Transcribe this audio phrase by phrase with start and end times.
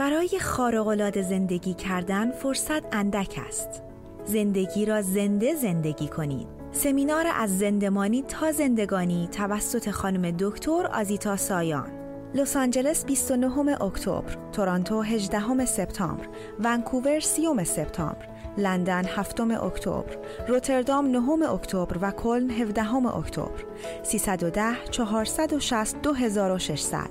[0.00, 3.82] برای خارق‌العاده زندگی کردن فرصت اندک است.
[4.24, 6.48] زندگی را زنده زندگی کنید.
[6.72, 11.90] سمینار از زندمانی تا زندگانی توسط خانم دکتر آزیتا سایان
[12.34, 16.28] لس آنجلس 29 اکتبر، تورنتو 18 سپتامبر،
[16.60, 18.28] ونکوور 30 سپتامبر،
[18.58, 20.16] لندن 7 اکتبر،
[20.48, 23.64] روتردام 9 اکتبر و کلن 17 اکتبر.
[24.02, 27.10] 310 460 2600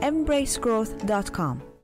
[0.00, 1.75] embracegrowth.com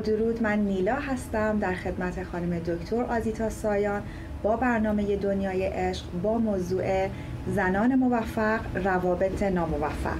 [0.00, 4.02] درود من نیلا هستم در خدمت خانم دکتر آزیتا سایان
[4.42, 7.08] با برنامه دنیای عشق با موضوع
[7.54, 10.16] زنان موفق روابط ناموفق.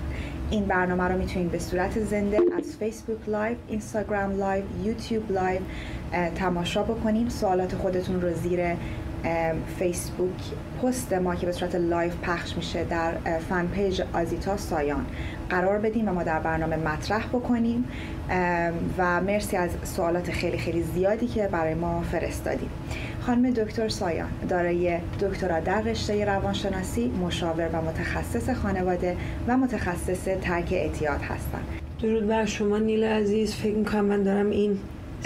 [0.50, 5.60] این برنامه رو می‌تونید به صورت زنده از Facebook Live، Instagram Live، YouTube Live
[6.34, 8.60] تماشا بکنیم سوالات خودتون رو زیر
[9.78, 10.40] فیسبوک
[10.82, 13.12] پست ما که به صورت live پخش میشه در
[13.48, 15.06] fan page آزیتا سایان.
[15.50, 17.84] قرار بدیم و ما در برنامه مطرح بکنیم.
[18.98, 22.70] و مرسی از سوالات خیلی خیلی زیادی که برای ما فرستادیم.
[23.20, 29.16] خانم دکتر سایان دارای دکترا در رشته روانشناسی مشاور و متخصص خانواده
[29.48, 31.64] و متخصص ترک اعتیاد هستند.
[32.02, 33.54] درود بر شما نیل عزیز.
[33.54, 34.78] فکر می‌کنم من دارم این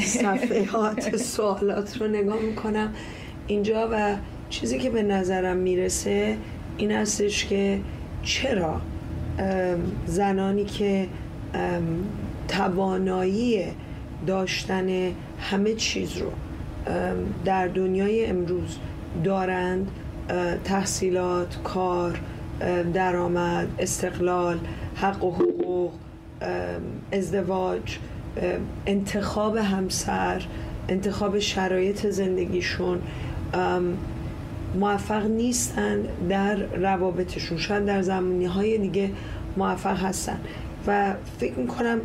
[0.03, 2.95] صفحات سوالات رو نگاه می‌کنم.
[3.47, 4.17] اینجا و
[4.51, 6.37] چیزی که به نظرم می‌رسه
[6.77, 7.81] این هستش که
[8.23, 8.81] چرا
[10.07, 11.07] زنانی که
[12.49, 13.65] توانایی
[14.27, 16.31] داشتن همه چیز رو
[17.45, 18.77] در دنیای امروز
[19.25, 19.91] دارند
[20.65, 22.21] تحصیلات کار
[22.95, 24.59] درآمد استقلال
[24.97, 25.93] حق و حقوق
[27.13, 27.99] ازدواج
[28.87, 30.43] انتخاب همسر
[30.89, 33.03] انتخاب شرایط زندگیشون.
[34.75, 37.59] موفق نیستن در روابطشون.
[37.59, 39.11] شاید در زمانی های دیگه
[39.57, 40.41] موفق هستن.
[40.87, 42.01] و فکر می‌کنم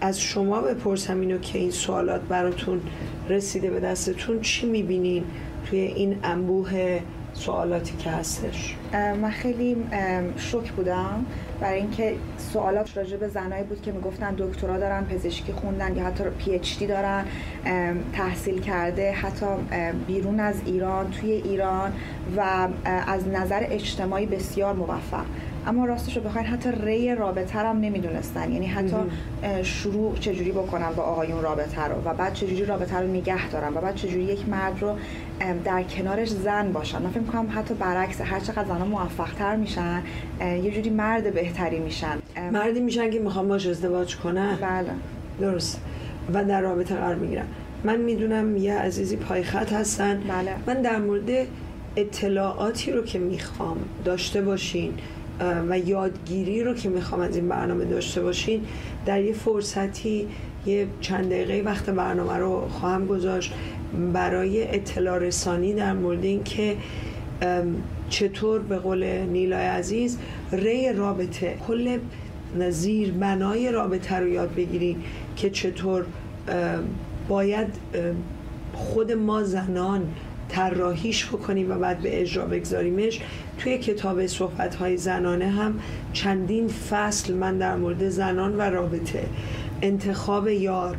[0.00, 2.80] از شما بپرسم اینو که این سوالات براتون
[3.28, 5.24] رسیده به دستتون چی می‌بینین
[5.66, 7.00] توی این انبوه
[7.32, 9.76] سوالاتی که هستش؟ من خیلی
[10.36, 11.26] شک بودم.
[11.60, 16.24] برای اینکه سوالات راجع به زنایی بود که می‌گفتن دکترا دارن پزشکی خوندن یا حتی
[16.24, 17.24] پی اچ دی دارن
[18.12, 19.46] تحصیل کرده حتی
[20.06, 21.92] بیرون از ایران توی ایران
[22.36, 22.68] و
[23.06, 25.24] از نظر اجتماعی بسیار موفق.
[25.66, 28.52] اما راستش رو بخواین حتی ری رابطه هم نمی‌دونستن.
[28.52, 28.96] یعنی حتی
[29.62, 33.80] شروع چجوری بکنن با آقایون رابطه رو و بعد چجوری رابطه رو نگه دارن و
[33.80, 34.96] بعد چجوری یک مرد رو
[35.64, 37.02] در کنارش زن باشن.
[37.02, 40.02] من فکر می‌کنم حتی برعکس هر چقدر زنها موفق تر میشن
[40.40, 42.18] یه جوری مرد بهتری میشن.
[42.52, 44.90] مردی میشن که می‌خوام باش ازدواج کنن؟ بله.
[45.40, 45.80] درست.
[46.34, 47.46] و در رابطه قرار می‌گیرن.
[47.84, 50.22] من می‌دونم یه عزیزی پایخط هستن.
[50.28, 50.50] بله.
[50.66, 51.30] من در مورد
[51.96, 54.94] اطلاعاتی رو که می‌خوام داشته باشین
[55.40, 58.60] و یادگیری رو که می‌خوام از این برنامه داشته باشین
[59.06, 60.28] در یه فرصتی
[60.66, 63.52] یه چند دقیقه وقت برنامه رو خواهم گذاشت
[64.12, 66.76] برای اطلاع رسانی در مورد اینکه
[68.08, 70.18] چطور به قول نیلای عزیز
[70.52, 71.98] ری رابطه کل
[72.70, 75.04] زیر بنای رابطه رو یاد بگیریم
[75.36, 76.04] که چطور
[77.28, 77.68] باید
[78.74, 80.08] خود ما زنان
[80.48, 83.20] طراحیش بکنیم و بعد به اجرا بگذاریمش.
[83.58, 85.80] توی کتاب صحبت های زنانه هم
[86.12, 89.24] چندین فصل من در مورد زنان و رابطه.
[89.82, 90.96] انتخاب یار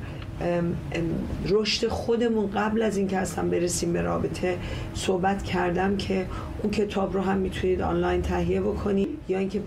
[1.45, 4.57] رشد خودمون قبل از اینکه اصلا برسیم به رابطه
[4.93, 6.25] صحبت کردم که
[6.63, 9.61] اون کتاب رو هم می‌تونید آنلاین تهیه بکنید یا اینکه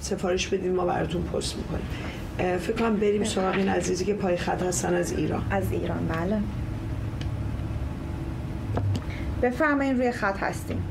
[0.00, 1.86] سفارش بدید ما براتون پست می‌کنیم.
[2.58, 5.42] فکر کنم بریم سراغ این عزیزی که پای خط هستن از ایران.
[5.50, 6.40] از ایران بله.
[9.42, 10.82] بفرمایید روی خط هستیم.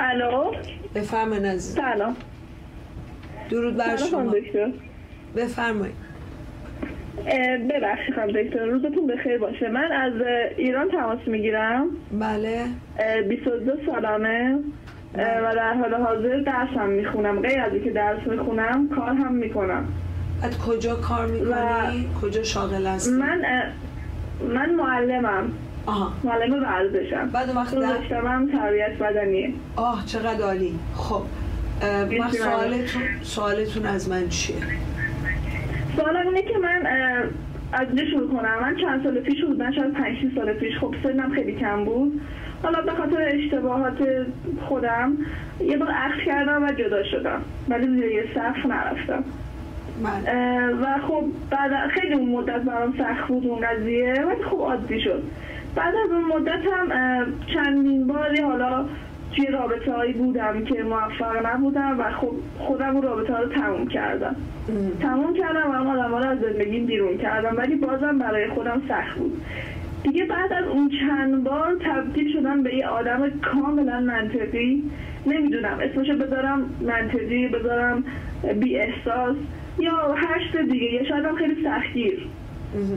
[0.00, 0.54] الو؟
[0.94, 1.74] بفرمایید عزیز.
[1.74, 2.16] سلام.
[3.50, 4.34] درود بر شما.
[5.36, 5.94] بفرمایید
[7.70, 9.68] ببخشید خانم دکتر روزتون بخیر باشه.
[9.68, 10.12] من از
[10.56, 11.86] ایران تماس می‌گیرم.
[12.20, 12.64] بله.
[13.28, 14.58] 22 سالمه.
[15.14, 17.40] و در حال حاضر درسم می‌خونم.
[17.42, 19.88] غیر از اینکه درس می‌خونم کار هم می‌کنم.
[20.42, 23.42] از کجا کار می‌کنی؟ کجا شاغل هستی؟ من
[24.54, 25.52] من معلمم.
[25.86, 26.12] آها.
[26.24, 28.26] معلم ورزشم بعد وقت در...
[28.26, 29.52] هم تربیت بدنیه.
[29.76, 30.74] آه چقدر عالی.
[30.94, 31.22] خب
[32.18, 34.56] من سوالتون سوالتون از من چیه؟
[35.96, 36.86] سوالم اینه که من
[37.72, 38.58] از اینجا شروع کنم.
[38.62, 40.78] من چند سال پیش بودن شاید 5 سال پیش.
[40.80, 42.20] خب سنم خیلی کم بود.
[42.62, 43.98] حالا به خاطر اشتباهات
[44.68, 45.12] خودم
[45.60, 47.42] یه بار عقل کردم و جدا شدم.
[47.68, 49.24] ولی زیر یه صف نرفتم.
[50.82, 54.12] و خب بعد خیلی اون مدت برام سخت بود اون قضیه.
[54.12, 55.22] ولی خب عادی شد.
[55.74, 58.86] بعد از اون مدت هم چندین باری حالا
[59.36, 63.86] توی رابطه هایی بودم که موفق نبودم و خب خودم اون رابطه ها رو تموم
[63.88, 64.36] کردم.
[65.02, 68.82] تموم کردم و اون آدم ها رو از زندگی بیرون کردم ولی بازم برای خودم
[68.88, 69.42] سخت بود.
[70.02, 74.84] دیگه بعد از اون چند بار تبدیل شدم به یه آدم کاملا منطقی.
[75.26, 78.04] نمی‌دونم اسمشو بذارم منطقی بذارم
[78.60, 79.36] بی احساس
[79.78, 82.26] یا هشت دیگه یا شاید هم خیلی سختگیر.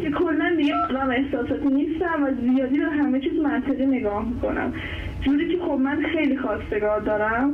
[0.01, 4.73] که کلا دیگه آدم احساساتی نیستم و زیادی رو همه چیز منطقی نگاه می‌کنم.
[5.21, 7.53] جوری که خب من خیلی خواستگار دارم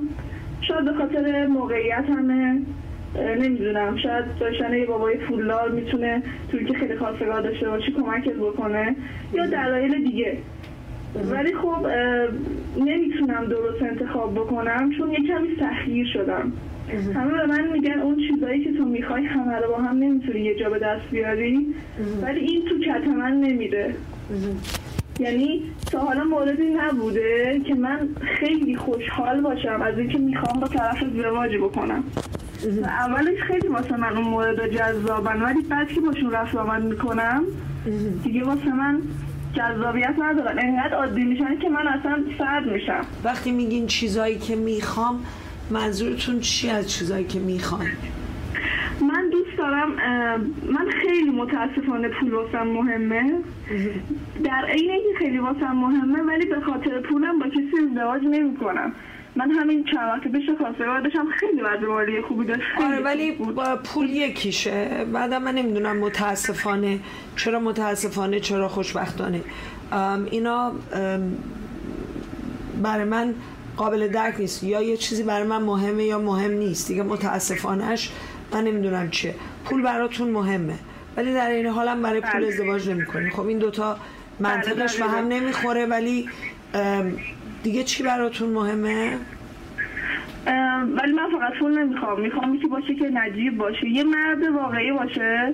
[0.62, 2.62] شاید به خاطر موقعیت همه
[3.40, 8.96] نمی‌دونم شاید داشتن یه بابای پولدار می‌تونه توی که خیلی خواستگار داشته باشه کمکت بکنه
[9.34, 10.38] یا دلایل دیگه.
[11.32, 11.88] ولی خب
[12.78, 16.52] نمی‌تونم درست انتخاب بکنم چون یه کمی سخیر شدم.
[17.16, 20.60] همه به من میگن اون چیزایی که تو می‌خوای همه رو با هم نمی‌تونی یه
[20.60, 21.76] جا به دست بیاری.
[22.22, 23.96] ولی این تو کت من نمیده
[25.20, 28.10] یعنی تا حالا موردی نبوده که من
[28.40, 32.04] خیلی خوشحال باشم از اینکه می‌خوام با طرف ازدواج بکنم.
[32.84, 37.44] و اولش خیلی واسه من اون مورد جذابن ولی بعد که باشون رفت آمد می‌کنم
[38.24, 39.02] دیگه واسه من
[39.54, 40.60] جذابیت ندارن.
[40.60, 43.02] انقدر عادی میشن که من اصلا سرد میشم.
[43.24, 45.20] وقتی میگین چیزایی که می‌خوام
[45.70, 47.88] منظورتون چی از چیزایی که می‌خوان؟
[49.02, 49.92] من دوست دارم
[50.70, 53.34] من خیلی متاسفانه پول واسم مهمه.
[54.44, 58.92] در عین اینکه خیلی واسم مهمه ولی به خاطر پولم با کسی ازدواج نمی‌کنم.
[59.36, 63.76] من همین چند وقت پیش خواسته داشتم خیلی وضع مالی خوبی داشت آره ولی با
[63.76, 65.06] پول یکیشه.
[65.14, 67.00] بعدم من نمی‌دونم متاسفانه
[67.36, 69.42] چرا متاسفانه چرا خوشبختانه.
[70.32, 70.72] اینا
[72.84, 73.34] برای من
[73.80, 74.64] قابل درک نیست.
[74.64, 76.88] یا یه چیزی برای من مهمه یا مهم نیست.
[76.88, 78.12] دیگه متاسفانهش
[78.54, 79.36] من نمی‌دونم چیه.
[79.66, 80.76] پول براتون مهمه.
[81.18, 82.48] ولی در این حالم برای پول بله.
[82.48, 83.98] ازدواج نمی‌کنی خب این دوتا
[84.40, 86.30] منطقش به هم نمی‌خوره ولی
[87.64, 89.18] دیگه چی براتون مهمه؟
[90.98, 92.22] ولی من فقط پول نمی‌خوام.
[92.22, 93.88] می‌خوام که باشه که نجیب باشه.
[93.90, 95.54] یه مرد واقعی باشه.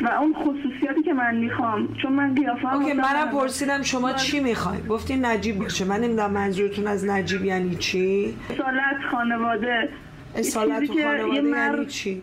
[0.00, 4.78] و اون خصوصیاتی که من می‌خوام چون من قیافه اوکی منم پرسیدم شما چی می‌خوای؟
[4.88, 5.84] گفتی نجیب باشه.
[5.84, 9.88] من نمی‌دونم منظورتون از نجیب یعنی چی؟ اصالت خانواده.
[10.36, 12.22] اصالت خانواده یعنی چی؟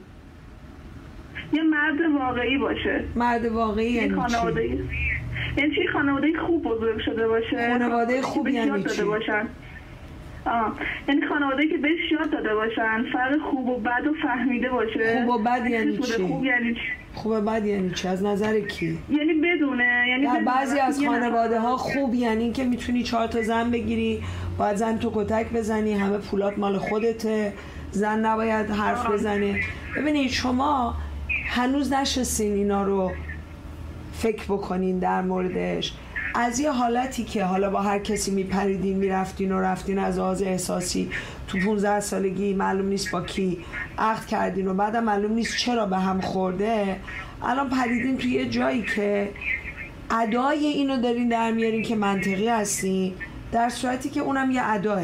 [1.54, 3.04] یه مرد واقعی باشه.
[3.16, 4.68] مرد واقعی یعنی خانواده.
[4.68, 4.78] چی
[5.58, 9.48] یعنی چی خانواده خوب بزرگ شده باشه؟ خانواده خوب یعنی چی؟ باشن.
[10.45, 10.74] آه.
[11.07, 15.36] یعنی خانواده که بهش یاد داده باشن فرق خوب و بد و فهمیده باشه خوب
[15.36, 16.81] و بد یعنی چی؟ خوب یعنی چی؟
[17.13, 21.60] خوب و بد یعنی چی؟ از نظر کی؟ یعنی بدونه یعنی در بعضی از خانواده
[21.60, 24.24] ها خوب یعنی که می‌تونی چهار تا زن بگیری
[24.57, 27.54] باید زن تو کتک بزنی همه پولات مال خودته
[27.92, 29.60] زن نباید حرف بزنه
[29.98, 30.95] ببینید شما
[31.48, 33.12] هنوز نشستین اینا رو
[34.13, 35.94] فکر بکنین در موردش
[36.33, 41.12] از یه حالتی که حالا با هر کسی میپریدین می‌رفتین و رفتین از آز احساسی
[41.47, 43.57] تو 15 سالگی معلوم نیست با کی
[43.97, 47.00] عقد کردین و بعدم معلوم نیست چرا به هم خورده
[47.44, 49.31] الان پریدین تو یه جایی که
[50.12, 53.13] ادای اینو دارین در میارین که منطقی هستین
[53.51, 55.03] در صورتی که اونم یه اداه.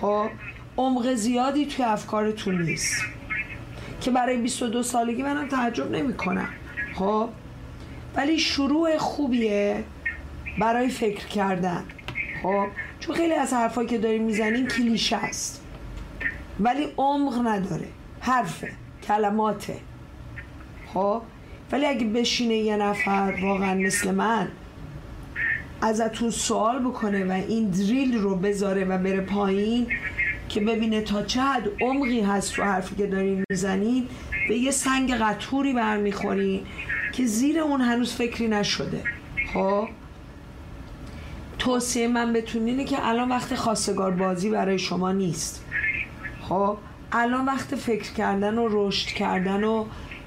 [0.00, 0.28] خب؟
[0.76, 3.02] عمق زیادی توی افکارتون نیست.
[4.00, 6.48] که برای 22 سالگی منم تعجب نمی کنم
[6.94, 7.28] خب؟
[8.16, 9.84] ولی شروع خوبیه.
[10.58, 11.84] برای فکر کردن.
[12.42, 12.66] خب
[13.00, 15.62] چون خیلی از حرفایی که داریم می‌زنیم کلیشه است.
[16.60, 17.88] ولی عمق نداره.
[18.20, 18.72] حرفه.
[19.08, 19.76] کلماته.
[20.94, 21.22] خب
[21.72, 24.48] ولی اگه بشینه یه نفر واقعا مثل من
[25.80, 29.86] ازتون سوال بکنه و این دریل رو بذاره و بره پایین
[30.48, 34.08] که ببینه تا چه حد عمقی هست تو حرفی که دارین می‌زنین
[34.48, 36.60] به یه سنگ قطوری برمیخورین
[37.12, 39.02] که زیر اون هنوز فکری نشده.
[39.54, 39.88] خب
[41.66, 45.64] توصیه من بتون اینه که الان وقت خواستگار بازی برای شما نیست.
[46.42, 46.76] خب؟
[47.12, 49.84] الان وقت فکر کردن و رشد کردن و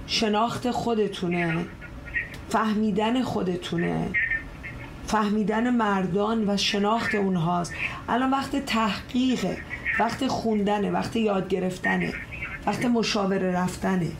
[0.08, 1.66] شناخت خودتونه.
[2.50, 4.08] فهمیدن خودتونه.
[5.08, 7.74] فهمیدن مردان و شناخت اونهاست.
[8.10, 9.58] الان وقت تحقیقه.
[10.00, 10.92] وقت خوندنه.
[10.92, 12.14] وقت یاد گرفتنه.
[12.68, 14.12] وقت مشاوره رفتنه.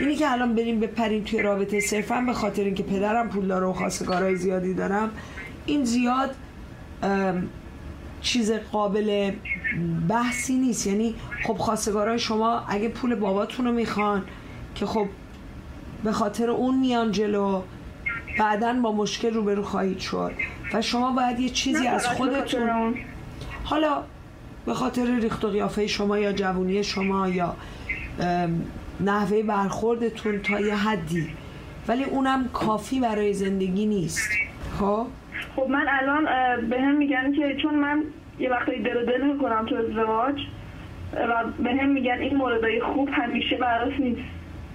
[0.00, 3.72] اینی که الان بریم بپریم توی رابطه صرفا به خاطر اینکه پدرم پول داره و
[3.72, 5.10] خواستگارهای زیادی دارم
[5.66, 6.34] این زیاد
[8.20, 9.32] چیز قابل
[10.08, 10.86] بحثی نیست.
[10.86, 11.14] یعنی
[11.46, 14.24] خب خواستگارای شما اگه پول باباتون رو می‌خوان
[14.74, 15.08] که خب
[16.04, 17.62] به خاطر اون میان جلو
[18.38, 20.32] بعدا با مشکل روبرو خواهید شد
[20.74, 22.94] و شما باید یه چیزی از خودتون
[23.64, 24.02] حالا
[24.66, 27.56] به خاطر ریخت و قیافه شما یا جوونی شما یا
[29.00, 31.28] نحوه برخوردتون تا یه حدی.
[31.88, 34.30] ولی اونم کافی برای زندگی نیست.
[34.80, 35.06] خب؟
[35.56, 36.24] خب من الان
[36.70, 38.02] به هم میگن که چون من
[38.38, 40.40] یه وقتی دل دل می‌کنم تو ازدواج
[41.12, 44.20] و به هم میگن این موردای خوب همیشه براس نیست.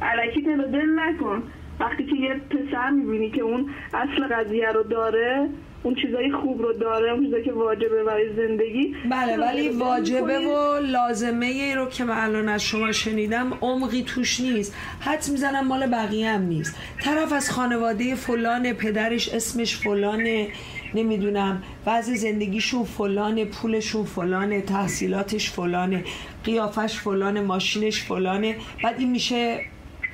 [0.01, 1.43] علکی دل دل نکن.
[1.79, 5.49] وقتی که یه پسر می‌بینی که اون اصل قضیه رو داره
[5.83, 8.95] اون چیزای خوب رو داره اون چیزایی که واجبه برای زندگی.
[9.11, 14.39] بله ولی واجبه و لازمه ای رو که من الان از شما شنیدم عمقی توش
[14.39, 14.75] نیست.
[14.99, 16.75] حد می‌زنم مال بقیه هم نیست.
[17.01, 20.47] طرف از خانواده فلان پدرش اسمش فلانه
[20.93, 21.63] نمی‌دونم.
[21.85, 26.03] وضع زندگیشون فلانه پولشون فلانه تحصیلاتش فلانه
[26.43, 29.59] قیافش فلانه ماشینش فلانه بعد این میشه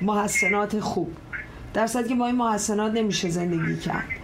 [0.02, 1.08] محسنات خوب.
[1.74, 4.19] در که با این محسنات نمیشه زندگی کرد.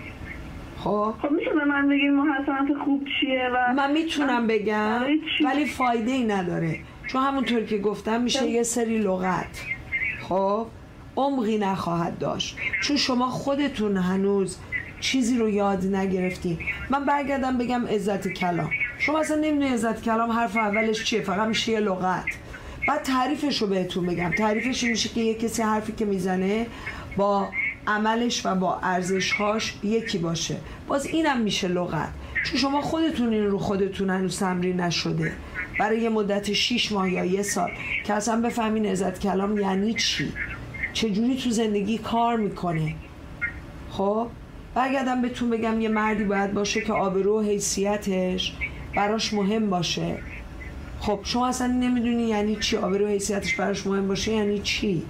[0.86, 1.14] خب.
[1.22, 5.02] خب میشه به من بگید محسنات خوب چیه و من می‌تونم بگم
[5.44, 6.78] ولی فایده ای نداره.
[7.06, 8.46] چون همونطور که گفتم میشه.
[8.46, 9.62] یه سری لغت.
[10.22, 10.66] خب
[11.16, 12.56] عمقی نخواهد داشت.
[12.82, 14.58] چون شما خودتون هنوز
[15.00, 16.58] چیزی رو یاد نگرفتیم
[16.90, 18.70] من برگردم بگم عزت کلام.
[18.98, 22.24] شما اصلا نمی‌دونی عزت کلام حرف اولش چیه فقط میشه یه لغت.
[22.88, 24.30] بعد تعریفش رو بهتون بگم.
[24.30, 26.66] تعریفش میشه که یه کسی حرفی که می‌زنه
[27.16, 27.48] با
[27.86, 30.56] عملش و با ارزشهاش یکی باشه.
[30.88, 32.08] باز اینم میشه لغت.
[32.44, 35.32] چون شما خودتون این رو خودتون هنوز تمرین نشده.
[35.78, 37.70] برای یه مدت 6 ماه یا یه سال.
[38.04, 40.32] که اصلا بفهمین عزت کلام یعنی چی؟
[40.92, 42.94] چجوری تو زندگی کار می‌کنه؟
[43.90, 44.26] خب؟
[44.74, 48.52] برگردم بهتون بگم یه مردی باید باشه که آبرو و حیثیتش
[48.96, 50.18] براش مهم باشه.
[51.00, 55.02] خب شما اصلا نمی‌دونی یعنی چی؟ آبرو و حیثیتش براش مهم باشه یعنی چی؟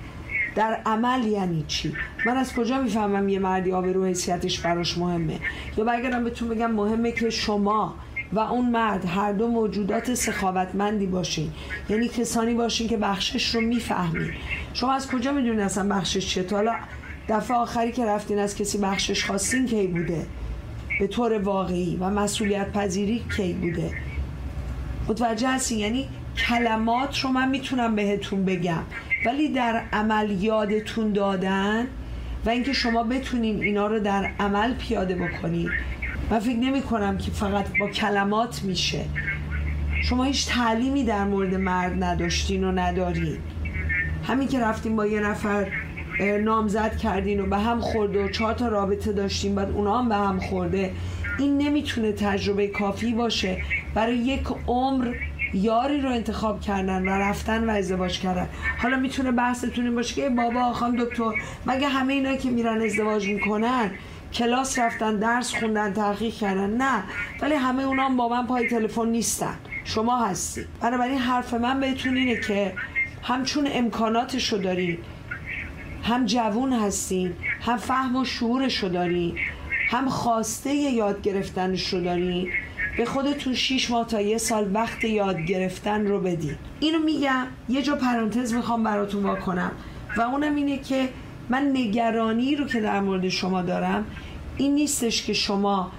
[0.56, 1.92] در عمل یعنی چی؟
[2.26, 5.38] من از کجا می‌فهمم یه مردی آبرو حیثیتش براش مهمه؟
[5.76, 7.94] یا برگردم بهتون بگم مهمه که شما
[8.32, 11.52] و اون مرد هر دو موجودات سخاوتمندی باشین.
[11.88, 14.30] یعنی کسانی باشین که بخشش رو می‌فهمین.
[14.74, 16.74] شما از کجا می‌دونین اصلا بخشش چیه؟ حالا
[17.28, 20.26] دفعه آخری که رفتین از کسی بخشش خواستین کی بوده؟
[21.00, 23.90] به طور واقعی و مسئولیت پذیری کی بوده؟
[25.08, 26.08] متوجه هستین؟ یعنی
[26.48, 28.82] کلمات رو من می‌تونم بهتون بگم.
[29.24, 31.86] ولی در عمل یادتون دادن
[32.46, 35.70] و اینکه شما بتونین اینا رو در عمل پیاده بکنید
[36.30, 39.04] من فکر نمی کنم که فقط با کلمات میشه.
[40.02, 43.38] شما هیچ تعلیمی در مورد مرد نداشتین و ندارین.
[44.24, 45.66] همین که رفتیم با یه نفر
[46.44, 50.14] نامزد کردین و به هم خورده و چهار تا رابطه داشتیم بعد اونا هم به
[50.14, 50.90] هم خورده.
[51.38, 53.62] این نمی‌تونه تجربه کافی باشه.
[53.94, 55.14] برای یک عمر
[55.56, 58.48] یاری رو انتخاب کردن و رفتن و ازدواج کردن.
[58.78, 61.32] حالا می‌تونه بحثتون این باشه که بابا خانم دکتر
[61.66, 63.90] مگه همه اینا که میرن ازدواج می‌کنن
[64.32, 67.02] کلاس رفتن درس خوندن تحقیق کردن؟ نه.
[67.42, 69.54] ولی همه اونا با من پای تلفن نیستن.
[69.84, 70.64] شما هستی.
[70.80, 72.72] بنابراین حرف من بهتون اینه که
[73.22, 74.98] همچون امکاناتش رو دارین.
[76.02, 79.38] هم جوون هستین هم فهم و شعورش رو دارین
[79.90, 82.48] هم خواسته یاد گرفتنش رو دارین.
[82.96, 87.46] به خودتون 6 ماه تا یه سال وقت یاد گرفتن رو بدین اینو میگم.
[87.68, 89.72] یه جا پرانتز می‌خوام براتون واکنم
[90.16, 91.08] و اونم اینه که
[91.48, 94.06] من نگرانی رو که در مورد شما دارم
[94.56, 95.92] این نیستش که شما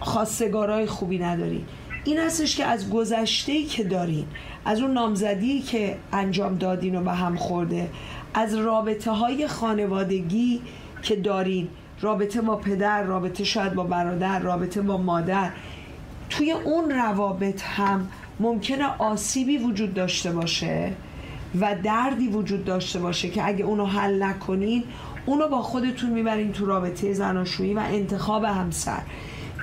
[0.00, 1.64] خواستگارای خوبی ندارین
[2.04, 4.26] این هستش که از گذشته که دارین
[4.64, 7.90] از اون نامزدی که انجام دادین و به هم خورده
[8.34, 10.60] از رابطه های خانوادگی
[11.02, 11.68] که دارین
[12.00, 15.50] رابطه با پدر رابطه شاید با برادر رابطه با مادر.
[16.32, 18.08] توی اون روابط هم
[18.40, 20.92] ممکنه آسیبی وجود داشته باشه
[21.60, 24.84] و دردی وجود داشته باشه که اگه اونو حل نکنین
[25.26, 29.02] اونو با خودتون می‌برین تو رابطه زناشویی و انتخاب همسر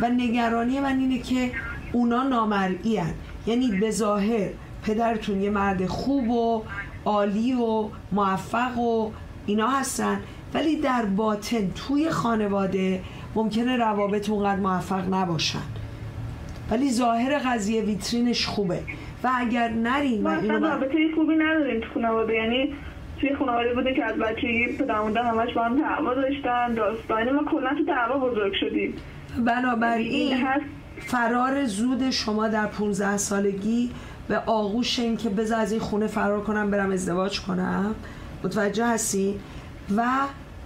[0.01, 1.51] و نگرانی من اینه که
[1.91, 3.01] اونا نامرئی.
[3.47, 4.49] یعنی به ظاهر
[4.83, 6.63] پدرتون یه مرد خوب و
[7.05, 9.11] عالی و موفق و
[9.45, 10.19] اینا هستن
[10.53, 13.01] ولی در باطن توی خانواده
[13.35, 15.63] ممکنه روابط اونقدر موفق نباشن
[16.71, 18.79] ولی ظاهر قضیه ویترینش خوبه.
[19.23, 22.33] و اگر نرین ما اصلا رابطه خوبی نداریم تو خانواده.
[22.33, 22.73] یعنی
[23.21, 27.43] توی خانواده بوده که از بچگی پدر مادر همش با هم دعوا داشتن داستانی ما
[27.51, 28.93] کلا تو دعوا بزرگ شدیم.
[29.45, 30.37] بنابراین
[30.99, 33.91] فرار زود شما در 15 سالگی
[34.27, 37.95] به آغوش این که بذار از این خونه فرار کنم برم ازدواج کنم.
[38.43, 39.39] متوجه هستی؟
[39.97, 40.03] و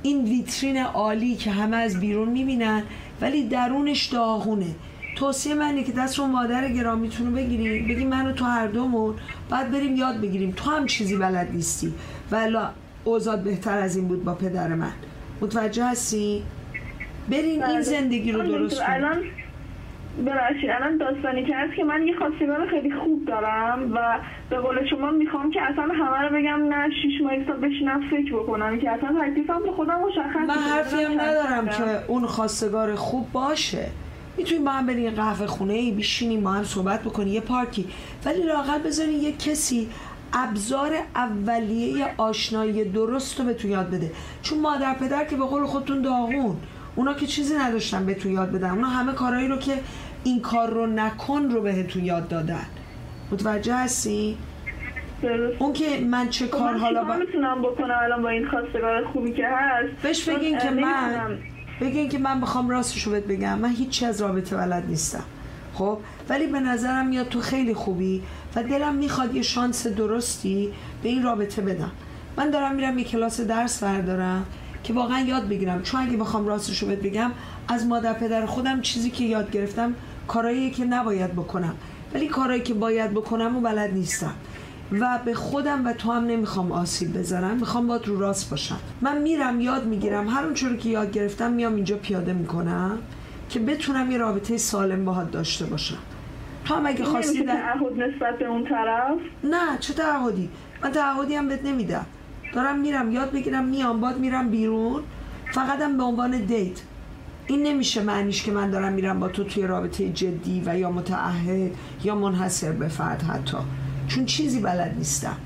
[0.04, 2.84] این ویترین عالی که همه از بیرون می‌بینن
[3.22, 4.76] ولی درونش داغونه.
[5.16, 7.80] توصیه منی که دست رو مادر گرامیتون رو بگیری.
[7.80, 9.16] بگی منو تو هر دومون.
[9.50, 10.54] بعد بریم یاد بگیریم.
[10.56, 11.94] تو هم چیزی بلد نیستی.
[12.32, 12.70] ولا
[13.04, 14.92] اوزاد بهتر از این بود با پدر من.
[15.42, 16.44] متوجه هستی؟
[17.30, 17.82] برین این بله.
[17.82, 19.18] زندگی رو درست الان
[20.26, 24.88] ببخشید الان داستانی که هست که من یه خواستگار خیلی خوب دارم و به قول
[24.90, 28.90] شما می‌خوام که اصلا همه رو بگم نه شیش ماه ایستا بشینم فکر بکنم که
[28.90, 30.54] اصلا تکلیفم به خودم مشخص من.
[30.54, 33.88] حرفی هم ندارم که اون خواستگار خوب باشه.
[34.38, 37.88] می‌تونیم با هم بریم یه قهوه خونه ای بشینیم با هم صحبت بکنیم یه پارکی
[38.26, 39.90] ولی لاقل بذارین یه کسی
[40.34, 44.12] ابزار اولیه آشنایی درست رو بهتون یاد بده
[44.42, 46.58] چون مادر پدر که به قول خودتون داغون
[46.96, 49.74] اونا که چیزی نداشتن بهتون یاد بدن اونا همه کارهایی رو که
[50.24, 52.66] این کار رو نکن رو بهتون یاد دادن
[53.32, 54.38] متوجه هستی؟
[55.22, 55.62] درست.
[55.62, 57.14] اون که من چه خب کار حالا با...
[57.14, 61.38] می‌تونم بکنم الان با این خواستگار خوبی که هست بهش بگین که من.
[61.84, 63.60] بگین که من بخوام راستشو بهت بگم.
[63.60, 65.24] من هیچی از رابطه بلد نیستم.
[65.74, 65.98] خب؟
[66.30, 68.24] ولی به نظرم میاد تو خیلی خوبی
[68.56, 70.74] و دلم می‌خواد یه شانس درستی
[71.04, 71.92] به این رابطه بدم.
[72.38, 74.46] من دارم میرم یه کلاس درس بردارم
[74.84, 75.82] که واقعا یاد بگیرم.
[75.82, 77.32] چون اگه بخوام راستشو بهت بگم
[77.68, 79.94] از مادر پدر خودم چیزی که یاد گرفتم
[80.28, 81.76] کارهایی که نباید بکنم.
[82.14, 84.34] ولی کارهایی که باید بکنم و بلد نیستم.
[85.00, 87.56] و به خودم و تو هم نمی‌خوام آسیب بزنم.
[87.56, 88.78] می‌خوام باید رو راست باشم.
[89.02, 90.28] من میرم یاد می‌گیرم.
[90.28, 92.98] هر اون که یاد گرفتم میام اینجا پیاده می‌کنم
[93.50, 95.98] که بتونم یه رابطه سالم باهات داشته باشم.
[96.66, 97.54] تو هم اگه خواستی در...
[97.54, 100.50] تعهد نسبت به اون طرف؟ نه چه تعهدی؟
[100.84, 102.06] من تعهدی هم بهت نمیدم.
[102.54, 105.04] دارم میرم یاد بگیرم میام باد میرم بیرون.
[105.52, 106.82] فقط هم به عنوان دیت.
[107.48, 111.72] این نمیشه معنیش که من دارم میرم با تو توی رابطه جدی و یا متعهد
[112.04, 113.58] یا منحصر به فرد حتی.
[114.08, 115.38] چون چیزی بلد نیستم.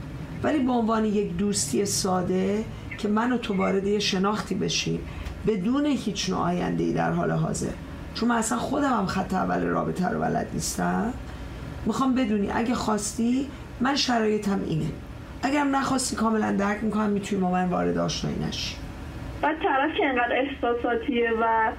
[0.44, 2.64] ولی به عنوان یک دوستی ساده
[2.98, 5.00] که من و تو وارد یه شناختی بشیم
[5.48, 7.74] بدون هیچ نوع آینده ای در حال حاضر.
[8.14, 11.14] چون من اصلا خودم هم خط اول رابطه رو بلد نیستم.
[11.86, 13.48] می‌خوام بدونی اگه خواستی
[13.82, 14.86] من شرایطم اینه.
[15.44, 18.76] اگرم نخواستی کاملا درک می‌کنم می‌تونی با من وارد آشنایی نشی.
[19.42, 21.72] بعد طرف که انقدر احساساتیه و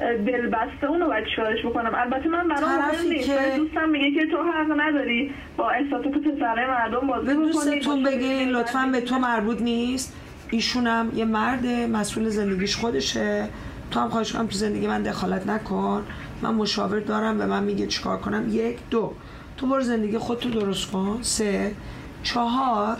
[0.00, 1.92] دلبسته اونو باید چیکارش بکنم.
[1.94, 3.26] البته من برام مهم نیست.
[3.26, 7.34] که- دوستم میگه که تو حق نداری با احساسات پسره مردم بازی بکنی.
[7.52, 9.18] دوستتون بگین لطفا به تو.
[9.18, 10.16] مربوط نیست.
[10.50, 13.48] ایشونم یه مرد مسئول زندگیش خودشه.
[13.90, 16.04] تو هم خواهش کنم تو زندگی من دخالت نکن.
[16.42, 18.44] من مشاور دارم به من میگه چیکار کنم.
[18.50, 19.12] یک دو.
[19.56, 21.18] تو برو زندگی خودتو درست کن.
[21.22, 21.72] سه.
[22.22, 22.96] چهار.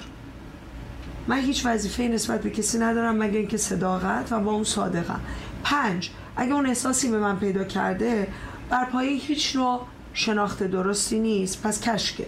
[1.29, 5.21] من هیچ وظیفه نسبت به کسی ندارم مگه اینکه صداقت و با اون صادقم.
[5.65, 6.11] پنج.
[6.37, 8.27] اگه اون احساسی به من پیدا کرده
[8.71, 9.81] بر پایه هیچ نوع
[10.15, 11.67] شناخت درستی نیست.
[11.67, 12.27] پس کشکه.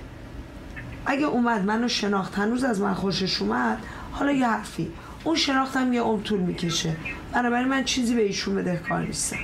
[1.07, 3.79] اگه اومد منو شناخت هنوز از من خوشش اومد
[4.13, 4.89] حالا یه حرفی.
[5.25, 6.97] اون شناختم یه عمر طول می‌کشه.
[7.33, 9.37] بنابراین من چیزی به ایشون بدهکار نیستم.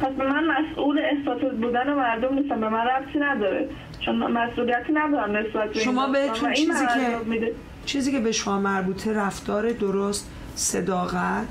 [0.00, 2.60] پس به من مسئول احساسات بودن مردم نیستم.
[2.60, 3.68] به من ربطی نداره.
[4.00, 7.52] چون من مسئولیتی ندارم نسبت شما بهتون چیزی که-.
[7.86, 11.46] چیزی که به شما مربوطه رفتار درست صداقت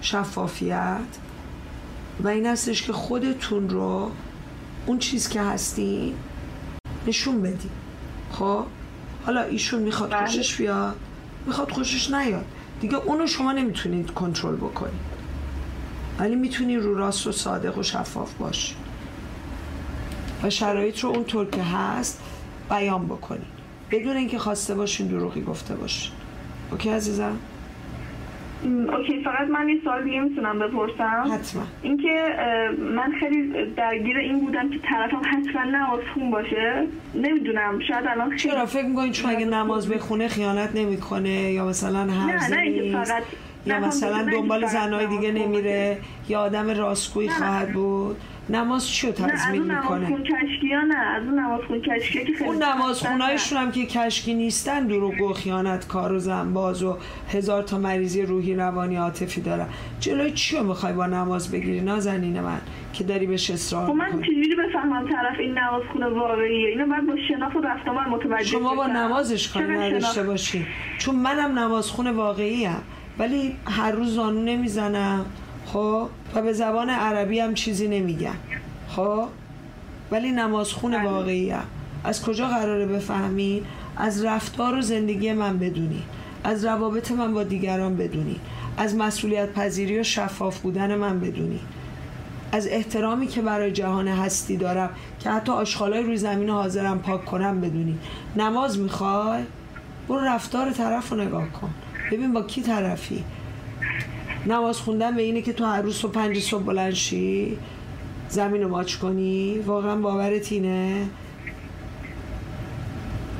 [0.00, 0.98] شفافیت
[2.20, 4.10] و این هستش که خودتون رو
[4.86, 6.14] اون چیز که هستین
[7.06, 7.70] نشون بدین
[8.32, 8.64] خب؟
[9.26, 10.26] حالا ایشون می‌خواد بله.
[10.26, 10.96] خوشش بیاد
[11.46, 12.44] می‌خواد خوشش نیاد.
[12.80, 15.14] دیگه اونو شما نمی‌تونید کنترل بکنید.
[16.18, 18.74] ولی می‌تونی رو راست و صادق و شفاف باشی.
[20.42, 22.20] و شرایط رو اونطور که هست
[22.70, 23.54] بیان بکنید
[23.90, 26.12] بدون اینکه خواسته باشین دروغی گفته باشین.
[26.70, 27.36] اوکی عزیزم؟
[28.64, 31.24] اوکی فقط من یه سوال دیگه می‌تونم بپرسم.
[31.32, 31.62] حتما.
[31.82, 32.26] اینکه
[32.96, 36.86] من خیلی درگیر این بودم که طرفم حتما نماز خون باشه.
[37.14, 42.12] نمی‌دونم شاید الان خیلی چرا؟ فکر می‌کنید چون اگه نماز بخونه خیانت نمی‌کنه یا مثلا
[42.12, 43.22] هرزه نه اینکه نیست فقط
[43.66, 45.98] یا مثلا دنبال نماز دیگه نمیره
[46.28, 47.28] یا آدم راستگویی.
[47.28, 48.16] خواهد بود.
[48.48, 51.38] نماز چی رو نه از تضمین اون نماز می‌کنه؟ خون کشکی ها نه از اون
[51.38, 55.88] نماز خون کشکی که خیلی اون نماز خونایشون هم که کشکی نیستن دروغ و خیانت
[55.88, 56.96] کار و زنباز و
[57.32, 59.66] هزار تا مریضی روحی روانی عاطفی دارن.
[60.00, 62.60] جلوی چی می‌خوای با نماز بگیری نازنین من
[62.92, 67.06] که داری بهش اصرار خب من چجوری بفهمم طرف این نماز خونه واقعیه؟ اینو باید
[67.06, 68.86] با شناخت و رفت آمد متوجه شما با.
[68.86, 70.66] نمازش کاری نداشته؟ باشی.
[70.98, 72.82] چون منم نمازخون واقعی هم
[73.18, 75.26] ولی هر روز زانو نمی‌زنم.
[75.74, 78.34] خب و به زبان عربی هم چیزی نمیگم
[78.88, 79.28] خب؟
[80.10, 81.02] ولی نمازخون بله.
[81.02, 81.64] واقعی هم.
[82.04, 83.62] از کجا قراره بفهمین؟
[83.96, 86.02] از رفتار و زندگی من بدونی
[86.44, 88.40] از روابط من با دیگران بدونی
[88.76, 91.60] از مسئولیت پذیری و شفاف بودن من بدونی
[92.52, 97.60] از احترامی که برای جهان هستی دارم که حتی آشغالای روی زمین حاضرم پاک کنم
[97.60, 97.98] بدونی
[98.36, 99.42] نماز می‌خوای؟
[100.08, 101.70] برو رفتار طرف رو نگاه کن.
[102.12, 103.24] ببین با کی طرفی.
[104.46, 107.58] نماز خوندن به اینه که تو هر روز صبح پنج صبح بلند شی
[108.28, 109.58] زمین رو ماچ کنی.
[109.66, 111.06] واقعا باورت اینه؟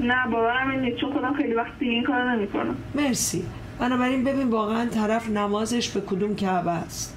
[0.00, 2.76] نه باورم این نیست چون خودم خیلی وقت دیگه این کارو نمی‌کنم.
[2.94, 3.44] مرسی.
[3.78, 7.16] بنابراین ببین واقعا طرف نمازش به کدوم کعبه است؟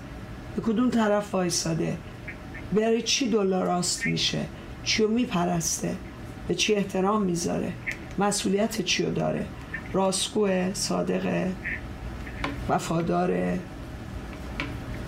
[0.56, 1.97] به کدوم طرف وایساده؟
[2.73, 4.39] برای چی دلار راست میشه؟
[4.84, 5.95] چیو میپرسته؟
[6.47, 7.71] به چی احترام می‌ذاره؟
[8.19, 9.45] مسئولیت چیو داره؟
[9.93, 11.52] راستگوه صادقه
[12.69, 13.60] وفاداره.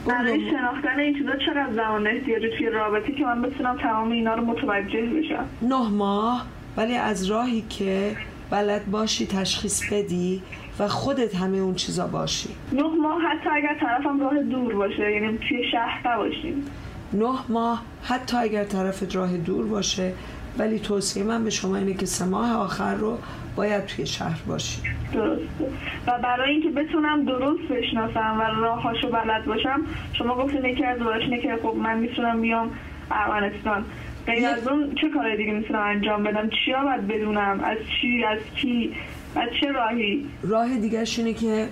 [0.07, 4.45] برای شناختن این چیزا چقدر زمان احتیاجی توی رابطه که من بتونم تمام اینا رو
[4.45, 6.45] متوجه بشم؟ نه ماه
[6.77, 8.15] ولی از راهی که
[8.49, 10.41] بلد باشی تشخیص بدی
[10.79, 12.49] و خودت همه اون چیزا باشی.
[12.73, 16.65] نه ماه حتی اگر طرفم راه دور باشه یعنی توی شهر نباشیم.
[17.13, 20.13] نه ماه حتی اگر طرف راه دور باشه
[20.57, 23.17] ولی توصیه من به شما اینه که سه ماه آخر رو
[23.59, 24.81] باید توی شهر باشی.
[25.13, 25.65] درسته.
[26.07, 29.81] و برای اینکه بتونم درست بشناسم و راهاشو بلد باشم
[30.13, 32.71] شما گفتین یکی از راهش اینه که خب من می‌تونم بیام
[33.11, 33.85] ارمنستان
[34.25, 38.39] غیر از اون چه کار دیگه می‌تونم انجام بدم؟ چیا باید بدونم؟ از چی؟ از
[38.55, 38.95] کی؟
[39.35, 41.67] از چه راهی؟ راه دیگرش اینه که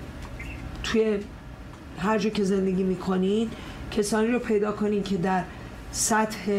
[0.84, 1.18] توی
[2.00, 3.50] هر جا که زندگی می‌کنین
[3.92, 5.44] کسانی رو پیدا کنین که در
[5.92, 6.52] سطح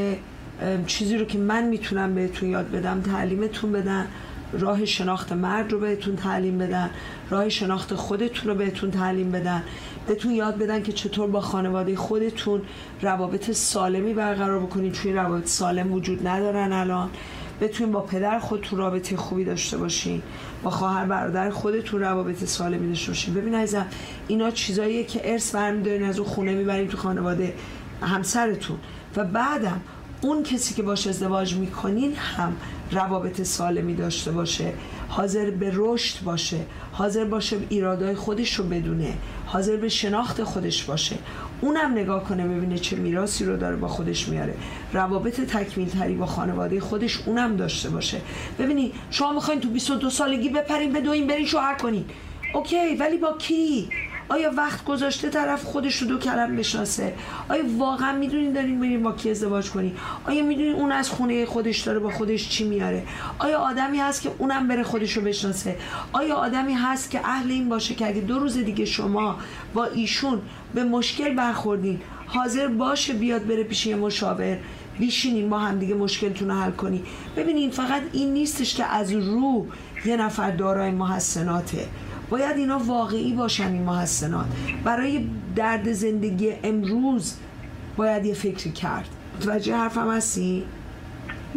[0.86, 4.06] چیزی رو که من می‌تونم بهتون یاد بدم تعلیمتون بدن.
[4.52, 6.90] راه شناخت مرد رو بهتون تعلیم بدن
[7.30, 9.62] راه شناخت خودتون رو بهتون تعلیم بدن.
[10.06, 12.62] بهتون یاد بدن که چطور با خانواده خودتون
[13.02, 14.92] روابط سالمی برقرار بکنید.
[14.92, 17.10] چون روابط سالم وجود ندارن الان.
[17.60, 20.22] بتونین با پدر خودتون رابطه خوبی داشته باشین.
[20.62, 23.34] با خواهر برادر خودتون روابط سالمی داشته باشین.
[23.34, 23.86] ببین عزیزم
[24.28, 27.54] اینا چیزاییه که ارث برمیدارین از اون خونه می‌برین تو خانواده
[28.02, 28.76] همسرتون.
[29.16, 29.80] و بعدم
[30.22, 32.56] اون کسی که باش ازدواج می‌کنین هم
[32.92, 34.72] روابط سالمی داشته باشه
[35.08, 36.60] حاضر به رشد باشه
[36.92, 39.14] حاضر باشه ایرادای خودش رو بدونه
[39.46, 41.16] حاضر به شناخت خودش باشه.
[41.60, 44.54] اونم نگاه کنه ببینه چه میراسی رو داره با خودش میاره.
[44.92, 48.20] روابط تکمیل تری با خانواده خودش اونم داشته باشه.
[48.58, 52.04] ببینی شما می‌خواین تو 22 سالگی بپرین بدوین برین شوهر کنین.
[52.54, 53.88] اوکی ولی با کی؟
[54.28, 57.14] آیا وقت گذاشته طرف خودش رو دو کلم بشناسه؟
[57.48, 61.80] آیا واقعا می‌دونین دارین بریم با کی ازدواج کنی آیا می‌دونین اون از خونه خودش
[61.80, 63.02] داره با خودش چی میاره؟
[63.38, 65.76] آیا آدمی هست که اونم بره خودش رو بشناسه؟
[66.12, 69.36] آیا آدمی هست که اهل این باشه که اگه دو روز دیگه شما
[69.74, 70.40] با ایشون
[70.74, 74.58] به مشکل برخوردین حاضر باشه بیاد بره پیش یه مشاور؟
[74.98, 77.02] بیشینین با هم دیگه مشکلتون رو حل کنی
[77.36, 79.66] ببینین فقط این نیستش که از رو
[80.04, 81.86] یه نفر دارای محسناته.
[82.30, 84.46] باید اینا واقعی باشن این محسنات.
[84.84, 87.34] برای درد زندگی امروز
[87.96, 89.08] باید یه فکری کرد.
[89.36, 90.64] متوجه حرفم هستی؟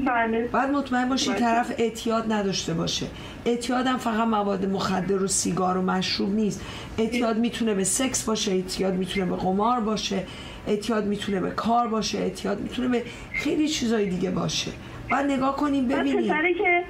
[0.05, 0.49] بله.
[0.53, 1.39] باید مطمئن باشی بله.
[1.39, 3.05] طرف اعتیاد نداشته باشه.
[3.45, 6.62] اعتیاد هم فقط مواد مخدر و سیگار و مشروب نیست.
[6.97, 10.23] اعتیاد می‌تونه به سکس باشه اعتیاد می‌تونه به قمار باشه
[10.67, 13.03] اعتیاد می‌تونه به کار باشه اعتیاد می‌تونه به
[13.34, 14.71] خیلی چیزای دیگه باشه.
[15.12, 16.34] باید نگاه کنیم ببینیم.
[16.57, 16.84] که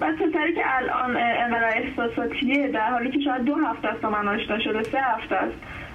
[0.00, 4.28] بعد پسری که الان انقدر احساساتیه در حالی که شاید دو هفته است تا من
[4.28, 5.54] آشنا شده سه هفته است.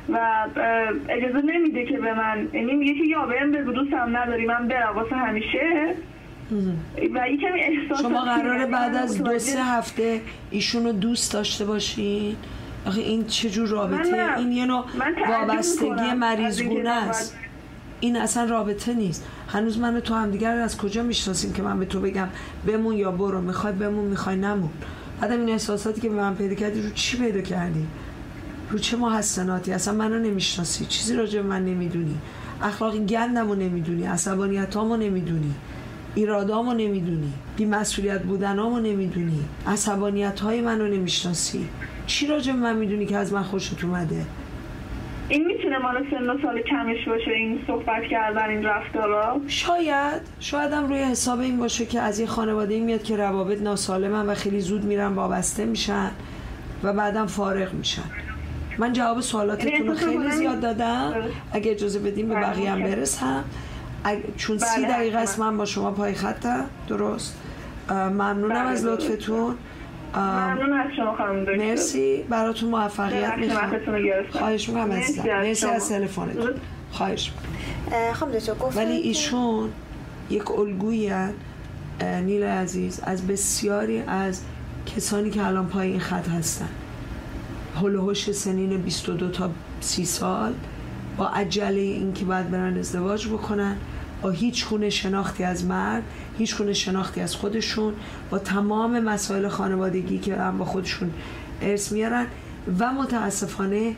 [0.09, 0.47] و
[1.09, 4.95] اجازه نمیده که به من یعنی میگه که یا بهم بگو دوستم نداری من برم
[4.95, 5.95] واسه همیشه.
[7.13, 11.65] و یه کمی احساس شما قراره بعد از دو سه هفته ایشون رو دوست داشته
[11.65, 12.35] باشین؟
[12.87, 14.37] آخه این چه جور رابطه؟ من.
[14.37, 14.85] این یه نوع
[15.29, 17.37] وابستگی مریضگونه است.
[18.01, 19.25] این اصلا رابطه نیست.
[19.47, 22.27] هنوز من تو همدیگر رو از کجا می‌شناسیم که من به تو بگم
[22.67, 24.69] بمون یا برو می‌خوای بمون می‌خوای نمون.
[25.21, 27.87] بعدم این احساساتی که به من پیدا کردی رو چی پیدا کردی؟
[28.69, 30.85] رو چه محسناتی؟ اصلا منو نمی‌شناسی.
[30.85, 32.17] چیزی راجع به من نمی‌دونی.
[32.61, 34.05] اخلاقی گندمو نمی‌دونی.
[34.05, 35.53] عصبانیتامو نمی‌دونی.
[36.15, 37.33] ایرادامو نمی‌دونی.
[37.57, 39.45] بی مسئولیت بودنامو نمی‌دونی.
[39.67, 41.69] عصبانیت های منو نمی‌شناسی.
[42.07, 44.25] چی راجع به من می‌دونی که از من خوشت اومده؟
[45.29, 50.71] این می‌تونه مال سن و سال کمش باشه این صحبت کردن این رفتارا شاید شاید
[50.73, 54.33] هم روی حساب این باشه که از یه خانواده این میاد که روابط ناسالمن و
[54.33, 56.11] خیلی زود میرن وابسته میشن
[56.83, 58.01] و بعدم فارغ میشن
[58.77, 61.13] من جواب سوالاتتون رو خیلی زیاد دادم.
[61.51, 62.83] اگه اجازه بدیم به بله، بقیه هم.
[62.83, 63.43] برسم
[64.37, 65.39] چون سی بله، دقیقه است.
[65.39, 67.37] من با شما پای خطم درست
[67.89, 68.85] ممنونم بله، از.
[68.85, 69.55] لطفتون
[70.15, 71.55] ممنون از شما خانم دکتر.
[71.55, 72.23] مرسی.
[72.29, 73.71] براتون موفقیت می‌خوام.
[74.31, 75.65] خواهش می‌کنم مرسی عزیزم از مرسی.
[75.65, 76.51] از تلفنتون.
[76.91, 77.31] خواهش
[78.13, 79.69] خانم دکتر ولی که- ایشون
[80.29, 81.11] یک الگویی
[82.25, 84.41] نیل عزیز از بسیاری از
[84.95, 86.69] کسانی که الان پای این خط هستن.
[87.75, 89.49] هول و هوش سنین 22 تا
[89.81, 90.53] 30 سال
[91.17, 93.75] با عجله اینکه باید برن ازدواج بکنن
[94.21, 96.03] با هیچ گونه شناختی از مرد
[96.39, 97.93] هیچ گونه شناختی از خودشون
[98.29, 101.11] با تمام مسائل خانوادگی که هم با خودشون
[101.61, 102.25] ارث میارن
[102.79, 103.95] و متاسفانه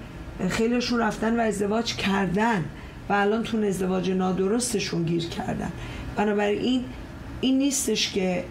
[0.50, 2.66] خیلیشون رفتن و ازدواج کردن
[3.10, 5.72] و الان تو ازدواج نادرستشون گیر کردن.
[6.16, 6.84] بنابراین
[7.42, 8.44] این نیستش که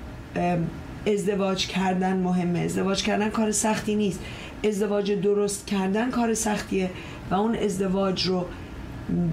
[1.06, 2.58] ازدواج کردن مهمه.
[2.58, 4.20] ازدواج کردن کار سختی نیست.
[4.64, 6.90] ازدواج درست کردن کار سختیه
[7.30, 8.46] و اون ازدواج رو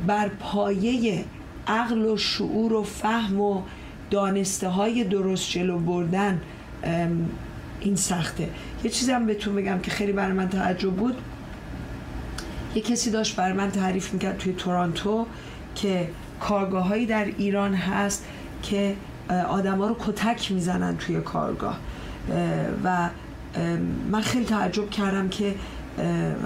[0.08, 1.26] بر پایه
[1.68, 3.62] عقل و شعور و فهم و
[4.12, 6.42] دانسته های درست جلو بردن
[7.80, 8.50] این سخته.
[8.84, 11.16] یه چیزی هم بهتون بگم که خیلی برای من تعجب بود.
[12.76, 15.26] یه کسی داشت برای من تعریف می‌کرد توی تورانتو
[15.76, 18.26] که کارگاه هایی در ایران هست
[18.64, 18.96] که
[19.50, 21.80] آدما رو کتک می‌زنن توی کارگاه.
[22.84, 23.10] و
[24.12, 25.56] من خیلی تعجب کردم که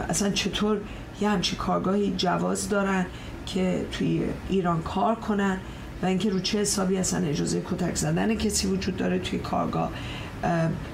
[0.09, 0.77] اصلا چطور
[1.21, 3.05] یه همچی کارگاهی جواز دارن
[3.45, 5.57] که توی ایران کار کنن.
[6.01, 9.91] و اینکه رو چه حسابی اصلا اجازه کتک زدن کسی وجود داره توی کارگاه.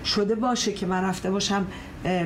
[0.05, 1.67] شده باشه که من رفته باشم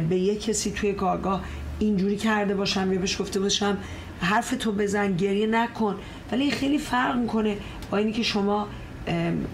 [0.09, 1.43] به یه کسی توی کارگاه
[1.79, 3.77] اینجوری کرده باشم یا بهش گفته باشم
[4.21, 5.95] حرف تو بزن گریه نکن.
[6.31, 7.57] ولی خیلی فرق می‌کنه
[7.91, 8.67] با اینی که شما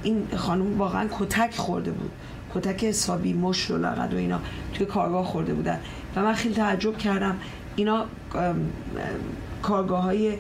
[0.04, 2.12] این خانم واقعا کتک خورده بود.
[2.56, 4.40] کتک حسابی مش و لغد و اینا
[4.74, 5.80] توی کارگاه خورده بودن.
[6.16, 7.38] و من خیلی تعجب کردم.
[7.76, 8.06] اینا
[9.62, 10.34] کارگاه های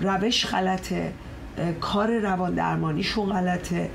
[0.00, 1.12] روش غلطه.
[1.80, 3.90] کار روان درمانیشون غلطه.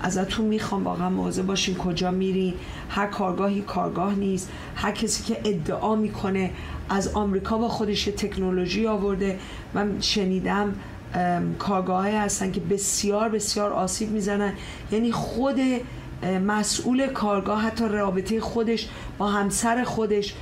[0.00, 2.54] ازتون می‌خوام واقعا موضع باشین کجا میرین
[2.90, 4.50] هر کارگاهی کارگاه نیست.
[4.74, 6.50] هر کسی که ادعا می‌کنه
[6.88, 9.38] از آمریکا با خودش تکنولوژی آورده.
[9.74, 10.74] من شنیدم
[11.58, 14.52] کارگاه هستن که بسیار بسیار آسیب می‌زنن.
[14.92, 15.60] یعنی خود
[16.46, 20.34] مسئول کارگاه حتی رابطه خودش با همسر خودش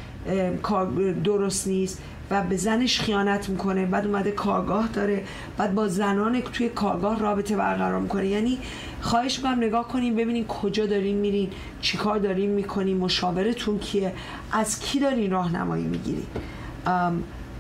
[1.25, 2.03] درست نیست.
[2.31, 3.87] و به زنش خیانت می‌کنه.
[3.87, 5.25] بعد اومده کارگاه داره.
[5.57, 8.27] بعد با زنان توی کارگاه رابطه برقرار می‌کنه.
[8.27, 8.59] یعنی
[9.01, 14.13] خواهش می‌کنم نگاه کنیم ببینین کجا دارین میرین چیکار دارین می‌کنین مشاورتون کیه
[14.53, 16.27] از کی دارین راهنمایی می‌گیرین.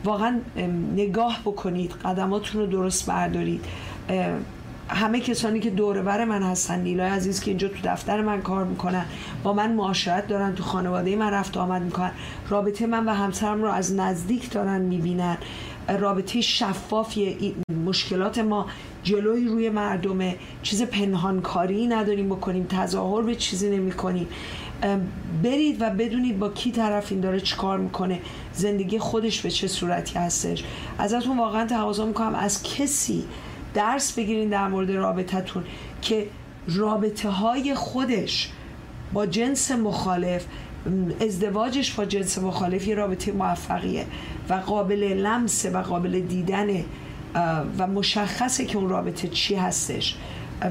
[0.05, 0.41] واقعا
[0.97, 3.65] نگاه بکنید قدماتون رو درست بردارید.
[4.89, 8.65] همه کسانی که دور بر من هستن نیلای عزیز که اینجا تو دفتر من کار
[8.65, 9.05] می‌کنن
[9.43, 12.11] با من معاشرت دارن تو خانواده من رفت آمد می‌کنن.
[12.49, 15.37] رابطه من و همسرم رو از نزدیک دارن می‌بینن.
[15.99, 17.55] رابطه شفافی
[17.87, 18.67] مشکلات ما
[19.03, 20.37] جلوی روی مردمه.
[20.63, 24.29] چیز پنهانکاری نداریم بکنیم تظاهر به چیزی نمی کنیم
[25.43, 28.21] برید و بدونید با کی طرف این داره چیکار می‌کنه.
[28.53, 30.65] زندگی خودش به چه صورتی هستش.
[30.99, 32.35] ازتون واقعا تقاضا می‌کنم.
[32.35, 33.25] از کسی
[33.75, 35.65] درس بگیرین در مورد رابطتون
[36.03, 36.27] که
[36.69, 38.51] رابطه های خودش
[39.13, 40.45] با جنس مخالف
[41.21, 44.07] ازدواجش با جنس مخالف یه رابطه موفقیه
[44.49, 46.85] و قابل لمسه و قابل دیدنه
[47.79, 50.17] و مشخصه که اون رابطه چی هستش.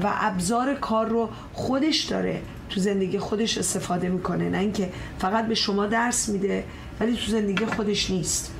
[0.02, 4.50] و ابزار کار رو خودش داره تو زندگی خودش استفاده می‌کنه.
[4.50, 4.88] نه اینکه
[5.18, 6.64] فقط به شما درس میده
[7.00, 8.54] ولی تو زندگی خودش نیست.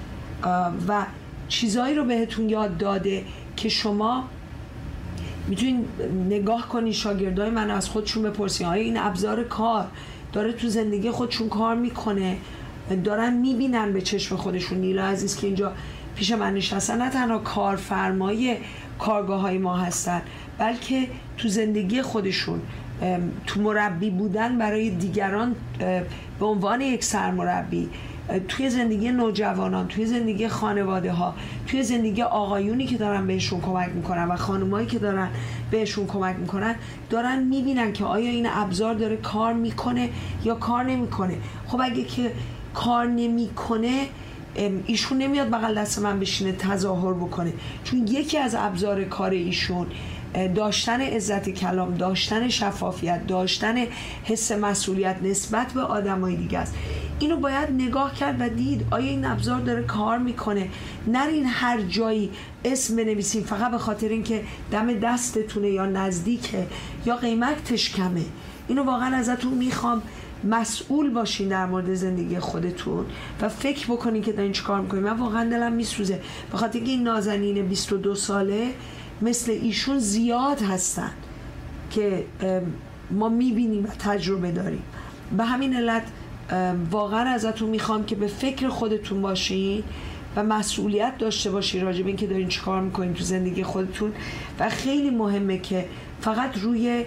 [0.88, 1.06] و
[1.48, 3.24] چیزایی رو بهتون یاد داده
[3.56, 4.24] که شما
[5.48, 5.84] می‌تونین
[6.28, 9.86] نگاه کنی شاگردای من از خودشون بپرسین آیا این ابزار کار
[10.32, 12.36] داره تو زندگی خودشون کار می‌کنه؟
[13.04, 14.78] دارن می‌بینن به چشم خودشون.
[14.78, 15.72] نیلا عزیز که اینجا
[16.16, 18.56] پیش من نشستن نه تنها کارفرمای
[18.98, 20.22] کارگاه های ما هستن
[20.58, 22.60] بلکه تو زندگی خودشون
[23.46, 25.54] تو مربی بودن برای دیگران
[26.40, 27.88] به عنوان یک سرمربی.
[28.48, 31.34] توی زندگی نوجوانان توی زندگی خانواده ها
[31.66, 35.28] توی زندگی آقایونی که دارن بهشون کمک می‌کنن و خانمایی که دارن
[35.70, 36.74] بهشون کمک می‌کنن
[37.10, 40.08] دارن می‌بینن که آیا این ابزار داره کار می‌کنه
[40.44, 41.36] یا کار نمی‌کنه.
[41.66, 42.32] خب اگه که
[42.74, 44.06] کار نمی‌کنه
[44.86, 47.52] ایشون نمیاد بغل دست من بشینه تظاهر بکنه.
[47.84, 49.86] چون یکی از ابزار کار ایشون
[50.54, 53.74] داشتن عزت کلام داشتن شفافیت داشتن
[54.24, 56.74] حس مسئولیت نسبت به آدمای دیگه است.
[57.18, 60.68] اینو باید نگاه کرد و دید آیا این ابزار داره کار می‌کنه؟
[61.06, 62.30] نرین هر جایی
[62.64, 64.42] اسم بنویسین فقط به خاطر اینکه
[64.72, 66.66] دم دستتونه یا نزدیکه
[67.06, 68.24] یا قیمتش کمه.
[68.68, 70.02] اینو واقعا ازتون می‌خوام.
[70.44, 73.06] مسئول باشین در مورد زندگی خودتون
[73.40, 75.02] و فکر بکنین که دارین چیکار می‌کنین.
[75.02, 76.20] من واقعا دلم میسوزه.
[76.52, 78.70] به خاطر اینکه این نازنین 22 ساله
[79.22, 81.10] مثل ایشون زیاد هستن
[81.90, 82.24] که
[83.10, 84.82] ما می‌بینیم و تجربه داریم.
[85.36, 86.02] به همین علت
[86.90, 89.82] واقعا ازتون می‌خوام که به فکر خودتون باشین
[90.36, 94.12] و مسئولیت داشته باشین راجب این که دارین چیکار می‌کنین تو زندگی خودتون.
[94.58, 95.84] و خیلی مهمه که
[96.20, 97.04] فقط روی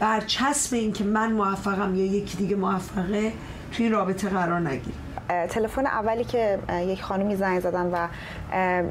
[0.00, 3.32] برچسب این که من موفقم یا یکی دیگه موفقه
[3.72, 4.94] توی رابطه قرار نگیریم
[5.28, 8.08] تلفن اولی که یک خانمی زنگ زدن و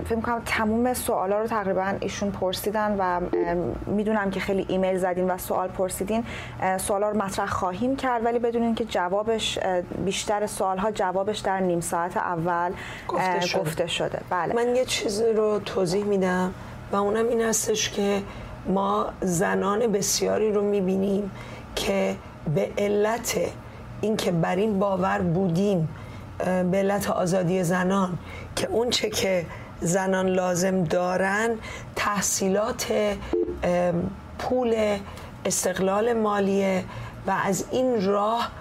[0.06, 3.22] فکر کنم تموم سوالا رو تقریبا ایشون پرسیدن و
[3.86, 6.24] می‌دونم که خیلی ایمیل زدین و سوال پرسیدین
[6.78, 9.60] سوالا رو مطرح خواهیم کرد ولی بدونین که جوابش
[10.06, 12.72] بیشتر سوال ها جوابش در نیم ساعت اول
[13.08, 14.20] گفته شده, گفته شده.
[14.30, 14.56] بله.
[14.56, 16.54] من یه چیزی رو توضیح میدم
[16.92, 18.22] و اونم این هستش که
[18.68, 21.32] ما زنان بسیاری رو می‌بینیم
[21.76, 22.16] که
[22.56, 23.38] به علت
[24.02, 25.90] اینکه بر این باور بودیم
[26.46, 28.18] به علت آزادی زنان
[28.56, 29.46] که اون چه که
[29.82, 31.50] زنان لازم دارن
[31.96, 32.94] تحصیلات
[34.40, 34.98] پول
[35.46, 36.84] استقلال مالیه
[37.28, 38.52] و از این راه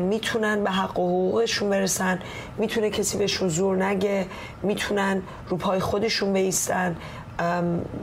[0.00, 2.18] می‌تونن به حق و حقوقشون برسن.
[2.58, 4.26] می‌تونه کسی بهشون زور نگه.
[4.62, 6.96] می‌تونن رو پای خودشون بیستن.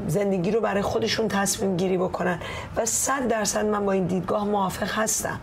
[0.08, 2.40] زندگی رو برای خودشون تصمیم گیری بکنن.
[2.76, 5.40] و صد درصد من با این دیدگاه موافق هستم.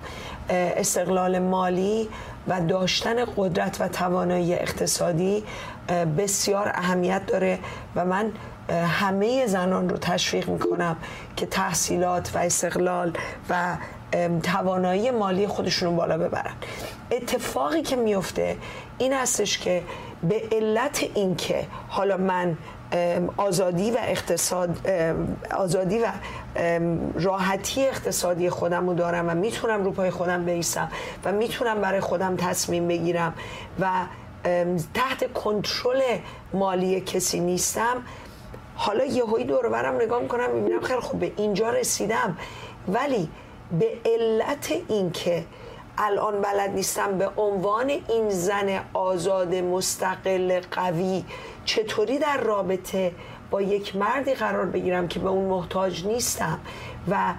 [0.51, 2.09] استقلال مالی
[2.49, 5.45] و داشتن قدرت و توانایی اقتصادی
[6.19, 7.59] بسیار اهمیت داره
[7.97, 8.33] و من
[8.71, 10.97] همه زنان رو تشویق می‌کنم
[11.37, 13.13] که تحصیلات و استقلال
[13.51, 13.77] و
[14.43, 16.55] توانایی مالی خودشون رو بالا ببرن.
[17.11, 18.57] اتفاقی که میفته
[18.99, 19.83] این هستش که
[20.23, 22.57] به علت اینکه حالا من
[23.37, 24.91] آزادی و اقتصاد
[25.57, 26.07] آزادی و
[27.15, 30.89] راحتی اقتصادی خودم رو دارم و می‌تونم رو پای خودم بیستم
[31.25, 33.35] و می‌تونم برای خودم تصمیم بگیرم
[33.81, 33.91] و
[34.95, 36.03] تحت کنترل
[36.53, 38.03] مالی کسی نیستم.
[38.75, 42.37] حالا یه دور برم نگاه می‌کنم می‌بینم خیلی خوب به اینجا رسیدم.
[42.89, 43.29] ولی
[43.79, 45.45] به علت اینکه
[45.99, 51.25] الان بلد نیستم به عنوان این زن آزاد مستقل قوی
[51.65, 53.13] چطوری در رابطه
[53.51, 56.59] با یک مردی قرار بگیرم که به اون محتاج نیستم
[57.11, 57.35] و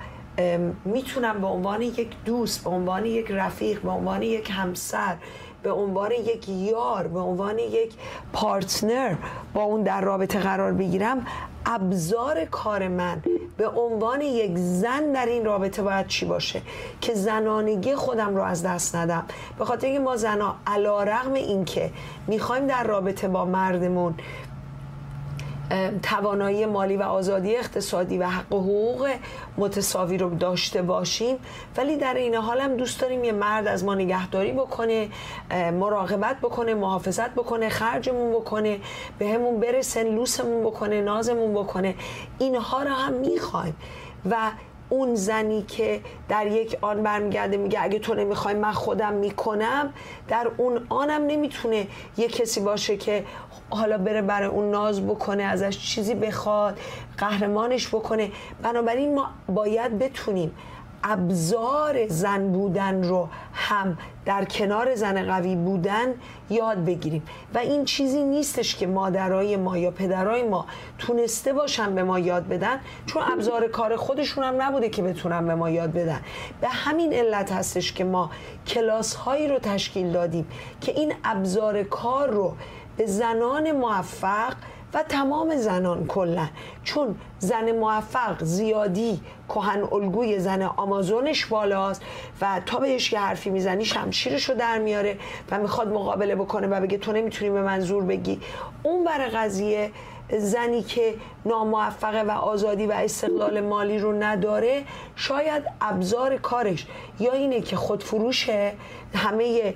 [0.86, 5.16] می‌تونم به عنوان یک دوست به عنوان یک رفیق به عنوان یک همسر
[5.64, 7.94] به عنوان یک یار به عنوان یک
[8.34, 9.16] پارتنر
[9.54, 11.26] با اون در رابطه قرار بگیرم
[11.66, 13.22] ابزار کار من
[13.58, 16.62] به عنوان یک زن در این رابطه باید چی باشه؟
[17.02, 19.26] که زنانگی خودم رو از دست ندم.
[19.60, 21.92] به خاطر اینکه ما زنا علا رغم این که
[22.28, 24.16] می‌خوایم در رابطه با مردمون
[26.04, 29.10] توانایی مالی و آزادی اقتصادی و حق و حقوق
[29.58, 31.38] متساوی رو داشته باشیم.
[31.78, 35.10] ولی در این حال هم دوست داریم یه مرد از ما نگهداری بکنه
[35.52, 38.80] مراقبت بکنه محافظت بکنه خرجمون بکنه
[39.20, 41.96] به همون برسن لوسمون بکنه نازمون بکنه.
[42.40, 43.76] اینها رو هم می‌خوایم.
[44.30, 44.52] و
[44.90, 49.94] اون زنی که در یک آن برمیگرده میگه اگه تو نمی‌خوای من خودم می‌کنم
[50.28, 53.24] در اون آنم نمی‌تونه یه کسی باشه که
[53.70, 56.80] حالا بره برای اون ناز بکنه ازش چیزی بخواد
[57.18, 58.32] قهرمانش بکنه.
[58.64, 60.52] بنابراین ما باید بتونیم
[61.08, 66.14] ابزار زن بودن رو هم در کنار زن قوی بودن
[66.50, 67.24] یاد بگیریم.
[67.54, 70.66] و این چیزی نیستش که مادرای ما یا پدرای ما
[70.98, 75.56] تونسته باشن به ما یاد بدن چون ابزار کار خودشون هم نبوده که بتونن به
[75.56, 76.22] ما یاد بدن.
[76.62, 78.32] به همین علت هستش که ما
[78.68, 80.48] کلاس هایی رو تشکیل دادیم
[80.82, 82.54] که این ابزار کار رو
[82.98, 84.54] به زنان موفق
[84.94, 86.48] و تمام زنان کلا
[86.84, 92.02] چون زن موفق زیادی کهن الگوی زن آمازونش بالاست
[92.42, 95.18] و تا بهش یه حرفی می‌زنی شمشیرش رو در میاره
[95.52, 98.42] و می‌خواد مقابله بکنه و بگه تو نمی‌تونی به منظور بگی.
[98.84, 99.92] اون بر قضیه
[100.38, 101.14] زنی که
[101.46, 104.84] ناموفقه و آزادی و استقلال مالی رو نداره
[105.16, 106.88] شاید ابزار کارش
[107.20, 108.74] یا اینه که خودفروشه
[109.16, 109.74] همه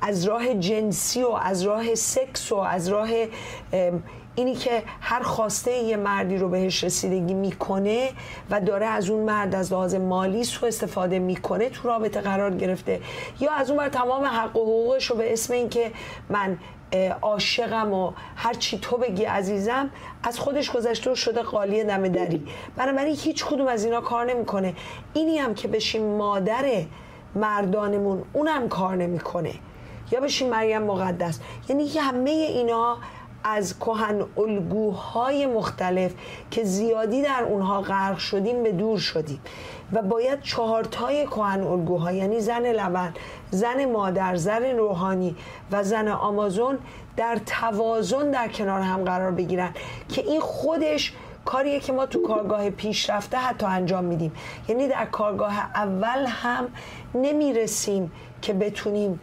[0.00, 3.08] از راه جنسی و از راه سکس و از راه
[4.34, 8.08] اینی که هر خواسته یه مردی رو بهش رسیدگی می‌کنه
[8.50, 13.00] و داره از اون مرد از لحاظ مالی سو استفاده می‌کنه تو رابطه قرار گرفته.
[13.40, 15.92] یا از اون بر تمام حق و حقوقش رو به اسم اینکه
[16.28, 16.58] من
[17.22, 19.90] عاشقم و هر چی تو بگی عزیزم
[20.22, 22.46] از خودش گذشته و شده قالی دم دری.
[22.76, 24.74] بنابراین هیچ کدوم از اینا کار نمی‌کنه.
[25.14, 26.64] اینی هم که بشیم مادر
[27.34, 29.52] مردانمون اونم کار نمی‌کنه.
[30.12, 31.40] یا بشین مریم مقدس.
[31.68, 32.96] یعنی همه اینا
[33.44, 36.12] از کهن الگوهای مختلف
[36.50, 39.40] که زیادی در اونها غرق شدیم به دور شدیم.
[39.92, 43.14] و باید چهارتای کهن الگوها یعنی زن لبن
[43.50, 45.36] زن مادر زن روحانی
[45.70, 46.78] و زن آمازون
[47.16, 49.70] در توازن در کنار هم قرار بگیرن
[50.08, 51.12] که این خودش
[51.44, 54.32] کاریه که ما تو کارگاه پیشرفته حتی انجام میدیم.
[54.68, 56.68] یعنی در کارگاه اول هم
[57.14, 59.20] نمی‌رسیم که بتونیم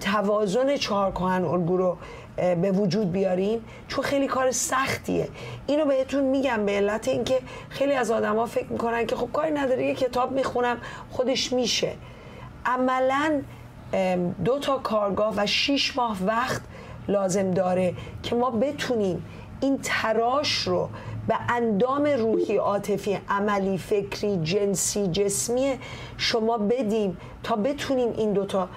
[0.00, 1.96] توازن چهار کهن الگو رو
[2.36, 5.28] به وجود بیاریم چون خیلی کار سختیه.
[5.66, 9.86] اینو بهتون میگم به علت اینکه خیلی از آدما فکر می‌کنن که خب کاری نداره
[9.86, 10.76] یه کتاب می‌خونم
[11.10, 11.92] خودش میشه.
[12.66, 13.42] عملا
[14.44, 16.62] دو تا کارگاه و شیش ماه وقت
[17.08, 19.24] لازم داره که ما بتونیم
[19.60, 20.88] این تراش رو
[21.28, 25.78] به اندام روحی عاطفی عملی فکری جنسی جسمی
[26.16, 28.68] شما بدیم تا بتونیم این دوتا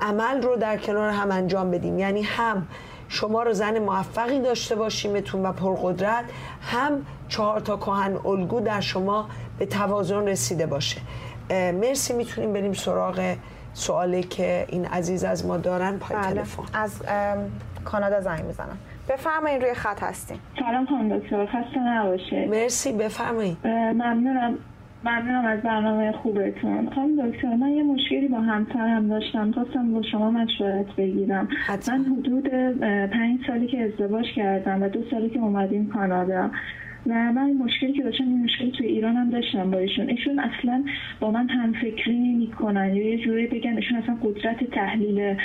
[0.00, 1.98] عمل رو در کنار هم انجام بدیم.
[1.98, 2.66] یعنی هم
[3.08, 6.24] شما رو زن موفقی داشته باشیمتون و پرقدرت
[6.60, 11.00] هم چهار تا کهن الگو در شما به توازن رسیده باشه.
[11.50, 13.36] مرسی می‌تونیم بریم سراغ
[13.74, 16.34] سوالی که این عزیز از ما دارن پای بله.
[16.34, 16.62] تلفن.
[16.72, 16.90] از
[17.84, 18.78] کانادا زنگ می‌زنم.
[19.08, 20.38] بفرمایید روی خط هستیم.
[20.58, 24.58] سلام خانم دکتر خسته نباشه مرسی بفرمایید ممنونم
[25.04, 26.90] ممنونم از برنامه خوبتون.
[26.94, 29.52] خانم دکتر من یه مشکلی با همسرم داشتم.
[29.52, 31.48] خواستم با شما مشورت بگیرم.
[31.66, 31.96] حتما.
[31.96, 32.48] من حدود
[33.06, 36.50] پنج سالی که ازدواج کردم و دو سالی که اومدیم کانادا.
[37.06, 40.08] و من مشکلی که داشتم این مشکلی توی ایران هم داشتم با ایشون.
[40.08, 40.84] ایشون اصلا
[41.20, 45.36] با من هم فکری نمی کنن یا یه جوری بگن ایشون اصلا قدرت تحلیل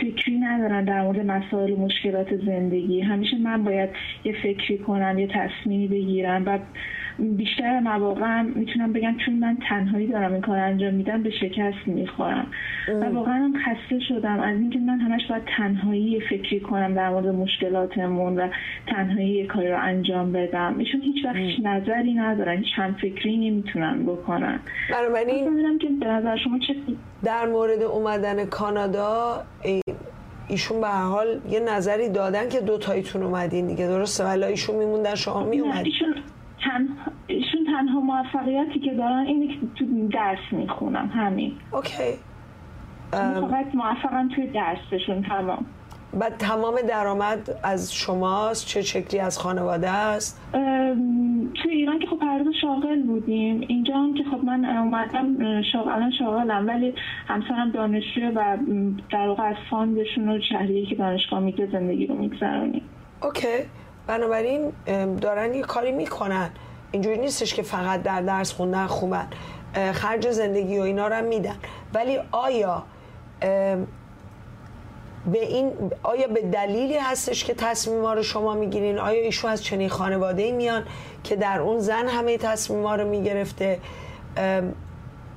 [0.00, 3.00] فکری ندارن در مورد مسائل و مشکلات زندگی.
[3.00, 3.90] همیشه من باید
[4.24, 6.58] یه فکری کنم یه تصمیمی بگیرم و
[7.18, 12.46] بیشتر مواقع می‌تونم بگم چون من تنهایی دارم این کار انجام میدم به شکست می‌خورم.
[12.88, 17.26] و واقعا هم خسته شدم از اینکه من همش باید تنهایی فکری کنم در مورد
[17.26, 18.48] مشکلاتمون و
[18.86, 20.74] تنهایی کاری رو انجام بدم.
[20.78, 21.36] ایشون هیچ وقت
[21.66, 24.60] نظری ندارن هیچ هم فکری نمی‌تونن بکنن.
[24.90, 26.74] بنابراین که به نظر شما چه
[27.24, 29.44] در مورد اومدن کانادا
[30.48, 35.14] ایشون به حال یه نظری دادن که دو تایتون اومدین دیگه درسته؟ ولی ایشون میموندن
[35.14, 35.92] شما میومدین
[36.64, 36.88] تن...
[37.26, 41.52] ایشون تنها موفقیتی که دارن اینه که تو درس می‌خونم همین.
[41.72, 42.14] OK.
[43.10, 45.66] فقط موفقم توی درسشون تمام.
[46.20, 50.40] و تمام درآمد از شماست؟ چه شکلی از خانواده است؟
[51.62, 53.60] توی ایران که خب هر شاغل بودیم.
[53.68, 56.94] اینجا هم که خب من اومدم شاغل الان شاغلم ولی
[57.26, 58.56] همسرم دانشجو و
[59.10, 62.82] در واقع از fund شون و شهریه که دانشگاه میگه زندگی رو میگذرونیم.
[63.22, 63.48] OK.
[64.06, 64.72] بنابراین
[65.20, 66.50] دارن یه کاری می‌کنن.
[66.92, 69.28] اینجوری نیستش که فقط در درس خوندن خوبن
[69.92, 71.56] خرج زندگی و اینا رو میدن.
[71.94, 72.82] ولی آیا
[75.32, 79.88] به این آیا به دلیلی هستش که تصمیم رو شما می‌گیرین؟ آیا ایشون از چنین
[79.88, 80.84] خانواده ای میان
[81.24, 83.80] که در اون زن همه تصمیم رو می‌گرفته؟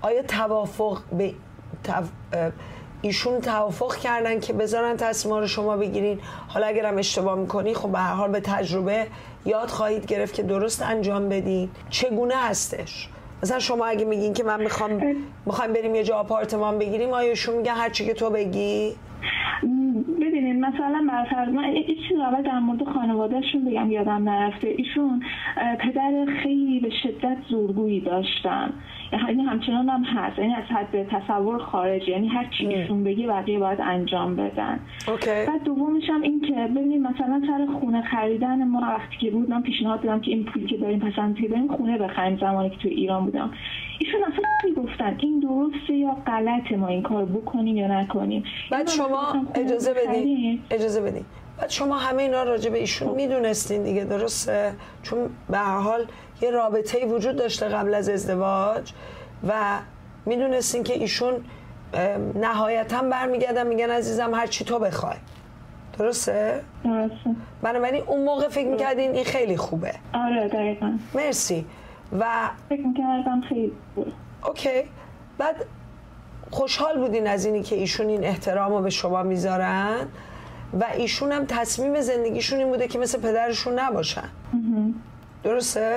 [0.01, 1.33] آیا توافق به
[3.01, 6.19] ایشون توافق کردن که بذارن تصمیم رو شما بگیرین.
[6.47, 9.07] حالا اگرم اشتباه می‌کنی خب به هر حال به تجربه
[9.45, 11.69] یاد خواهید گرفت که درست انجام بدین.
[11.89, 13.09] چگونه هستش؟
[13.43, 14.91] مثلا شما اگه میگین که من می‌خوام
[15.45, 18.95] می‌خوایم بریم یه جا آپارتمان بگیریم آیا ایشون میگن هر چی که تو بگی؟
[20.21, 24.67] ببینید مثلا برفرض من یه چیز اول در مورد خانوادهشون بگم یادم نرفته.
[24.67, 25.23] ایشون
[25.79, 28.73] پدر خیلی به شدت زورگویی داشتن.
[29.11, 30.39] یعنی همچنان هم هست.
[30.39, 32.07] یعنی از حد تصور خارج.
[32.07, 34.79] یعنی هر چی ایشون بگی بقیه باید انجام بدن.
[35.07, 35.45] اوکی.
[35.47, 39.61] بعد دومش هم این که ببینید مثلا سر خونه خریدن ما وقتی که بود من
[39.61, 42.87] پیشنهاد دادم که این پول که داریم پسند که داریم خونه بخریم زمانی که تو
[42.87, 43.51] ایران بودم.
[43.99, 49.33] ایشون اصلا گفتن؟ این درسته یا غلطه ما این کار بکنیم یا نکنیم؟ بعد شما
[49.55, 51.25] اجازه بدین اجازه بدین
[51.57, 54.71] بعد شما همه اینا راجع به ایشون می‌دونستین دیگه درسته؟
[55.03, 55.17] چون
[55.49, 56.05] به هر حال
[56.41, 58.93] یه رابطه وجود داشته قبل از ازدواج
[59.47, 59.53] و
[60.25, 61.33] می‌دونستین که ایشون
[62.35, 65.17] نهایتا برمیگردن میگن عزیزم هر چی تو بخوای.
[65.97, 67.35] درسته؟ درسته.
[67.61, 69.93] بنابراین اون موقع فکر می‌کردین این خیلی خوبه.
[70.13, 70.97] آره دقیقا.
[71.15, 71.65] مرسی.
[72.19, 72.25] و
[72.69, 73.71] فکر می‌کردم خیلی
[74.47, 74.83] اوکی.
[75.37, 75.55] بعد
[76.51, 80.07] خوشحال بودین از اینی که ایشون این احترام رو به شما می‌ذارن
[80.79, 84.29] و ایشون هم تصمیم زندگیشون این بوده که مثل پدرشون نباشن.
[85.43, 85.95] درسته؟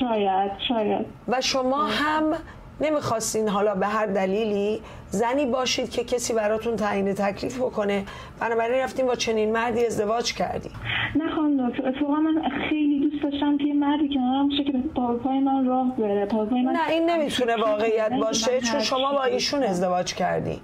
[0.00, 1.06] شاید شاید.
[1.28, 2.34] و شما هم
[2.80, 8.04] نمی‌خواستین حالا به هر دلیلی زنی باشید که کسی براتون تعیین تکلیف بکنه.
[8.40, 10.70] بنابراین رفتیم با چنین مردی ازدواج کردی.
[11.16, 15.38] نه خانم دکتر اتفاقا من خیلی دوست داشتم که مردی کنارم باشه که پای پای
[15.38, 16.26] من راه بره.
[16.26, 20.60] پای من نه این نمی‌تونه واقعیت باشه چون شما با ایشون ازدواج کردین.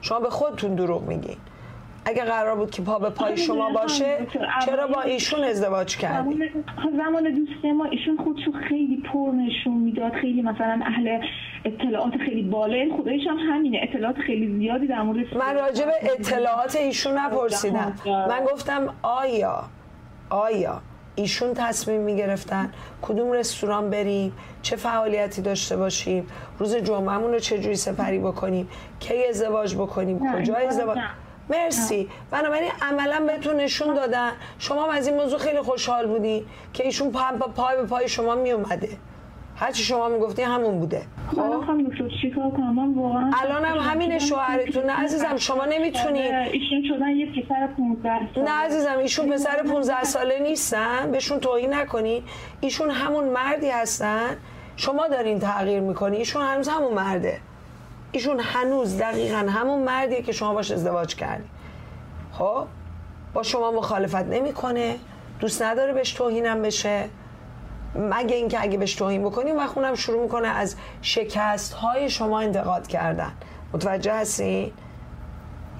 [0.00, 1.36] شما به خودتون دروغ میگین.
[2.04, 4.18] اگه قرار بود که پا به پای شما باشه
[4.66, 6.38] چرا با ایشون ازدواج کردی؟
[6.96, 11.18] زمان دوست ما ایشون خودشو خیلی پر نشون می‌داد خیلی مثلا اهل
[11.64, 16.76] اطلاعات خیلی بالا خودش هم همینه اطلاعات خیلی زیادی در مورد من راجع به اطلاعات
[16.76, 17.94] ایشون نپرسیدم.
[18.06, 19.64] من گفتم آیا
[20.30, 20.80] آیا
[21.16, 22.72] ایشون تصمیم می‌گرفتن
[23.02, 24.32] کدوم رستوران بریم
[24.62, 26.26] چه فعالیتی داشته باشیم
[26.58, 28.68] روز جمعهمون رو چجوری سپری بکنیم
[29.00, 30.98] کی ازدواج بکنیم کجا ازدواج
[31.52, 32.08] مرسی.
[32.30, 37.38] بنابراین عملا بهتون نشون دادن شما از این موضوع خیلی خوشحال بودی که ایشون پای
[37.56, 38.88] پای به پای شما می اومده
[39.56, 41.02] هرچی شما می‌گفتی همون بوده.
[41.30, 41.38] خب
[43.42, 48.98] الان هم همین شوهرتون نه عزیزم شما نمی‌تونی ایشون شدن یه پسر 15 نه عزیزم
[48.98, 51.10] ایشون پسر 15 ساله نیستن.
[51.10, 52.22] بهشون توهین نکنی.
[52.60, 54.36] ایشون همون مردی هستن.
[54.76, 56.16] شما دارین تغییر می‌کنی.
[56.16, 57.40] ایشون هنوز همون مرده.
[58.12, 61.48] ایشون هنوز دقیقا همون مردیه که شما باش ازدواج کردی.
[62.32, 62.66] خب؟
[63.34, 64.96] با شما مخالفت نمی‌کنه.
[65.40, 67.08] دوست نداره بهش توهینم بشه.
[67.94, 72.86] مگه اینکه اگه بهش توهین بکنیم و خونم شروع می‌کنه از شکست های شما انتقاد
[72.86, 73.32] کردن.
[73.72, 74.72] متوجه هستین؟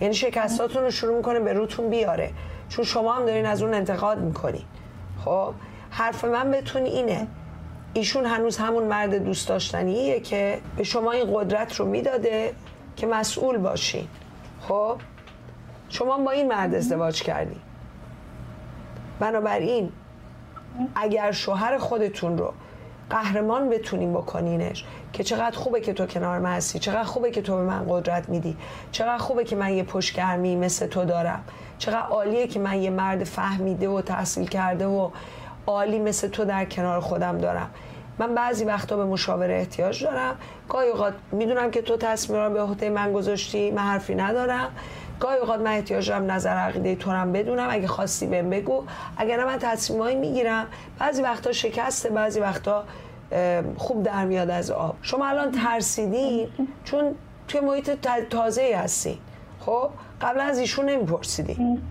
[0.01, 2.31] یعنی شکستاتون رو شروع می‌کنه به روتون بیاره.
[2.69, 4.65] چون شما هم دارین از اون انتقاد می‌کنین.
[5.25, 5.55] خب؟
[5.91, 7.27] حرف من بهتون اینه.
[7.95, 12.55] ایشون هنوز همون مرد دوست داشتنیه که به شما این قدرت رو می‌داده
[12.97, 14.09] که مسئول باشین.
[14.61, 14.97] خب؟
[15.89, 17.61] شما با این مرد ازدواج کردی
[19.21, 19.93] بنابراین
[20.95, 22.53] اگر شوهر خودتون رو
[23.11, 27.57] قهرمان بتونیم بکنینش که چقدر خوبه که تو کنار من هستی چقدر خوبه که تو
[27.57, 28.57] به من قدرت میدی
[28.93, 31.45] چقدر خوبه که من یه پشتگرمی مثل تو دارم
[31.79, 35.11] چقدر عالیه که من یه مرد فهمیده و تحصیل کرده و
[35.67, 37.71] عالی مثل تو در کنار خودم دارم.
[38.19, 40.37] من بعضی وقتا به مشاوره احتیاج دارم.
[40.69, 44.69] گاهی اوقات می‌دونم که تو تصمیم رو به عهده من گذاشتی من حرفی ندارم.
[45.21, 47.69] گاهی اوقات من احتیاج دارم نظر عقیده تو هم بدونم.
[47.71, 48.85] اگه خواستی بهم بگو.
[49.17, 50.67] اگر من تصمیمایی می‌گیرم.
[50.99, 52.85] بعضی وقتا شکسته بعضی وقتا
[53.77, 54.97] خوب در میاد از آب.
[55.03, 56.49] شما الان ترسیدین
[56.85, 57.15] چون
[57.49, 57.91] توی محیط
[58.31, 59.19] تازه هستی.
[59.61, 59.91] خب
[60.21, 61.83] قبل از ایشون نمیپرسیدین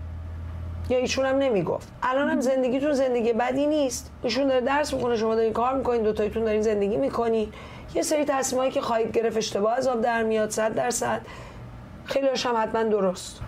[0.92, 1.92] یا ایشون هم نمی‌گفت.
[2.02, 4.10] الان هم زندگیتون زندگی بدی نیست.
[4.22, 7.48] ایشون داره درس می‌کنه شما دارین کار می‌کنین دوتایتون دارین زندگی می‌کنین.
[7.94, 11.20] یه سری تصمیمایی که خواهید گرفت اشتباه از آب در میاد صد درصد.
[12.04, 13.40] خیلی هم حتما درست.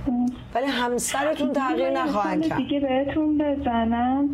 [0.54, 2.58] ولی همسرتون تغییر نخواهند کرد.
[2.58, 4.28] دیگه بهتون بزنم.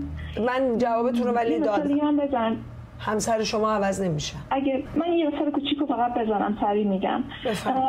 [0.46, 2.16] من جوابتون رو ولی دادم.
[2.16, 2.56] بزن.
[3.01, 4.36] همسر شما عوض نمیشه.
[4.51, 7.22] اگه من یه مثال کوچیکو فقط بزنم سریع میگم.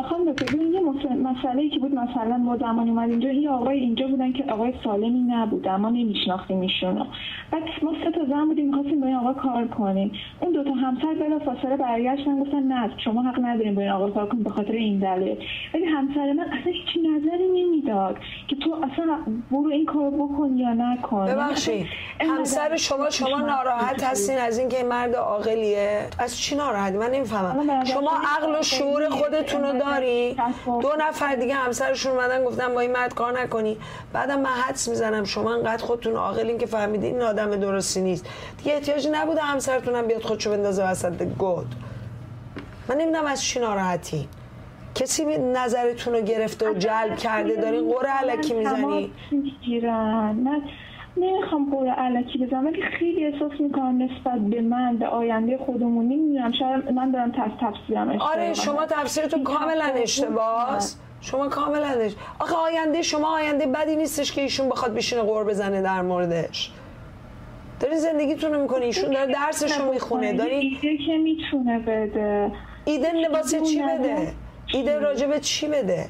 [0.10, 0.80] خانم دکتر یه
[1.16, 5.26] مسئله که بود مثلا ما زمانی اومد اینجا این آقای اینجا بودن که آقای سالمی
[5.30, 7.06] نبودن ما نمیشناختیم ایشونو.
[7.52, 10.12] بعد ما سه تا زن بودیم می‌خواستیم با این آقا کار کنیم.
[10.40, 14.10] اون دو تا همسر بلا فاصله برگشتن گفتن نه شما حق نداریم با این آقا
[14.10, 15.38] کار کنیم به خاطر این دلیل.
[15.74, 19.18] ولی همسر من اصلا هیچ نظری نمی‌داد که تو اصلا
[19.52, 21.26] برو این کارو بکن یا نکن.
[21.26, 21.86] ببخشید.
[22.20, 26.08] همسر شما شما ناراحت هستین از اینکه مرد عاقلیه.
[26.18, 27.86] از چی ناراحتی؟ من نمی‌فهمم.
[27.86, 32.92] شما عقل و شعور خودتون رو داری؟ دو نفر دیگه همسرشون اومدن گفتن با این
[32.92, 33.78] مرد کار نکنی.
[34.14, 38.26] بعدم من حدس می‌زنم شما انقدر خودتون عاقلین که فهمیدین این آدم درستی نیست.
[38.58, 41.76] دیگه احتیاجی نبوده همسرتون هم بیاد خودشو بندازه وسط گود.
[42.90, 44.28] من نمی‌دونم از چی ناراحتی.
[44.96, 49.12] کسی نظرتون رو گرفته و جلب کرده؟ دارین قره علکی می‌زنی؟
[51.18, 56.52] نمی‌خوام قول علکی بزنم ولی خیلی احساس می‌کنم نسبت به من به آینده خودمون نمی‌دونم
[56.60, 60.80] شاید من دارم تفس تفسیرم آره شما تفسیرتون کاملا اشتباه
[61.22, 62.10] شما کاملا
[62.40, 66.72] آخه آینده شما آینده بدی نیستش که ایشون بخواد بشینه قور بزنه در موردش.
[67.80, 70.34] داری زندگیتون رو می‌کنی ایشون داره درسش رو می‌خونه.
[70.34, 72.52] داری ایده که می‌تونه بده.
[72.86, 74.34] ایده لباس چی بده؟
[74.74, 76.06] ایده راجبه چی بده؟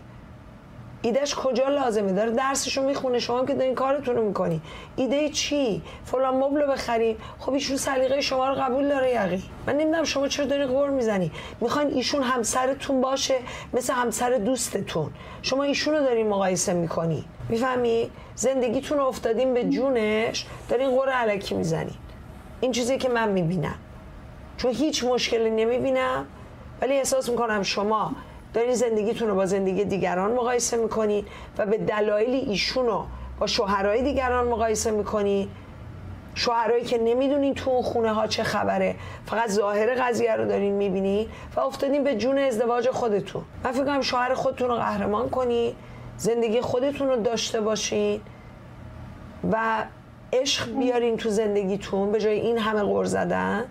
[1.02, 3.20] ایدهش کجا لازمه؟ داره درسشو می‌خونه.
[3.20, 4.62] شما که دارین کارتون رو می‌کنی.
[4.96, 10.04] ایده چی؟ فلان مبل بخریم خب ایشون سلیقه شما رو قبول داره یقی من نمی‌دونم
[10.04, 11.32] شما چرا داری قور می‌زنی.
[11.62, 13.36] می‌خواین ایشون همسرتون باشه
[13.74, 15.12] مثل همسر دوستتون.
[15.42, 17.26] شما ایشون رو دارین مقایسه می‌کنی.
[17.50, 21.94] می‌فهمی؟ زندگیتون رو افتادین به جونش دارین قور علکی می‌زنی.
[22.62, 23.76] این چیزی که من می‌بینم.
[24.58, 26.26] چون هیچ مشکلی نمی‌بینم.
[26.82, 28.12] ولی احساس می‌کنم شما
[28.54, 31.26] دارین زندگیتون رو با زندگی دیگران مقایسه می‌کنین
[31.58, 33.06] و به دلایل ایشون رو
[33.40, 35.50] با شوهرای دیگران مقایسه می‌کنین
[36.36, 38.96] شوهرایی که نمی‌دونین تو اون خونه ها چه خبره
[39.26, 43.44] فقط ظاهر قضیه رو دارین می‌بینین و افتادین به جون ازدواج خودتون.
[43.64, 45.76] من فکر کنم شوهر خودتون رو قهرمان کنین
[46.18, 48.22] زندگی خودتون رو داشته باشین
[49.52, 49.84] و
[50.34, 53.66] عشق بیارین تو زندگیتون به جای این همه غر زدن.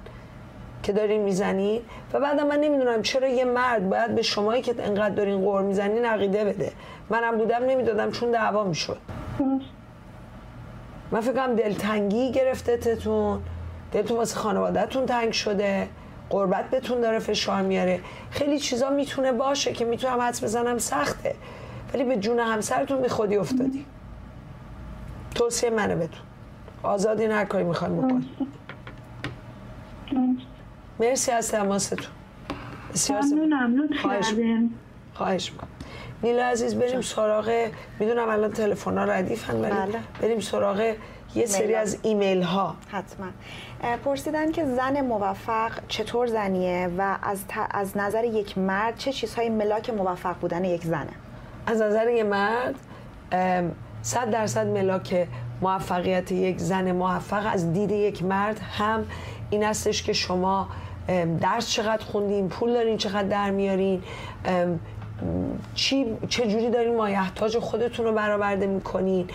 [0.82, 1.80] که دارین می‌زنین
[2.12, 6.04] و بعد من نمی‌دونم چرا یه مرد باید به شمایی که انقدر دارین قور می‌زنین
[6.04, 6.72] عقیده بده.
[7.10, 8.98] منم بودم نمی‌دادم چون دعوا می‌شد.
[11.10, 13.42] من فکرم دلتنگی گرفته تتون.
[13.92, 15.88] دلتون واسه خانوادهتون تنگ شده.
[16.30, 18.00] قربت بهتون داره فشار میاره.
[18.30, 21.34] خیلی چیزا می‌تونه باشه که می‌تونم حدس بزنم سخته.
[21.94, 23.86] ولی به جون همسرتون به خودی افتادی.
[25.34, 26.22] توصیه منه بهتون.
[26.82, 28.36] آزادی هر کاری می‌خوایم بکنیم.
[31.00, 31.98] مرسی از تماستون.
[32.92, 34.34] بسیار ممنونم خواهش
[35.14, 35.68] خواهش می‌کنم.
[36.22, 37.68] نیلا عزیز بریم سراغ
[38.00, 39.98] می‌دونم الان تلفن ها ردیفن ولی بله.
[40.22, 40.94] بریم سراغ
[41.34, 43.26] یه سری از ایمیل ها حتما
[44.04, 49.90] پرسیدن که زن موفق چطور زنیه و از, از نظر یک مرد چه چیزهای ملاک
[49.90, 51.12] موفق بودن یک زنه؟
[51.66, 52.74] از نظر یک مرد
[54.02, 55.28] صد درصد ملاک
[55.62, 59.06] موفقیت یک زن موفق از دید یک مرد هم
[59.50, 60.68] این استش که شما
[61.40, 64.02] درس چقدر خوندین پول دارین چقدر در میارین
[65.74, 69.28] چی چجوری دارین مایحتاج خودتون رو برآورده می‌کنین؟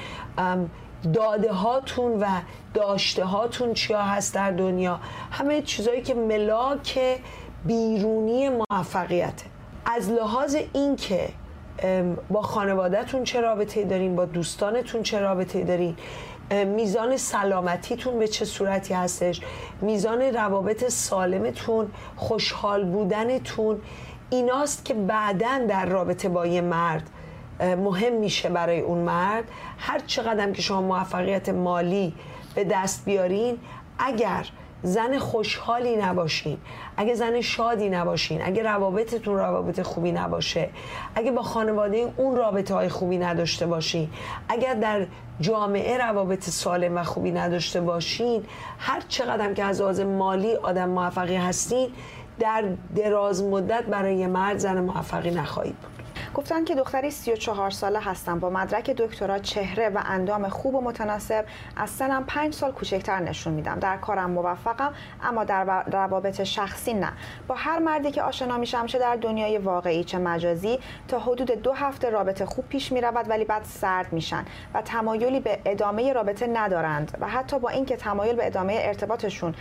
[1.13, 2.25] داده هاتون و
[2.73, 4.99] داشته هاتون چیا هست در دنیا؟
[5.31, 6.99] همه چیزهایی که ملاک
[7.65, 9.45] بیرونی موفقیته.
[9.85, 11.29] از لحاظ اینکه
[12.29, 15.95] با خانوادهتون چه رابطه دارین با دوستانتون چه رابطه دارین
[16.51, 19.41] میزان سلامتیتون به چه صورتی هستش؟
[19.81, 23.81] میزان روابط سالمتون خوشحال بودنتون
[24.29, 27.09] ایناست که بعدا در رابطه با یه مرد
[27.59, 29.43] مهم میشه برای اون مرد.
[29.77, 32.13] هر چقدر که شما موفقیت مالی
[32.55, 33.57] به دست بیارین
[33.99, 34.47] اگر
[34.83, 36.57] زن خوشحالی نباشین.
[36.97, 40.69] اگه زن شادی نباشین اگه روابطتون روابط خوبی نباشه
[41.15, 44.09] اگه با خانواده اون رابطه های خوبی نداشته باشین
[44.49, 45.05] اگر در
[45.39, 48.43] جامعه روابط سالم و خوبی نداشته باشین
[48.79, 51.89] هر چقدر که از آز مالی آدم موفقی هستین
[52.39, 52.63] در
[52.95, 56.04] دراز مدت برای مرد زن موفقی نخواهید بود.
[56.35, 61.45] گفتن که دختری 34 ساله هستم با مدرک دکترا چهره و اندام خوب و متناسب
[61.77, 63.79] از سنم 5 سال کوچکتر نشون میدم.
[63.79, 67.11] در کارم موفقم اما در روابط شخصی نه.
[67.47, 71.73] با هر مردی که آشنا میشم چه در دنیای واقعی چه مجازی تا حدود دو
[71.73, 77.17] هفته رابطه خوب پیش می‌رود ولی بعد سرد میشن و تمایلی به ادامه رابطه ندارند
[77.21, 79.55] و حتی با اینکه تمایل به ادامه ارتباطشون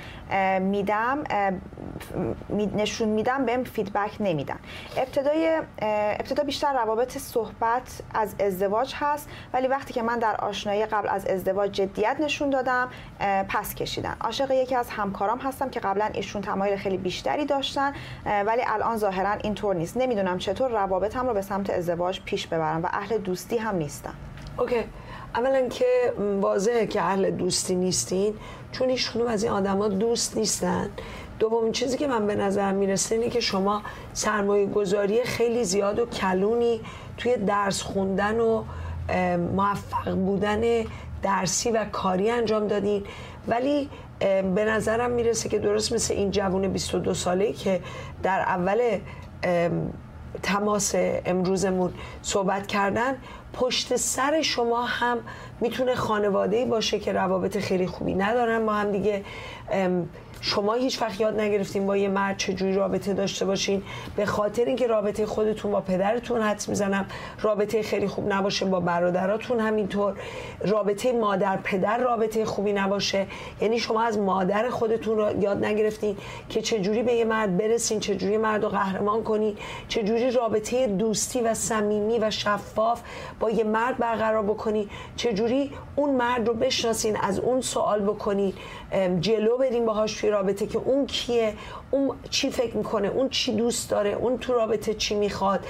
[0.61, 1.25] میدم
[2.77, 4.59] نشون میدم بهم فیدبک نمیدن.
[4.97, 5.61] ابتدای
[6.21, 6.43] ابتدا
[6.73, 12.17] روابط صحبت از ازدواج هست ولی وقتی که من در آشنایی قبل از ازدواج جدیت
[12.21, 12.89] نشون دادم
[13.49, 14.17] پس کشیدن.
[14.21, 17.93] عاشق یکی از همکارام هستم که قبلا ایشون تمایل خیلی بیشتری داشتن
[18.47, 19.97] ولی الان ظاهرا اینطور نیست.
[19.97, 24.15] نمی‌دونم چطور روابطم رو به سمت ازدواج پیش ببرم و اهل دوستی هم نیستم
[24.59, 24.85] اوکی.
[25.35, 28.35] اولا که واضحه که اهل دوستی نیستین
[28.73, 30.91] چون ایشون از این آدما دوست نیستن.
[31.39, 33.83] دومین چیزی که من به نظر می‌رسه اینه که شما
[34.13, 36.81] سرمایه گذاری خیلی زیاد و کلونی
[37.17, 38.65] توی درس خوندن و
[39.57, 40.85] موفق بودن
[41.23, 43.05] درسی و کاری انجام دادین.
[43.49, 43.91] ولی
[44.55, 47.81] به نظرم می‌رسه که درست مثل این جوون 22 ساله که
[48.23, 48.99] در اول
[50.43, 50.95] تماس
[51.27, 53.15] امروزمون صحبت کردن
[53.53, 55.19] پشت سر شما هم
[55.61, 58.67] می‌تونه خانواده باشه که روابط خیلی خوبی ندارن.
[58.67, 59.25] با هم دیگه
[60.47, 63.83] شما هیچ وقت یاد نگرفتین با یه مرد چجوری رابطه داشته باشین؟
[64.17, 67.07] به خاطر اینکه رابطه خودتون با پدرتون حدس می‌زنم.
[67.41, 70.15] رابطه خیلی خوب نباشه با برادراتون همینطور.
[70.67, 73.27] رابطه مادر پدر رابطه خوبی نباشه.
[73.61, 76.17] یعنی شما از مادر خودتون رو یاد نگرفتین
[76.49, 79.57] که چجوری به یه مرد برسین چجوری مرد رو قهرمان کنین
[79.89, 83.01] چجوری رابطه دوستی و صمیمی و شفاف
[83.41, 88.53] با یه مرد برقرار بکنین چجوری اون مرد رو بشناسین از اون سوال بکنین.
[89.21, 91.55] جلو بریم باهاش توی رابطه که اون کیه
[91.91, 95.61] اون چی فکر می‌کنه اون چی دوست داره اون تو رابطه چی می‌خواد.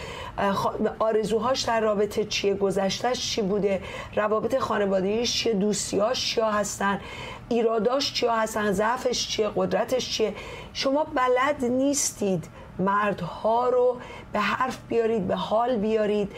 [0.99, 3.83] آرزوهاش در رابطه چیه گذشتهش چی بوده
[4.17, 7.01] روابط خانوادگیش چیه دوستیاش چیا هستن
[7.49, 10.35] ایراداش چیا هستن ضعفش چیه قدرتش چیه.
[10.73, 12.45] شما بلد نیستید
[12.79, 13.97] مردها رو
[14.33, 16.33] به حرف بیارید به حال بیارید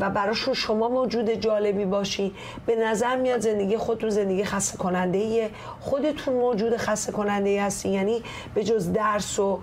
[0.00, 2.34] و براشون شما موجود جالبی باشی.
[2.66, 5.50] به نظر میاد زندگی خودتون زندگی خسته کننده ایه
[5.80, 8.22] خودتون موجود خسته کننده ای هستی یعنی
[8.54, 9.60] به جز درس و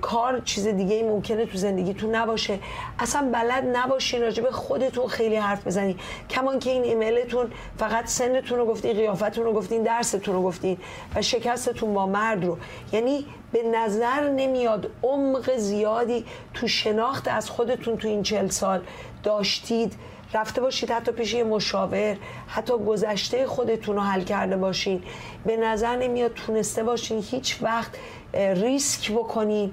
[0.00, 2.58] کار چیز دیگه ای ممکنه تو زندگیتون نباشه.
[2.98, 5.96] اصلا بلد نباشین راجع خودتون خیلی حرف بزنی
[6.30, 10.78] کمان که این ایمیلتون فقط سنتون رو گفتین قیافتون رو گفتین درستون رو گفتین
[11.14, 12.56] و شکستتون با مرد رو.
[12.92, 13.26] یعنی
[13.56, 18.82] به نظر نمیاد عمق زیادی تو شناخت از خودتون تو این چل سال
[19.22, 19.92] داشتید.
[20.34, 22.16] رفته باشید حتی پیش یه مشاور
[22.48, 25.02] حتی گذشته خودتون رو حل کرده باشین.
[25.46, 27.90] به نظر نمیاد تونسته باشین هیچ وقت
[28.34, 29.72] ریسک بکنین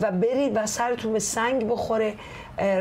[0.00, 2.14] و برید و سرتون به سنگ بخوره.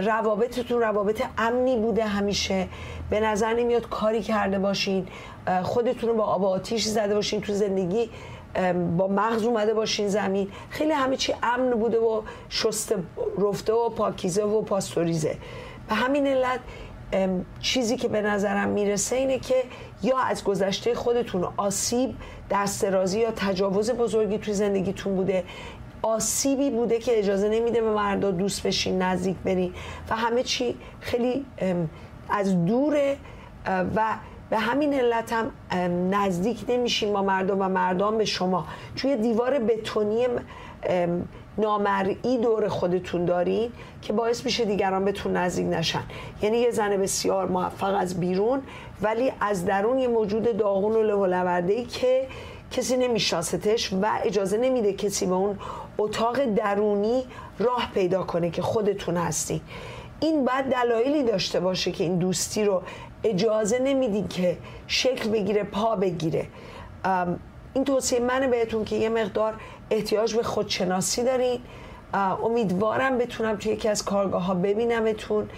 [0.02, 2.68] روابطتون روابط امنی بوده همیشه.
[3.10, 5.08] به نظر نمیاد کاری کرده باشین.
[5.64, 8.10] خودتون رو با آب آتیش زده باشین تو زندگی.
[8.98, 10.48] با مغز اومده باشین زمین.
[10.70, 12.96] خیلی همه چی امن بوده و شسته
[13.38, 15.38] رفته و پاکیزه و پاستوریزه.
[15.90, 16.60] به همین علت
[17.60, 19.56] چیزی که به نظرم می‌رسه اینه که
[20.04, 22.16] یا از گذشته خودتون آسیب
[22.52, 25.44] دسترازی یا تجاوز بزرگی توی زندگیتون بوده.
[26.02, 29.74] آسیبی بوده که اجازه نمیده به مردا دوست بشین نزدیک برین.
[30.10, 31.46] و همه چی خیلی
[32.30, 33.18] از دوره
[33.96, 34.16] و
[34.50, 35.52] به همین علت هم
[36.12, 38.66] نزدیک نمیشین با مردم و مردم به شما.
[38.96, 40.28] توی دیوار بتونی
[41.58, 43.72] نامرئی دور خودتون دارین
[44.02, 46.04] که باعث میشه دیگران بهتون نزدیک نشن.
[46.42, 48.62] یعنی یه زن بسیار موفق از بیرون
[49.02, 52.28] ولی از درون یه موجود داغون و له که
[52.72, 55.60] کسی نمیشناستش و اجازه نمیده کسی به اون
[55.98, 57.24] اتاق درونی
[57.60, 59.62] راه پیدا کنه که خودتون هستی.
[60.20, 62.82] این بعد دلایلی داشته باشه که این دوستی رو
[63.26, 64.58] اجازه نمیدین که
[64.88, 66.48] شکل بگیره پا بگیره.
[67.74, 69.54] این توصیه من بهتون که یه مقدار
[69.92, 71.60] احتیاج به خودشناسی دارین.
[72.44, 75.50] امیدوارم بتونم توی یکی از کارگاه ها ببینمتون.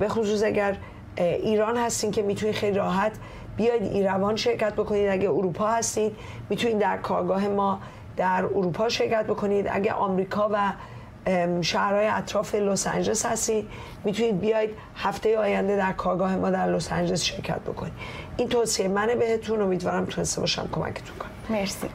[0.00, 0.76] به خصوص اگر
[1.16, 3.12] ایران هستین که می‌تونید خیلی راحت
[3.56, 5.08] بیاید ایروان شرکت بکنید.
[5.08, 6.16] اگه اروپا هستید
[6.50, 7.80] می‌تونید در کارگاه ما
[8.16, 9.68] در اروپا شرکت بکنید.
[9.70, 10.72] اگه آمریکا و
[11.60, 13.68] شهرهای اطراف لس آنجلس هستید
[14.04, 17.92] می‌تونید بیاید هفته آینده در کارگاه ما در لس آنجلس شرکت بکنید.
[18.36, 19.62] این توصیه منه بهتون.
[19.62, 21.56] امیدوارم تونسته باشم کمکتون کنم.
[21.58, 21.88] مرسی.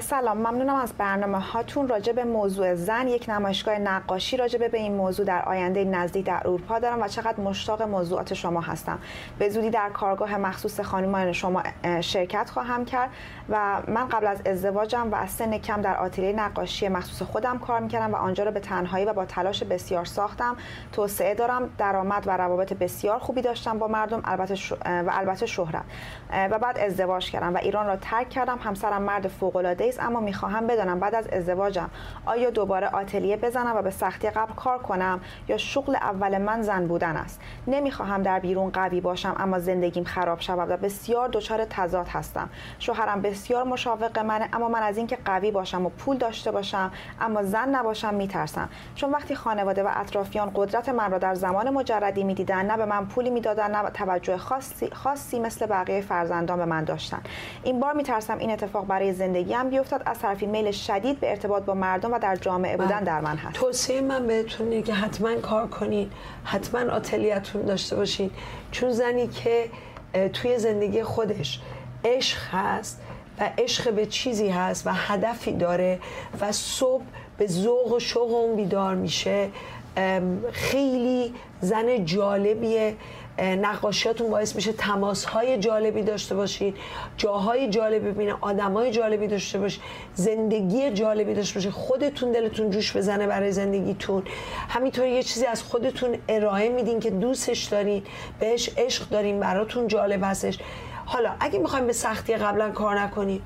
[0.00, 1.88] سلام ممنونم از برنامه هاتون.
[1.88, 6.40] راجع به موضوع زن یک نمایشگاه نقاشی راجع به این موضوع در آینده نزدیک در
[6.44, 8.98] اروپا دارم و چقدر مشتاق موضوعات شما هستم.
[9.38, 11.62] به زودی در کارگاه مخصوص خانمان شما
[12.00, 13.10] شرکت خواهم کرد
[13.48, 17.80] و من قبل از ازدواجم و از سن کم در آتلیه نقاشی مخصوص خودم کار
[17.80, 20.56] می‌کردم و آنجا رو به تنهایی و با تلاش بسیار ساختم.
[20.92, 25.84] توسعه دارم درآمد و روابط بسیار خوبی داشتم با مردم البته و البته شهرت.
[26.50, 28.58] و بعد ازدواج کردم و ایران را ترک کردم.
[28.58, 31.90] همسرم مرد فوق العاده است اما می‌خواهم بدانم بعد از ازدواجم
[32.26, 36.86] آیا دوباره آتلیه بزنم و به سختی قبل کار کنم یا شغل اول من زن
[36.86, 42.08] بودن است؟ نمی‌خواهم در بیرون قوی باشم اما زندگیم خراب شود و بسیار دچار تضاد
[42.08, 42.48] هستم.
[42.78, 47.42] شوهرم بسیار مشاوق منه اما من از اینکه قوی باشم و پول داشته باشم اما
[47.42, 48.68] زن نباشم میترسم.
[48.94, 53.06] چون وقتی خانواده و اطرافیان قدرت من را در زمان مجردی می‌دیدن نه به من
[53.06, 57.20] پولی می‌دادن نه توجه خاصی, خاصی مثل بقیه فرزندان به من داشتن.
[57.62, 59.12] این بار میترسم این اتفاق برای
[59.56, 63.20] زندگیم بیفتد از طرفی میل شدید به ارتباط با مردم و در جامعه بودن در
[63.20, 63.56] من هست.
[63.56, 66.10] توصیه من بهتون اینه که حتما کار کنین.
[66.44, 68.30] حتما آتلیتون داشته باشین.
[68.70, 69.70] چون زنی که
[70.32, 71.60] توی زندگی خودش
[72.04, 73.00] عشق هست
[73.40, 75.98] و عشق به چیزی هست و هدفی داره
[76.40, 77.04] و صبح
[77.38, 79.48] به ذوق و شوق اون بیدار میشه
[80.52, 82.94] خیلی زن جالبیه.
[83.38, 86.76] نقاشیاتون باعث میشه تماس های جالبی داشته باشید
[87.16, 89.82] جاهای جالبی ببینه آدمای جالبی داشته باشید
[90.14, 94.22] زندگی جالبی داشته باشید خودتون دلتون جوش بزنه برای زندگیتون.
[94.68, 98.02] همینطور یه چیزی از خودتون ارائه میدین که دوستش دارین
[98.40, 100.58] بهش عشق دارین براتون جالب هستش.
[101.06, 103.42] حالا اگه می‌خوایم به سختی قبلا کار نکنید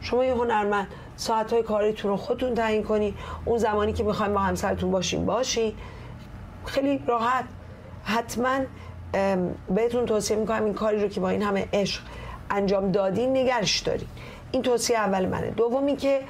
[0.00, 3.14] شما یه هنرمند ساعت های کاریتون رو خودتون تعیین کنید
[3.44, 5.72] اون زمانی که می‌خوایم با همسرتون باشین باشین.
[6.66, 7.44] خیلی راحت.
[8.04, 8.58] حتما
[9.74, 12.02] بهتون توصیه می‌کنم این کاری رو که با این همه عشق
[12.50, 14.08] انجام دادین نگرش دارین.
[14.52, 15.50] این توصیه اول منه.
[15.50, 16.20] دومی که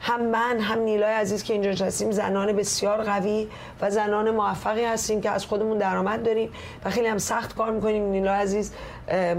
[0.00, 3.48] هم من هم نیلای عزیز که اینجا نشستیم زنان بسیار قوی
[3.80, 6.50] و زنان موفقی هستیم که از خودمون درآمد داریم
[6.84, 8.02] و خیلی هم سخت کار می‌کنیم.
[8.02, 8.72] نیلای عزیز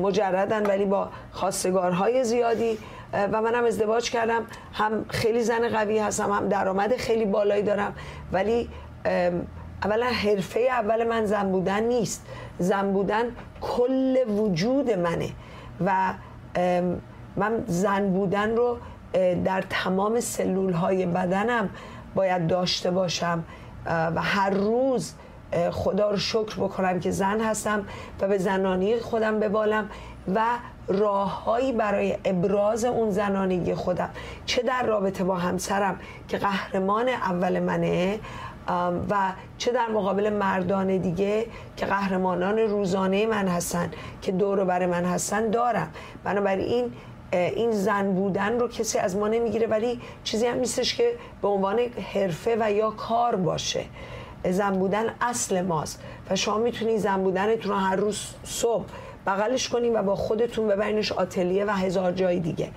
[0.01, 2.77] مجردن ولی با خواستگارهای زیادی.
[3.13, 4.45] و منم ازدواج کردم.
[4.73, 7.95] هم خیلی زن قوی هستم هم درآمد خیلی بالایی دارم.
[8.31, 8.69] ولی
[9.83, 12.25] اولا حرفه اول من زن بودن نیست.
[12.59, 13.23] زن بودن
[13.61, 15.29] کل وجود منه.
[15.85, 16.13] و
[17.35, 18.77] من زن بودن رو
[19.45, 21.69] در تمام سلول های بدنم
[22.15, 23.43] باید داشته باشم.
[23.85, 25.13] و هر روز
[25.71, 27.85] خدا رو شکر بکنم که زن هستم
[28.21, 29.89] و به زنانی خودم ببالم
[30.35, 30.41] و
[30.87, 34.09] راههایی برای ابراز اون زنانگی خودم.
[34.45, 38.19] چه در رابطه با همسرم که قهرمان اول منه
[39.09, 41.45] و چه در مقابل مردان دیگه
[41.77, 43.91] که قهرمانان روزانه من هستن
[44.21, 45.91] که دور بر من هستن دارم.
[46.23, 46.91] بنابراین
[47.31, 51.79] این زن بودن رو کسی از ما نمی‌گیره ولی چیزی هم نیستش که به عنوان
[52.13, 53.83] حرفه و یا کار باشه.
[54.49, 58.85] زن بودن اصل ماست و شما می‌تونید زن بودنتون رو هر روز صبح
[59.27, 62.69] بغلش کنین و با خودتون ببرینش آتلیه و هزار جای دیگه.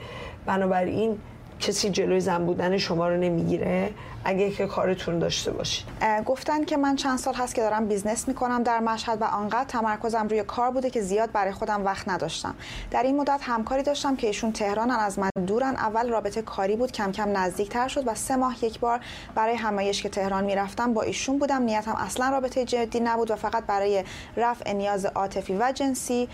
[0.46, 1.18] بنابراین
[1.60, 3.90] کسی جلوی زن بودن شما رو نمی‌گیره.
[4.24, 5.86] اگه که کارتون داشته باشید.
[6.26, 10.28] گفتن که من چند سال هست که دارم business می‌کنم در مشهد و آنقدر تمرکزم
[10.28, 12.54] روی کار بوده که زیاد برای خودم وقت نداشتم.
[12.90, 15.76] در این مدت همکاری داشتم که ایشون تهرانن از من دورن.
[15.76, 19.00] اول رابطه کاری بود کم کم نزدیکتر شد و سه ماه یک بار
[19.34, 21.62] برای همایش که تهران می‌رفتم با ایشون بودم.
[21.62, 24.04] نیتم اصلا رابطه جدی نبود و فقط برای
[24.36, 26.28] رفع نیاز عاطفی و جنسی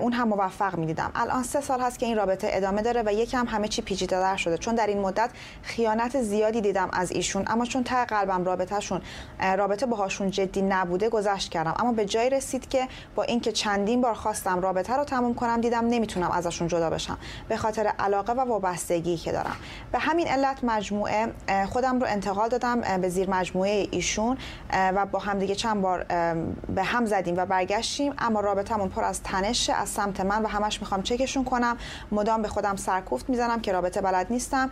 [0.00, 1.10] اون هم موفق می‌دیدم.
[1.14, 4.58] الان سه سال هست که این رابطه ادامه داره و یکم همه چی پیچیده‌تر شده.
[4.58, 5.30] چون در این مدت
[5.62, 7.44] خیانت زیادی دیدم از ایشون.
[7.46, 9.00] اما چون ته قلبم رابطهشون
[9.56, 11.74] رابطه باهاشون جدی نبوده گذشت کردم.
[11.78, 15.86] اما به جای رسید که با اینکه چندین بار خواستم رابطه رو تموم کنم دیدم
[15.86, 17.18] نمی‌تونم ازشون جدا بشم.
[17.48, 19.56] به خاطر علاقه و وابستگی که دارم.
[19.92, 21.32] به همین علت مجموعه
[21.68, 24.38] خودم رو انتقال دادم به زیر مجموعه ایشون
[24.72, 26.04] و با هم دیگه چند بار
[26.74, 28.14] به هم زدیم و برگشتیم.
[28.18, 31.76] اما رابطمون پر از تنش از سمت من و همش می‌خوام چکشون کنم.
[32.12, 34.70] مدام به خودم سرکوفت می‌زنم که رابطه بلد نیستم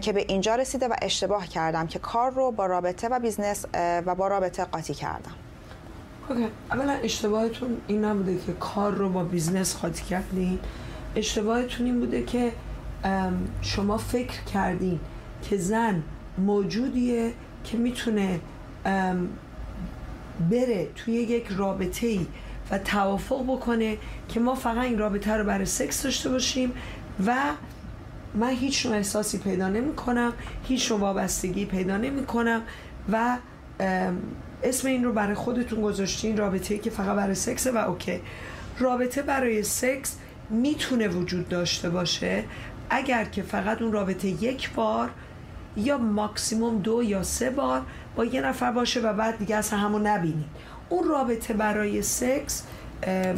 [0.00, 1.81] که به اینجا رسیده و اشتباه کردم.
[1.86, 5.34] که کار رو با رابطه و business و با رابطه قاطی کردم.
[6.28, 6.46] OK.
[6.72, 10.58] اولا اشتباهتون این نبوده که کار رو با business قاطی کردین.
[11.16, 12.52] اشتباهتون این بوده که
[13.62, 15.00] شما فکر کردین
[15.42, 16.02] که زن
[16.38, 17.32] موجودیه
[17.64, 18.40] که می‌تونه
[20.50, 22.26] بره توی یک رابطه ای
[22.70, 23.96] و توافق بکنه
[24.28, 26.72] که ما فقط این رابطه رو برای سکس داشته باشیم
[27.26, 27.36] و
[28.34, 30.32] من هیچ نوع احساسی پیدا نمی کنم
[30.64, 32.62] هیچ نوع وابستگی پیدا نمی کنم
[33.12, 33.38] و
[34.62, 38.20] اسم این رو برای خودتون گذاشتین رابطه ای که فقط برای سکسه و اوکی.
[38.78, 40.16] رابطه برای سکس
[40.50, 42.44] می‌تونه وجود داشته باشه
[42.90, 45.10] اگر که فقط اون رابطه یک بار
[45.76, 47.82] یا ماکسیموم دو یا سه بار
[48.16, 50.46] با یه نفر باشه و بعد دیگه اصلا همون نبینید.
[50.88, 52.62] اون رابطه برای سکس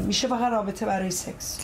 [0.07, 1.59] میشه فقط رابطه برای سکس.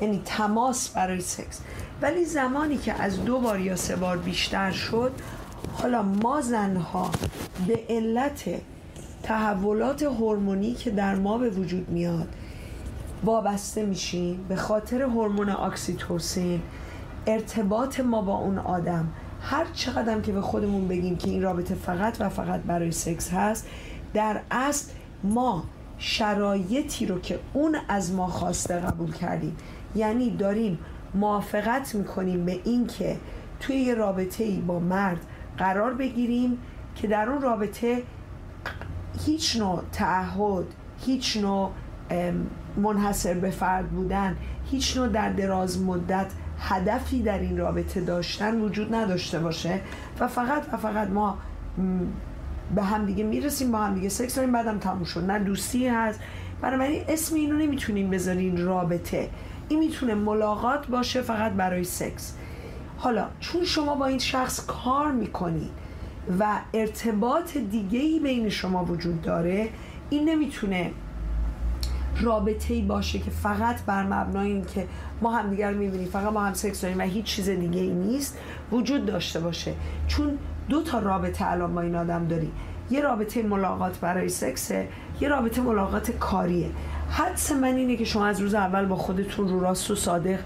[0.00, 1.60] یعنی تماس برای سکس.
[2.02, 5.12] ولی زمانی که از دو بار یا سه بار بیشتر شد
[5.72, 7.10] حالا ما زنها
[7.66, 8.44] به علت
[9.22, 12.28] تحولات هورمونی که در ما به وجود میاد
[13.24, 16.62] وابسته میشیم به خاطر هورمون اکسیتوسین.
[17.26, 19.08] ارتباط ما با اون آدم
[19.42, 23.66] هر چقدر که به خودمون بگیم که این رابطه فقط و فقط برای سکس هست
[24.14, 24.92] در اصل
[25.24, 25.64] ما
[25.98, 29.56] شرایطی رو که اون از ما خواسته قبول کردیم
[29.94, 30.78] یعنی داریم
[31.14, 33.16] موافقت می‌کنیم به این که
[33.60, 35.26] توی یه رابطه ای با مرد
[35.58, 36.58] قرار بگیریم
[36.94, 38.02] که در اون رابطه
[39.26, 40.64] هیچ نوع تعهد
[41.06, 41.70] هیچ نوع
[42.76, 44.36] منحصر به فرد بودن
[44.70, 46.26] هیچ نوع در دراز مدت
[46.58, 49.80] هدفی در این رابطه داشتن وجود نداشته باشه
[50.20, 51.38] و فقط و فقط ما
[52.74, 55.30] به هم دیگه می‌رسیم با هم دیگه سکس داریم بعدم تموم شد.
[55.30, 56.20] نه دوستی هست.
[56.62, 59.28] بنابراین اسم اینو نمی‌تونیم بذارین رابطه.
[59.68, 62.36] این می‌تونه ملاقات باشه فقط برای سکس.
[62.98, 65.70] حالا چون شما با این شخص کار می‌کنید
[66.40, 69.68] و ارتباط دیگه ای بین شما وجود داره
[70.10, 70.90] این نمی‌تونه
[72.20, 74.86] رابطه ای باشه که فقط بر مبنای این که
[75.22, 78.38] ما هم دیگر می‌بینیم فقط ما هم سکس داریم و هیچ چیز دیگه ای نیست
[78.72, 79.74] وجود داشته باشه.
[80.08, 80.38] چون
[80.68, 82.52] دو تا رابطه الان با این آدم داری.
[82.90, 84.88] یه رابطه ملاقات برای سکسه
[85.20, 86.70] یه رابطه ملاقات کاریه.
[87.10, 90.38] حدس من اینه که شما از روز اول با خودتون رو راست و صادق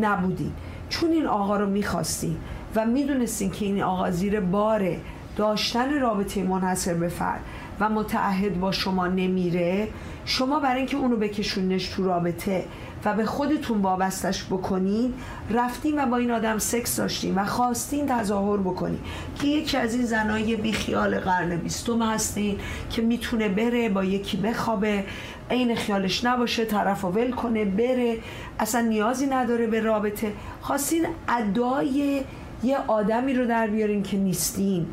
[0.00, 0.52] نبودین.
[0.88, 2.36] چون این آقا رو می‌خواستین
[2.76, 4.96] و می‌دونستین که این آقا زیر بار
[5.36, 7.40] داشتن رابطه منحصر به فرد
[7.80, 9.88] و متعهد با شما نمیره
[10.24, 12.64] شما برای اینکه اونو بکشونش تو رابطه
[13.04, 15.14] و به خودتون وابستش بکنین
[15.50, 18.98] رفتین و با این آدم سکس داشتین و خواستین تظاهر بکنین
[19.40, 22.58] که یکی از این زنای بیخیال قرن بیستم هستین
[22.90, 25.04] که می‌تونه بره با یکی بخوابه
[25.52, 28.18] عین خیالش نباشه طرف ول کنه بره.
[28.58, 30.32] اصلا نیازی نداره به رابطه.
[30.60, 32.22] خواستین ادای
[32.62, 34.86] یه آدمی رو در بیارین که نیستین.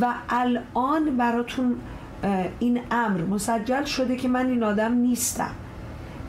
[0.00, 1.76] و الان براتون
[2.58, 5.50] این امر مسجل شده که من این آدم نیستم.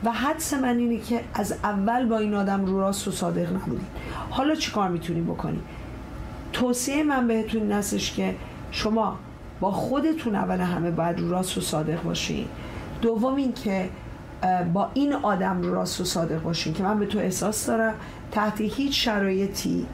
[0.04, 3.86] و حدس من اینه که از اول با این آدم رو راست و صادق نبودین.
[4.30, 5.60] حالا چیکار می‌تونی بکنی
[6.52, 8.34] توصیه من بهتون این هستش که
[8.70, 9.18] شما
[9.60, 12.46] با خودتون اول همه باید رو راست و صادق باشین.
[13.02, 13.88] دوم این که
[14.74, 17.94] با این آدم رو راست و صادق باشین که من به تو احساس دارم
[18.32, 19.86] تحت هیچ شرایطی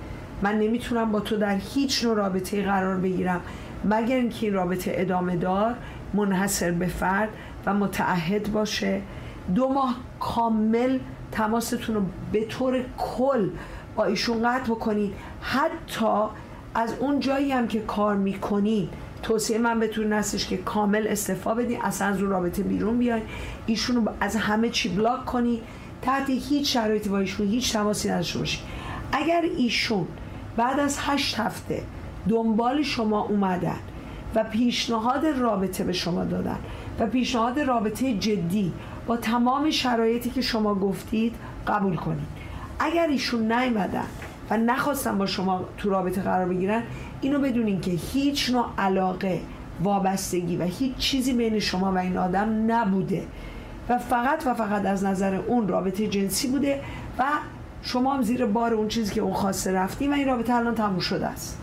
[0.42, 3.40] من نمی‌تونم با تو در هیچ نوع رابطه قرار بگیرم
[3.84, 5.74] مگر اینکه این رابطه ادامه دار
[6.14, 7.28] منحصر به فرد
[7.66, 9.00] و متعهد باشه.
[9.54, 10.98] دو ماه کامل
[11.32, 12.02] تماستون رو
[12.32, 13.48] به طور کل
[13.96, 16.24] با ایشون قطع بکنید حتی
[16.74, 18.88] از اون جایی هم که کار می‌کنید
[19.22, 23.22] توصیه من بهتون هستش که کامل استفا بدین اصلا از اون رابطه بیرون بیاین
[23.66, 25.62] ایشون رو از همه چی بلاک کنید
[26.02, 28.60] تحت هیچ شرایطی با ایشون هیچ تماسی نداشته باشید
[29.12, 30.06] اگر ایشون
[30.56, 31.82] بعد از هشت هفته
[32.28, 33.78] دنبال شما اومدن
[34.34, 36.58] و پیشنهاد رابطه به شما دادن
[37.00, 38.72] و پیشنهاد رابطه جدی
[39.06, 41.34] با تمام شرایطی که شما گفتید
[41.66, 42.26] قبول کنید.
[42.78, 44.06] اگر ایشون نیومدن
[44.50, 46.82] و نخواستن با شما تو رابطه قرار بگیرن
[47.20, 49.40] اینو بدونین که هیچ نوع علاقه
[49.82, 53.22] وابستگی و هیچ چیزی بین شما و این آدم نبوده.
[53.88, 56.80] و فقط و فقط از نظر اون رابطه جنسی بوده
[57.18, 57.24] و
[57.82, 60.98] شما هم زیر بار اون چیزی که اون خواسته رفتیم و این رابطه الان تموم
[60.98, 61.58] شده است.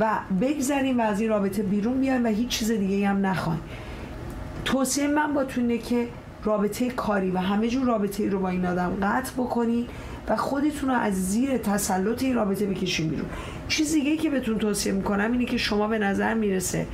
[0.00, 3.62] و بگذاریم و از این رابطه بیرون بیایم و هیچ چیز دیگه هم نخواهیم
[4.64, 6.08] توصیه من با تونه که
[6.44, 9.88] رابطه کاری و همه جور رابطه رو با این آدم قطع بکنید
[10.28, 13.28] و خودتون رو از زیر تسلط این رابطه بکشین بیرون.
[13.68, 16.86] چیز دیگه که بهتون توصیه می‌کنم اینه که شما به نظر می‌رسه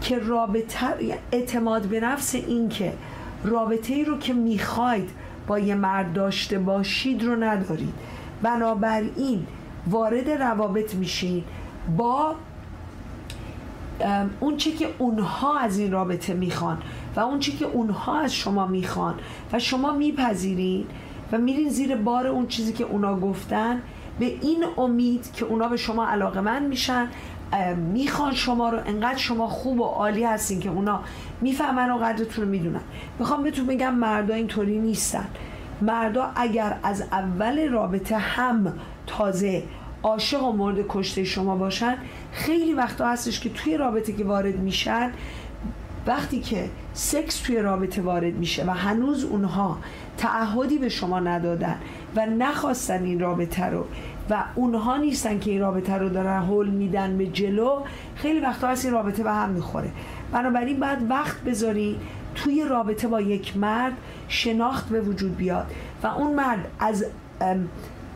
[0.00, 0.86] که رابطه
[1.32, 2.92] اعتماد به نفس این که
[3.44, 5.10] رابطه ای رو که می‌خواید
[5.46, 7.94] با یه مرد داشته باشید رو ندارید.
[8.42, 9.46] بنابراین
[9.86, 11.44] وارد روابط میشین
[11.96, 12.34] با
[14.40, 16.78] اون چی که اونها از این رابطه می‌خوان
[17.16, 19.14] و اون چی که اونها از شما می‌خوان
[19.52, 20.86] و شما میپذیرین
[21.32, 23.82] و میرین زیر بار اون چیزی که اونا گفتن.
[24.18, 27.08] به این امید که اونا به شما علاقه من میشن
[27.92, 31.00] می‌خوان شما رو انقدر شما خوب و عالی هستین که اونا
[31.40, 32.80] می‌فهمن و قدرتون رو می‌دونن.
[33.18, 35.26] می‌خوام بهتون بگم مردا اینطوری نیستن.
[35.82, 38.72] مردا اگر از اول رابطه هم
[39.06, 39.62] تازه
[40.02, 41.96] عاشق و مورد کشته شما باشن
[42.32, 45.12] خیلی وقتا هستش که توی رابطه که وارد میشن
[46.06, 49.78] وقتی که سکس توی رابطه وارد میشه و هنوز اونها
[50.20, 51.76] تعهدی به شما ندادن
[52.16, 53.84] و نخواستن این رابطه رو.
[54.30, 57.82] و اونها نیستن که این رابطه رو دارن حل میدن به جلو.
[58.16, 59.90] خیلی وقتا هست این رابطه به هم می‌خوره.
[60.32, 62.00] بنابراین باید وقت بذاری
[62.34, 63.92] توی رابطه با یک مرد
[64.28, 65.66] شناخت به وجود بیاد.
[66.02, 67.04] و اون مرد از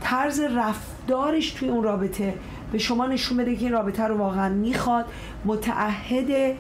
[0.03, 2.35] طرز رفتارش توی اون رابطه
[2.73, 5.05] به شما نشون بده که این رابطه رو واقعا می‌خواد
[5.45, 6.57] متعهده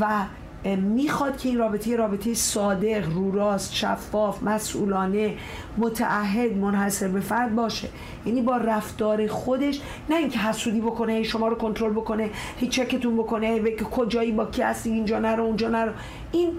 [0.00, 0.06] و
[0.64, 5.34] می‌خواد که این رابطه رابطه صادق رو راست شفاف مسئولانه
[5.78, 7.88] متعهد منحصر به فرد باشه.
[8.26, 13.60] یعنی با رفتار خودش نه اینکه حسودی بکنه شما رو کنترل بکنه هیچ چکتون بکنه
[13.60, 15.92] که کجایی با کی هستی اینجا نرو اونجا نرو.
[16.32, 16.50] این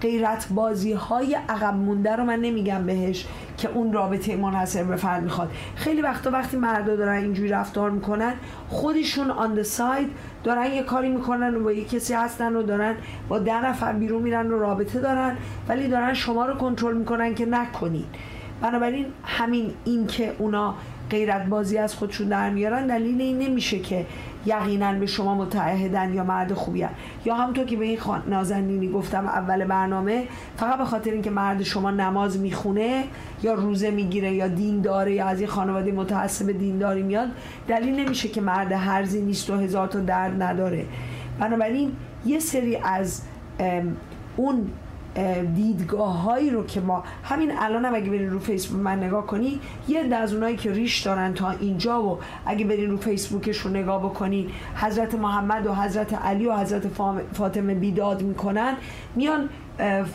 [0.00, 3.26] غیرت بازی های عقب مونده رو من نمیگم بهش
[3.56, 5.50] که اون رابطه منحصر به فرد می‌خواد.
[5.76, 8.34] خیلی وقتا وقتی مردا دارن اینجوری رفتار می‌کنن
[8.68, 10.10] خودشون آن ساید
[10.44, 12.94] دارن یه کاری می‌کنن و با یه کسی هستن و دارن
[13.28, 15.36] با ده نفر بیرون میرن و رابطه دارن
[15.68, 18.04] ولی دارن شما رو کنترل می‌کنن که نکنین.
[18.62, 20.74] بنابراین همین این که اونا
[21.10, 24.06] غیرت بازی از خودشون در میارن دلیل این نمیشه که
[24.46, 26.90] یقینا به شما متعهدن یا مرد خوبی هن.
[27.24, 30.24] یا همونطور که به این نازنینی گفتم اول برنامه
[30.56, 33.04] فقط به خاطر اینکه مرد شما نماز می‌خونه
[33.42, 37.28] یا روزه می‌گیره یا دین داره یا از این خانواده متعصب دینداری میاد
[37.68, 40.84] دلیل نمیشه که مرد هرزی نیست و هزار تا درد نداره
[41.40, 41.92] بنابراین
[42.26, 43.22] یه سری از
[44.36, 44.70] اون
[45.54, 49.60] دیدگاه هایی رو که ما همین الان هم اگه برین رو فیسبوک من نگاه کنی
[49.88, 54.50] یه از اونایی که ریش دارن تا اینجا و اگه برین رو فیسبوکشون نگاه بکنین
[54.74, 56.82] حضرت محمد و حضرت علی و حضرت
[57.32, 58.74] فاطمه بیداد می‌کنن
[59.16, 59.48] میان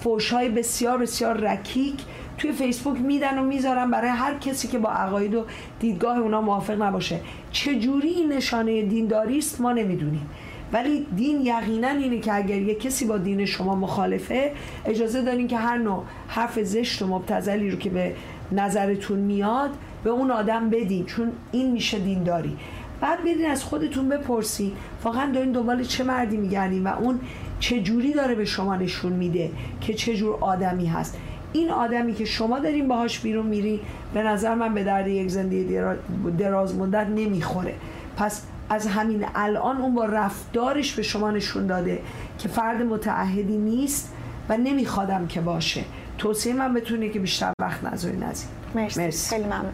[0.01, 2.01] فوش های بسیار بسیار رکیک
[2.37, 5.45] توی فیسبوک میدن و می‌ذارن برای هر کسی که با عقاید و
[5.79, 7.19] دیدگاه اونا موافق نباشه.
[7.51, 10.29] چجوری این نشانه دینداری است ما نمی‌دونیم.
[10.73, 14.51] ولی دین یقینا اینه که اگر یه کسی با دین شما مخالفه
[14.85, 18.15] اجازه دارین که هر نوع حرف زشت و مبتزلی رو که به
[18.51, 19.69] نظرتون میاد
[20.03, 22.57] به اون آدم بدین چون این میشه دینداری.
[23.01, 24.71] بعد بدین از خودتون بپرسین.
[25.03, 27.19] واقعا دارین دنبال چه مردی میگردین و اون
[27.59, 29.51] چه جوری داره به شما نشون میده
[29.81, 31.17] که چه جور آدمی هست.
[31.53, 33.79] این آدمی که شما دارین باهاش بیرون میری
[34.13, 35.79] به نظر من به درد یک زندگی
[36.37, 37.73] دراز مدت نمی‌خوره.
[38.17, 42.01] پس از همین الان اون با رفتارش به شما نشون داده
[42.39, 44.13] که فرد متعهدی نیست
[44.49, 45.83] و نمیخوادم که باشه.
[46.17, 48.45] توصیه من بتونه که بیشتر وقت نذارین از
[48.75, 49.03] مرسی.
[49.03, 49.35] مرسی.
[49.35, 49.73] خیلی ممنون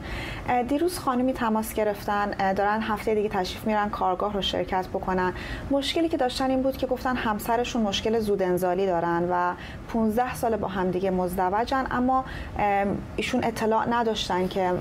[0.67, 5.33] دیروز خانمی تماس گرفتن دارن هفته دیگه تشریف میرن کارگاه رو شرکت بکنن
[5.71, 9.53] مشکلی که داشتن این بود که گفتن همسرشون مشکل زود انزالی دارن و
[9.93, 12.25] 15 سال با همدیگه مزدوجن اما
[13.15, 14.71] ایشون اطلاع نداشتن که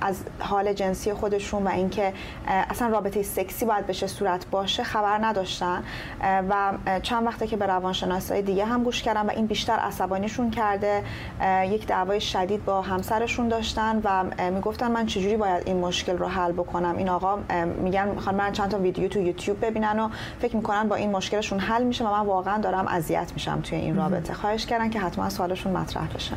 [0.00, 2.12] از حال جنسی خودشون و اینکه
[2.46, 5.82] اصلا رابطه سکسی باید بشه صورت باشه خبر نداشتن
[6.22, 6.72] و
[7.02, 11.02] چند وقته که به روانشناسای دیگه هم گوش کردن و این بیشتر عصبانیشون کرده
[11.70, 16.52] یک دعوای شدید با همسرشون داشتن و می‌گفتن من چجوری باید این مشکل رو حل
[16.52, 16.96] بکنم.
[16.96, 17.38] این آقا
[17.82, 20.08] میگن می‌خوان من چند تا ویدیو تو یوتیوب ببینن و
[20.40, 23.96] فکر می‌کنن با این مشکلشون حل میشه و من واقعا دارم اذیت میشم توی این
[23.96, 24.34] رابطه.
[24.34, 26.32] خواهش کردن که حتما سوالشون مطرح بشه.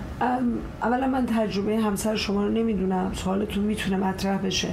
[0.84, 3.12] اولا من تجربه همسر شما رو نمی‌دونم.
[3.14, 4.70] سوالتون می‌تونه مطرح بشه.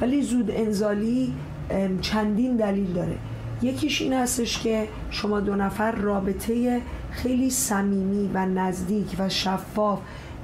[0.00, 1.34] ولی زود انزالی
[2.00, 3.16] چندین دلیل داره.
[3.62, 6.80] یکیش این هستش که شما دو نفر رابطه
[7.10, 9.98] خیلی صمیمی و نزدیک و شفاف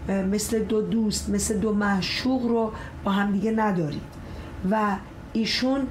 [0.09, 2.73] مثل دو دوست مثل دو معشوق رو
[3.05, 4.03] با همدیگه ندارید
[4.71, 4.97] و
[5.33, 5.87] ایشون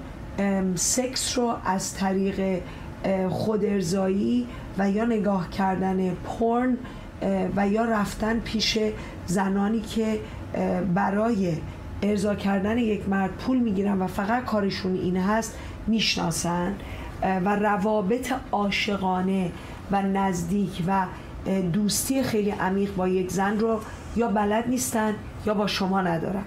[0.75, 2.61] سکس رو از طریق
[3.29, 4.47] خود ارزایی
[4.77, 6.77] و یا نگاه کردن پرن
[7.55, 8.79] و یا رفتن پیش
[9.25, 10.19] زنانی که
[10.93, 11.53] برای
[12.03, 15.57] ارضا کردن یک مرد پول می‌گیرن و فقط کارشون این هست
[15.87, 16.75] می‌شناسن
[17.21, 19.51] و روابط عاشقانه
[19.91, 21.05] و نزدیک و
[21.73, 23.79] دوستی خیلی عمیق با یک زن رو
[24.15, 25.13] یا بلد نیستن
[25.45, 26.43] یا با شما ندارن.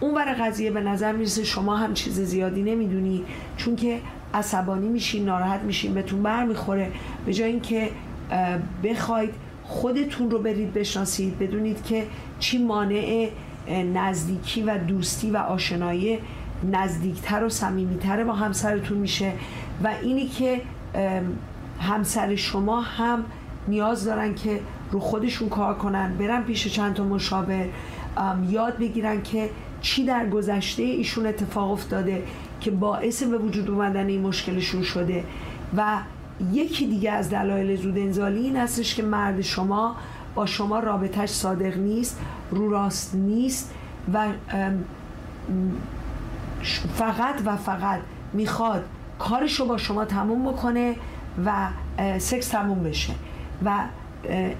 [0.00, 3.24] اون برای قضیه به نظر می‌رسه شما هم چیز زیادی نمی‌دونی
[3.56, 4.00] چون که
[4.34, 6.92] عصبانی میشین ناراحت میشین بهتون بر می‌خوره
[7.26, 7.90] به جای اینکه
[8.84, 12.06] بخواید خودتون رو برید بشناسید بدونید که
[12.38, 13.28] چی مانع
[13.94, 16.18] نزدیکی و دوستی و آشنایی
[16.72, 19.32] نزدیکتر و صمیمیتر با همسرتون میشه.
[19.84, 20.60] و اینی که
[21.80, 23.24] همسر شما هم
[23.68, 27.68] نیاز دارن که رو خودشون کار کنن برن پیش چند تا مشاور
[28.48, 29.50] یاد بگیرن که
[29.80, 32.22] چی در گذشته ایشون اتفاق افتاده
[32.60, 35.24] که باعث به وجود اومدن این مشکلشون شده.
[35.76, 35.98] و
[36.52, 39.96] یکی دیگه از دلایل زود انزالی این هستش که مرد شما
[40.34, 43.74] با شما رابطهش صادق نیست رو راست نیست
[44.14, 44.26] و
[46.94, 48.00] فقط و فقط
[48.32, 48.84] می‌خواد
[49.18, 50.96] کارش رو با شما تموم بکنه
[51.46, 51.68] و
[52.18, 53.14] سکس تموم بشه.
[53.64, 53.84] و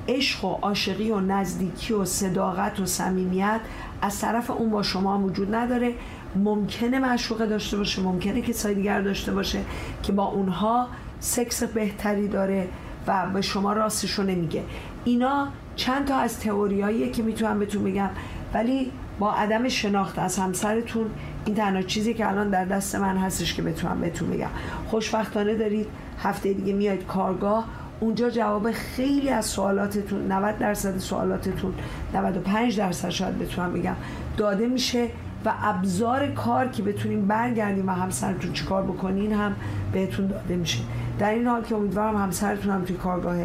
[0.08, 3.60] عشق و عاشقی و نزدیکی و صداقت و صمیمیت
[4.02, 5.94] از طرف اون با شما وجود نداره.
[6.36, 9.60] ممکنه معشوقه داشته باشه ممکنه کسای دیگر داشته باشه
[10.02, 10.86] که با اونها
[11.20, 12.68] سکس بهتری داره
[13.06, 14.62] و به شما راستش رو نمیگه.
[15.04, 18.10] اینا چند تا از تئوریاییه که می‌تونم بهتون بگم
[18.54, 21.06] ولی با عدم شناخت از همسرتون
[21.44, 24.48] این تنها چیزی که الان در دست من هستش که بتونم بهتون بگم.
[24.88, 25.86] خوشبختانه دارید
[26.22, 27.64] هفته دیگه میاید کارگاه.
[28.00, 31.74] اونجا جواب خیلی از سوالاتتون 90 درصد سوالاتتون
[32.14, 33.96] 95 درصد شاید بتونم بگم
[34.36, 35.08] داده میشه
[35.44, 39.56] و ابزار کار که بتونیم برگردیم و همسرتون چیکار بکنین هم
[39.92, 40.78] بهتون داده میشه.
[41.18, 43.36] در این حال که امیدوارم همسرتون هم توی کارگاه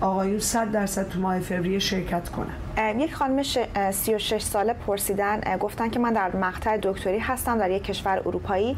[0.00, 2.69] آقایون 100 درصد تو ماه فوریه شرکت کنن.
[2.78, 3.42] یک خانم
[3.92, 8.76] 36 ساله پرسیدن گفتن که من در مقطع دکتری هستم در یک کشور اروپایی.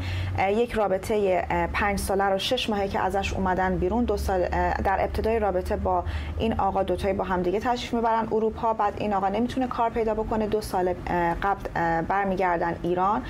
[0.49, 1.41] یک رابطه
[1.73, 4.03] پنج ساله رو شش ماهه که ازش اومدن بیرون.
[4.03, 4.47] دو سال
[4.83, 6.03] در ابتدای رابطه با
[6.37, 8.73] این آقا دوتایی با هم دیگه تشریف می‌برن اروپا.
[8.73, 10.47] بعد این آقا نمی‌تونه کار پیدا بکنه.
[10.47, 10.93] دو سال
[11.43, 13.21] قبل برمیگردن ایران.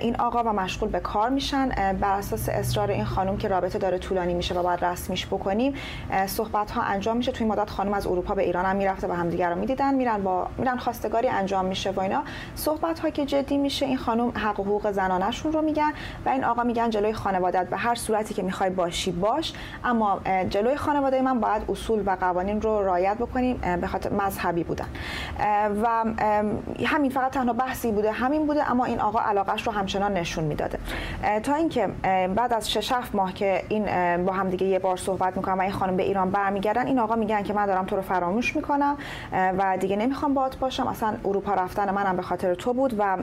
[0.00, 1.68] این آقا و مشغول به کار میشن.
[2.00, 5.74] بر اساس اصرار این خانم که رابطه داره طولانی میشه و باید رسمیش بکنیم
[6.26, 7.32] صحبت ها انجام میشه.
[7.32, 9.94] توی مدت خانم از اروپا به ایران هم می‌رفته و همدیگه رو می‌دیدن.
[10.00, 12.22] میرن با میرن خواستگاری انجام میشه و اینا.
[12.54, 15.92] صحبت ها که جدی میشه این خانم حق و حقوق زنانشون رو میگن
[16.26, 19.52] و این آقا میگن جلوی خانوادت به هر صورتی که می‌خوای باشی باش.
[19.84, 20.20] اما
[20.50, 24.86] جلوی خانواده من باید اصول و قوانین رو رعایت بکنیم به خاطر مذهبی بودن.
[25.82, 26.04] و
[26.86, 30.78] همین فقط تنها بحثی بوده همین بوده اما این آقا علاقش رو همچنان نشون می‌داده.
[31.42, 31.88] تا اینکه
[32.36, 33.84] بعد از 6 ماه که این
[34.24, 37.14] با هم دیگه یه بار صحبت می‌کنن و این خانم به ایران برمیگردن این آقا
[37.14, 38.96] میگن که من دارم تو رو فراموش می‌کنم
[39.32, 40.86] و دیگه نمی‌خوام باهات باشم.
[40.86, 43.16] اصلا اروپا رفتن منم به خاطر تو بود و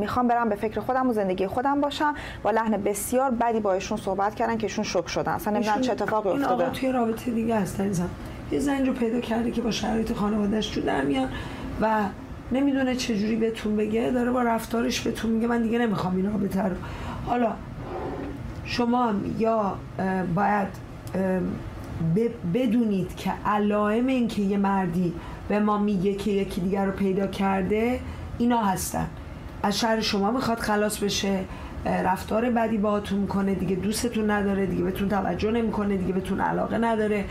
[0.00, 3.98] می‌خوام برم به فکر خودم و زندگی خودم باشم با لحن بسیار بدی با ایشون
[3.98, 5.32] صحبت کردن که ایشون شوک شدن.
[5.32, 6.70] اصلا نمی‌دونم چه اتفاقی افتاده.
[6.70, 8.08] توی رابطه دیگه هست عزیزم.
[8.52, 11.28] یه زنی رو پیدا کرده که با شرایط خانواده‌اش جو در میاد
[11.80, 12.02] و
[12.52, 14.10] نمی‌دونه چجوری بهتون بگه.
[14.10, 15.46] داره با رفتارش بهتون میگه.
[15.46, 16.76] من دیگه نمی‌خوام این رابطه رو.
[17.26, 17.52] حالا
[18.64, 19.76] شما یا
[20.34, 20.68] باید
[22.54, 25.14] بدونید که علائم این که یه مردی
[25.48, 28.00] به ما میگه که یکی دیگر رو پیدا کرده
[28.38, 29.06] اینا هستن.
[29.62, 31.44] از شهر شما می‌خواد خلاص بشه.
[31.84, 37.24] رفتار بدی باهاتون می‌کنه دیگه دوستتون نداره دیگه بهتون توجه نمی‌کنه دیگه بهتون علاقه نداره.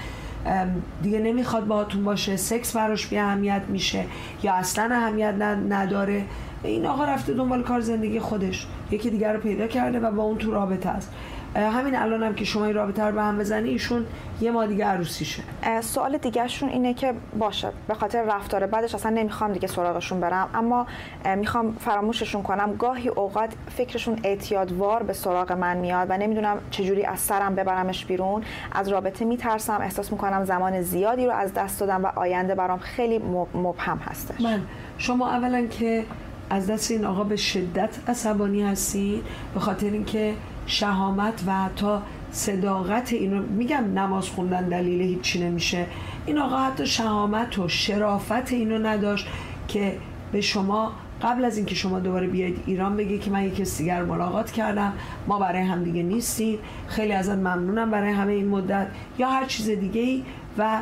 [1.01, 2.37] دیگه نمی‌خواد باهاتون باشه.
[2.37, 4.05] سکس براش بی اهمیت میشه
[4.43, 5.33] یا اصلا اهمیت
[5.69, 6.25] نداره.
[6.63, 8.67] این آقا رفته دنبال کار زندگی خودش.
[8.91, 11.11] یکی دیگر رو پیدا کرده و با اون تو رابطه است.
[11.55, 14.05] همین الان هم که شما این رابطه رو به هم بزنی ایشون
[14.41, 15.43] یه ما دیگه عروسیشه
[15.81, 20.49] سوال دیگهشون اینه که باشه به خاطر رفتار بعدش اصلا نمی‌خوام دیگه سراغشون برم.
[20.53, 20.87] اما
[21.35, 22.75] می‌خوام فراموششون کنم.
[22.75, 28.43] گاهی اوقات فکرشون اعتیادوار به سراغ من میاد و نمی‌دونم چجوری از سرم ببرمش بیرون.
[28.71, 29.81] از رابطه میترسم.
[29.81, 33.19] احساس می‌کنم زمان زیادی رو از دست دادم و آینده برام خیلی
[33.53, 34.41] مبهم هستش.
[34.41, 34.61] من.
[34.97, 36.03] شما اولا که
[36.49, 39.21] از دست این آقا به شدت عصبانی هستین
[39.53, 40.33] به خاطر اینکه
[40.65, 41.97] شهامت و حتی
[42.31, 45.85] صداقت اینو میگم نماز خوندن دلیل هیچی نمیشه.
[46.25, 49.27] این آقا حتی شهامت و شرافت اینو نداشت
[49.67, 49.97] که
[50.31, 50.91] به شما
[51.21, 54.93] قبل از اینکه شما دوباره بیاید ایران بگه که من یک دیگر ملاقات کردم.
[55.27, 56.59] ما برای هم دیگه نیستیم.
[56.87, 58.87] خیلی ازت ممنونم برای همه این مدت.
[59.19, 60.23] یا هر چیز دیگه ای
[60.57, 60.79] و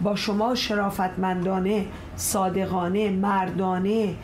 [0.00, 1.84] با شما شرافتمندانه
[2.16, 4.14] صادقانه مردانه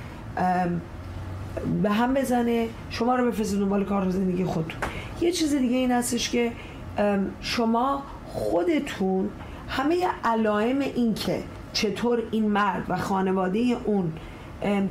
[1.82, 4.80] به هم بزنه شما رو بفرسته دنبال کار زندگی خودتون.
[5.20, 6.52] یه چیز دیگه این هستش که
[7.40, 9.28] شما خودتون
[9.68, 14.12] همه علائم این که چطور این مرد و خانواده اون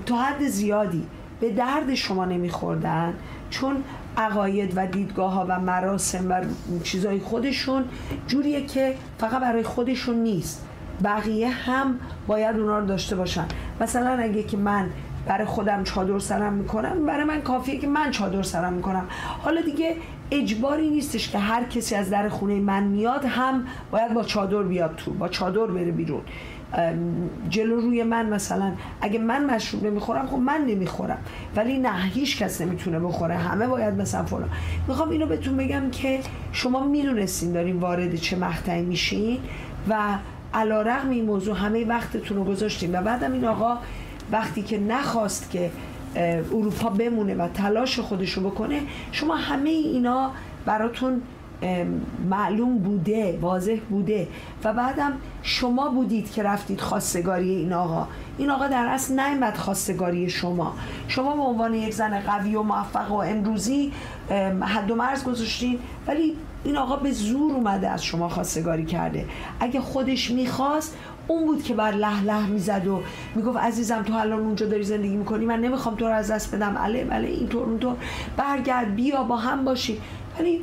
[0.06, 1.08] تا حد زیادی
[1.40, 3.14] به درد شما نمیخوردن
[3.50, 3.84] چون
[4.18, 6.44] عقاید و دیدگاه ها و مراسم و
[6.84, 7.86] چیزای خودشون
[8.28, 10.66] جوریه که فقط برای خودشون نیست
[11.04, 13.46] بقیه هم باید اونا رو داشته باشن.
[13.82, 14.90] مثلا اگه که من
[15.28, 19.06] برای خودم چادر سرم می‌کنم برای من کافیه که من چادر سرم می‌کنم.
[19.40, 19.96] حالا دیگه
[20.32, 24.96] اجباری نیستش که هر کسی از در خونه من میاد هم باید با چادر بیاد
[24.96, 26.22] تو با چادر بره بیرون.
[27.50, 28.72] جلو روی من مثلا.
[29.02, 31.18] اگه من مشروب نمی‌خورم خب من نمی‌خورم.
[31.56, 33.36] ولی نه هیچ کس نمی‌تونه بخوره.
[33.36, 34.50] همه باید مثلا فلان.
[34.88, 36.20] می‌خوام اینو بهتون بگم که
[36.52, 39.40] شما می‌دونستین دارین وارد چه مقطعی میشین
[39.90, 39.96] و
[40.54, 43.00] علا رقم این موضوع همه وقتتون رو گذاشتین.
[43.00, 43.78] و بعدم این آقا
[44.32, 45.72] وقتی که نخواست که
[46.52, 48.82] اروپا بمونه و تلاش خودشو بکنه
[49.12, 50.32] شما همه اینا
[50.66, 51.22] براتون
[52.30, 54.28] معلوم بوده واضح بوده
[54.64, 55.14] و بعدم
[55.44, 58.08] شما بودید که رفتید خواستگاری این آقا.
[58.38, 60.74] این آقا در اصل نیمد خواستگاری شما.
[61.08, 63.92] شما به عنوان یک زن قوی و موفق و امروزی
[64.62, 69.26] حد و مرز گذاشتین ولی این آقا به زور اومده از شما خواستگاری کرده.
[69.60, 70.98] اگه خودش می‌خواست
[71.28, 73.02] اون بود که بر له له می‌زد و
[73.36, 76.76] می‌گفت عزیزم تو الان اونجا داری زندگی می‌کنی من نمی‌خوام تو رو از دست بدم.
[76.78, 77.96] اله بله اینطور اونطور
[78.38, 79.98] برگرد بیا با هم باشی.
[80.40, 80.62] ولی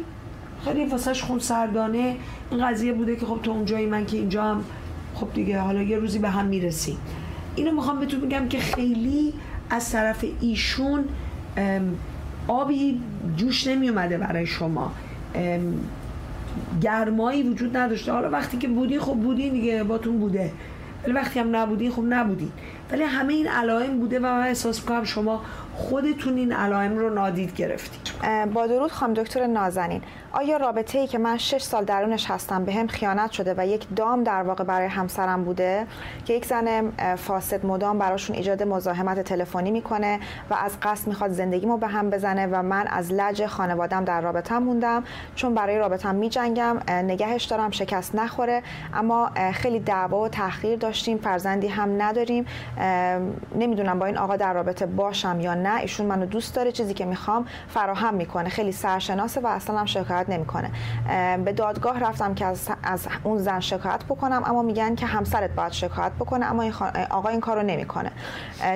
[0.65, 2.17] خیلی واسهش خون سردانه
[2.51, 4.65] این قضیه بوده که خب تو اونجایی من که اینجا هم
[5.15, 6.97] خب دیگه حالا یه روزی به هم می‌رسیم
[7.57, 9.33] اینو می‌خوام بهتون بگم که خیلی
[9.71, 11.05] از طرف ایشون
[12.49, 13.01] آبی
[13.37, 14.93] جوش نمی اومده برای شما.
[16.83, 18.13] گرمایی وجود نداشته.
[18.13, 20.53] حالا وقتی که بودی خب بودی دیگه باتون بوده.
[21.05, 22.53] ولی وقتی هم نبودی خب نبودی.
[22.93, 25.43] ولی همه این علائم بوده و من احساس می‌کنم شما
[25.77, 28.13] خودتون این علائم رو نادید گرفتید.
[28.55, 30.03] با درود خانم دکتر نازنین.
[30.33, 33.87] آیا رابطه ای که من شش سال درونش هستم به هم خیانت شده و یک
[33.97, 35.87] دام در واقع برای همسرم بوده
[36.25, 40.21] که یک زن فاسد مدام براشون ایجاد مزاحمت تلفنی می‌کنه
[40.51, 44.59] و از قصد می‌خواد زندگیمو به هم بزنه و من از لج خانوادم در رابطه
[44.59, 45.05] موندم.
[45.35, 48.63] چون برای رابطم میجنگم نگهش دارم شکست نخوره.
[48.95, 52.47] اما خیلی دعوا و تحقیر داشتیم فرزندی هم نداریم.
[53.59, 57.05] نمی‌دونم با این آقا در رابطه باشم یا نه ایشون منو دوست داره چیزی که
[57.05, 60.71] می‌خوام فراهم می‌کنه خیلی سرشناسه و اصلا هم شکایت نمی‌کنه.
[61.45, 65.73] به دادگاه رفتم که از, از اون زن شکایت بکنم اما میگن که همسرت باید
[65.73, 66.73] شکایت بکنه اما این
[67.11, 68.11] آقا این کارو نمی‌کنه.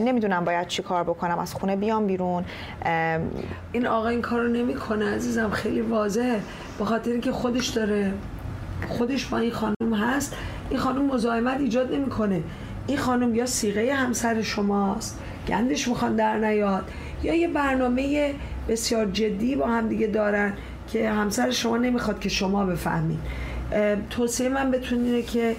[0.01, 2.45] نمی‌دونم باید چی کار بکنم از خونه بیام بیرون.
[3.73, 6.41] این آقا این کارو نمی‌کنه عزیزم خیلی واضحه.
[6.79, 8.13] به خاطر اینکه خودش داره
[8.89, 10.37] خودش با این خانم هست.
[10.71, 12.43] این خانم مزاحمت ایجاد نمی‌کنه.
[12.89, 16.91] این خانم یا سیغه همسر شماست گندش می‌خوان در نیاد
[17.23, 18.35] یا یه برنامه
[18.69, 20.53] بسیار جدی با هم دیگه دارن
[20.93, 23.19] که همسر شما نمی‌خواد که شما بفهمین.
[24.11, 25.57] توصیه من بتون که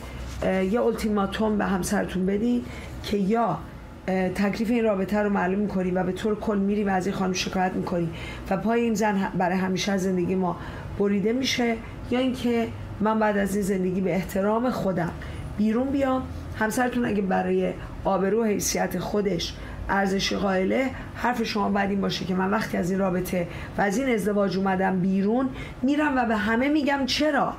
[0.72, 2.66] یه التیماتوم به همسرتون بدین
[3.04, 3.58] که یا
[4.36, 7.34] تکلیف این رابطه رو معلوم می‌کنی و به طور کل میری و از این خانم
[7.34, 8.10] شکایت می‌کنی
[8.50, 10.58] و پای این زن برای همیشه از زندگی ما
[11.00, 11.76] بریده میشه
[12.12, 12.68] یا اینکه
[13.00, 15.12] من بعد از این زندگی به احترام خودم
[15.58, 16.24] بیرون بیام
[16.60, 17.74] همسرتون اگه برای
[18.04, 19.54] آبرو حیثیت خودش
[19.90, 23.98] ارزش قائله حرف شما بعد این باشه که من وقتی از این رابطه و از
[23.98, 25.50] این ازدواج اومدم بیرون
[25.82, 27.54] میرم و به همه میگم چرا؟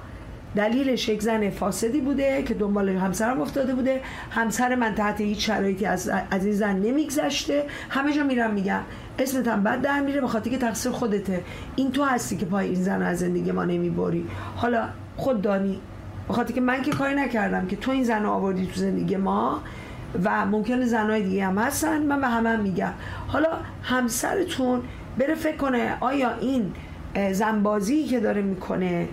[0.56, 4.00] دلیلش یک زن فاسدی بوده که دنبال همسرم افتاده بوده.
[4.30, 7.64] همسر من تحت هیچ شرایطی از, از این زن نمیگذشته.
[7.90, 8.80] همه جا میرم میگم
[9.18, 11.44] اسمت هم بد در میره بخاطر که تقصیر خودته.
[11.76, 14.26] این تو هستی که پای این زن از زندگی ما نمی‌بری.
[14.56, 15.80] حالا خود دانی
[16.30, 19.62] بخاطر که من که کاری نکردم که تو این زن آوردی تو زندگی ما
[20.24, 22.92] و ممکنه زنهای دیگه هم هستن من به همه هم میگم.
[23.28, 23.48] حالا
[23.82, 24.82] همسرتون
[25.18, 26.72] بره فکر کنه آیا این
[27.32, 29.08] زنبازی که داره می‌کنه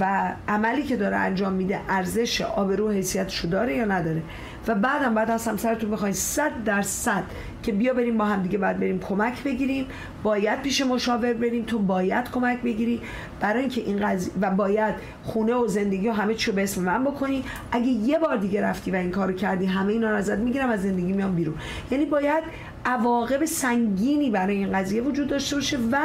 [0.00, 4.22] و عملی که داره انجام میده ارزش آبرو حیثیتشو داره یا نداره؟
[4.68, 7.24] و بعدم بعد از همسرتون بخواین صد در صد
[7.62, 9.86] که بیا بریم با هم دیگه بعد بریم کمک بگیریم.
[10.22, 13.00] باید پیش مشاور بریم تو باید کمک بگیری.
[13.40, 14.94] برای اینکه این قضیه و باید
[15.24, 17.44] خونه و زندگی و همه چیو به اسم من بکنی.
[17.72, 20.82] اگه یه بار دیگه رفتی و این کارو کردی همه اینا رو ازت می‌گیرم از
[20.82, 21.54] زندگی میام بیرون.
[21.90, 22.44] یعنی باید
[22.84, 25.98] عواقب سنگینی برای این قضیه وجود داشته باشه و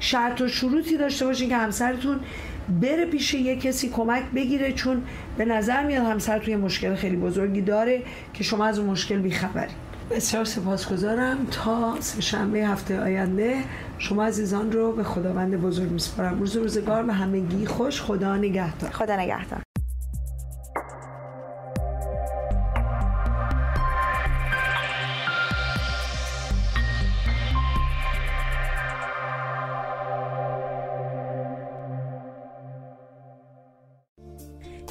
[0.00, 2.20] شرط و شروطی داشته باشین که همسرتون
[2.68, 5.02] بره پیش یه کسی کمک بگیره چون
[5.38, 8.02] به نظر میاد همسر توی مشکل خیلی بزرگی داره
[8.34, 9.72] که شما از اون مشکل بیخبری.
[10.10, 11.46] بسیار سپاسگزارم.
[11.50, 13.56] تا شنبه هفته آینده
[13.98, 16.38] شما عزیزان رو به خداوند بزرگ میسپارم.
[16.38, 18.00] روز روزگار و همگی خوش.
[18.02, 18.90] خدا نگهدار.
[18.90, 19.65] خدا نگهدار.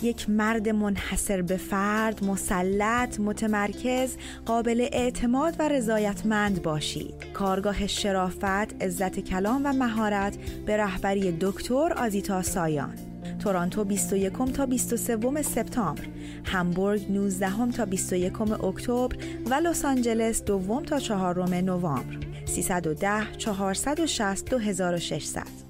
[0.06, 7.14] یک مرد منحصر به فرد، مسلط، متمرکز، قابل اعتماد و رضایتمند باشید.
[7.34, 12.94] کارگاه شرافت، عزت کلام و مهارت به رهبری دکتر آزیتا سایان.
[13.40, 16.03] تورانتو 21 تا 23 سپتامبر،
[16.45, 19.15] همبورگ 19 تا 21 اکتبر
[19.49, 22.18] و لس آنجلس دوم تا چهارم نوامبر.
[22.45, 25.64] 310 460 2600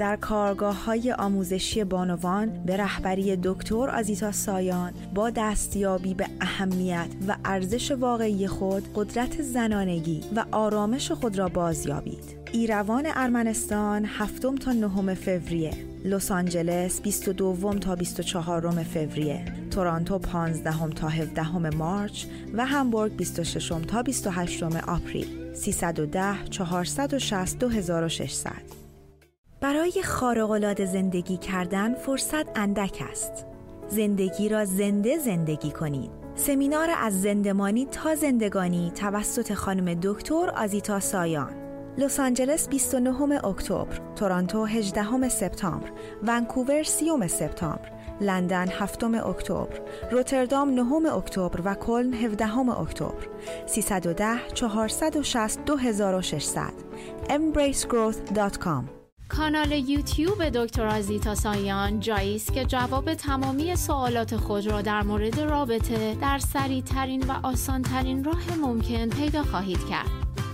[0.00, 7.36] در کارگاه های آموزشی بانوان به رهبری دکتر آزیتا سایان با دستیابی به اهمیت و
[7.44, 12.24] ارزش واقعی خود قدرت زنانگی و آرامش خود را بازیابید.
[12.52, 15.72] ایروان ارمنستان هفتم تا نهم فوریه.
[16.04, 19.44] لس آنجلس 22 تا 24 فوریه.
[19.70, 22.24] تورانتو 15 تا 17 مارچ
[22.54, 25.54] و همبورگ 26 تا 28 آپریل.
[25.54, 28.79] 310 460 2600
[29.60, 33.46] برای خارق‌العاده زندگی کردن فرصت اندک است.
[33.88, 36.10] زندگی را زنده زندگی کنید.
[36.34, 41.50] سمینار از زندمانی تا زندگانی توسط خانم دکتر آزیتا سایان
[41.98, 45.90] لس آنجلس 29 اکتبر، تورانتو 18 سپتامبر،
[46.22, 49.80] ونکوور 30 سپتامبر، لندن 7 اکتبر،
[50.10, 53.28] روتردام 9 اکتبر و کلن 17 اکتبر.
[53.66, 56.72] 310 460 2600
[57.28, 58.99] embracegrowth.com
[59.36, 65.40] کانال یوتیوب دکتر آزیتا سایان جایی است که جواب تمامی سوالات خود را در مورد
[65.40, 70.10] رابطه در سریع ترین و آسان ترین راه ممکن پیدا خواهید کرد.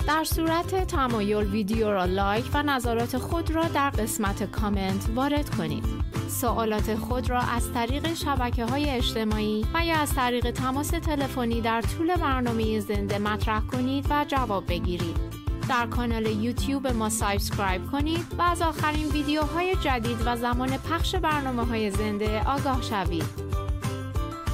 [0.07, 5.85] در صورت تمایل ویدیو را لایک و نظرات خود را در قسمت کامنت وارد کنید.
[6.29, 11.83] سوالات خود را از طریق شبکه های اجتماعی و یا از طریق تماس تلفنی در
[11.83, 15.26] طول برنامه زنده مطرح کنید و جواب بگیرید.
[15.69, 21.65] در کانال یوتیوب ما subscribe کنید و از آخرین ویدیوهای جدید و زمان پخش برنامه
[21.65, 23.47] های زنده آگاه شوید.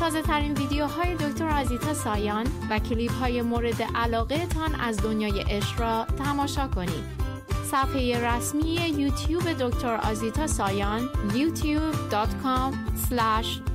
[0.00, 6.04] تازه ترین ویدیوهای دکتر آزیتا سایان و کلیپ های مورد علاقه تان از دنیای عشق
[6.04, 7.22] تماشا کنید.
[7.72, 12.74] صفحه رسمی یوتیوب دکتر آزیتا سایان youtube.com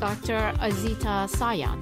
[0.02, 1.78] دکتر آزیتا سایان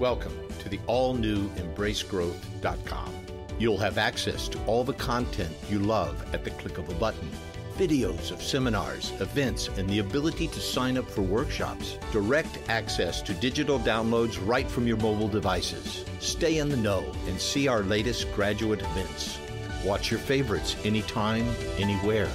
[0.00, 0.32] Welcome
[0.62, 3.19] to the all-new EmbraceGrowth.com.
[3.60, 7.30] You'll have access to all the content you love at the click of a button.
[7.76, 11.98] videos of seminars, events, and the ability to sign up for workshops.
[12.12, 16.04] Direct access to digital downloads right from your mobile devices.
[16.18, 19.38] Stay in the know and see our latest graduate events.
[19.82, 21.46] Watch your favorites anytime,
[21.78, 22.28] anywhere.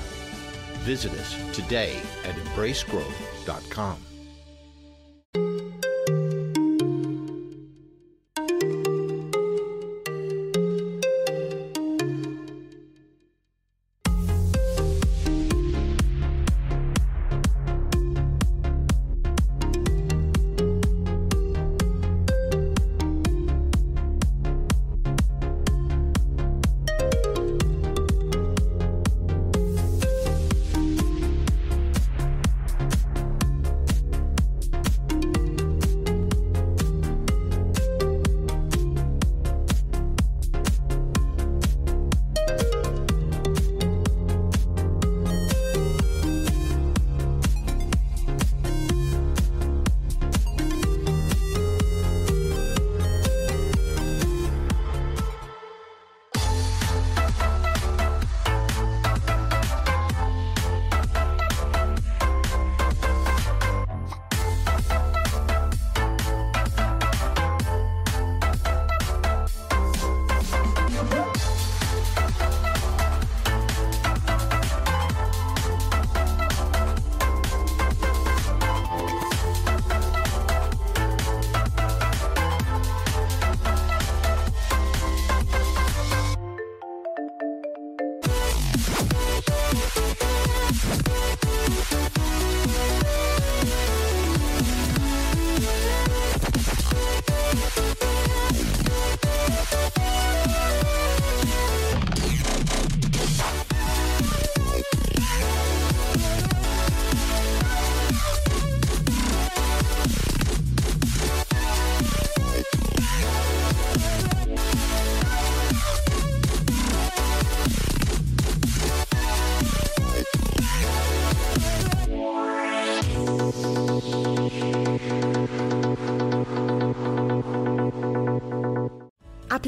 [0.86, 4.05] Visit us today at embracegrowth.com.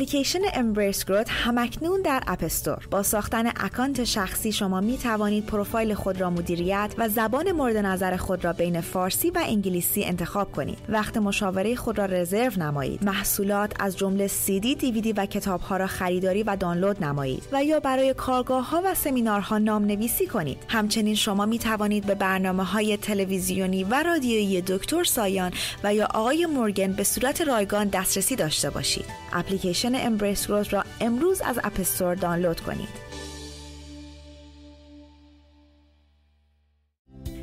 [0.08, 5.94] اپلیکیشن Embrace Growth همکنون در App Store با ساختن account شخصی شما می توانید پروفایل
[5.94, 10.78] خود را مدیریت و زبان مورد نظر خود را بین فارسی و انگلیسی انتخاب کنید.
[10.90, 13.04] وقت مشاوره خود را رزرو نمایید.
[13.04, 17.80] محصولات از جمله سی‌دی، دی‌وی‌دی و کتاب ها را خریداری و دانلود نمایید و یا
[17.80, 20.58] برای کارگاه ها و سمینارها نام نویسی کنید.
[20.68, 25.52] همچنین شما می توانید به برنامه های تلویزیونی و رادیویی دکتر سایان
[25.84, 29.06] و یا آقای مورگن به صورت رایگان دسترسی داشته باشید.
[29.34, 33.08] اپلیکیشن امبریس گروت را امروز از اپستور دانلود کنید.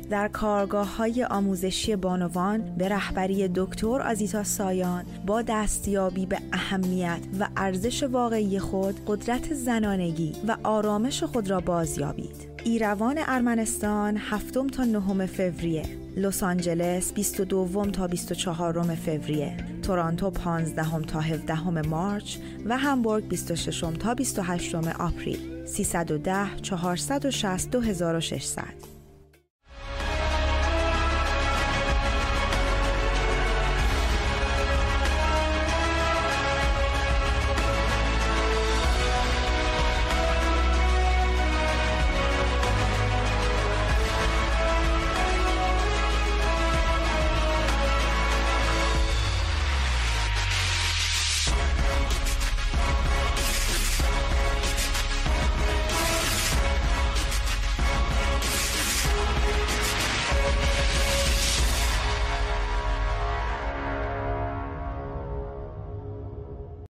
[0.09, 7.47] در کارگاه های آموزشی بانوان به رهبری دکتر آزیتا سایان با دستیابی به اهمیت و
[7.57, 12.54] ارزش واقعی خود قدرت زنانگی و آرامش خود را بازیابید.
[12.67, 15.83] ایروان ارمنستان هفتم تا نهم فوریه.
[16.17, 19.57] لس آنجلس 22 تا 24 فوریه.
[19.83, 28.94] تورانتو 15 تا 17 مارچ و همبورگ 26 تا 28 آپریل 310 460 2600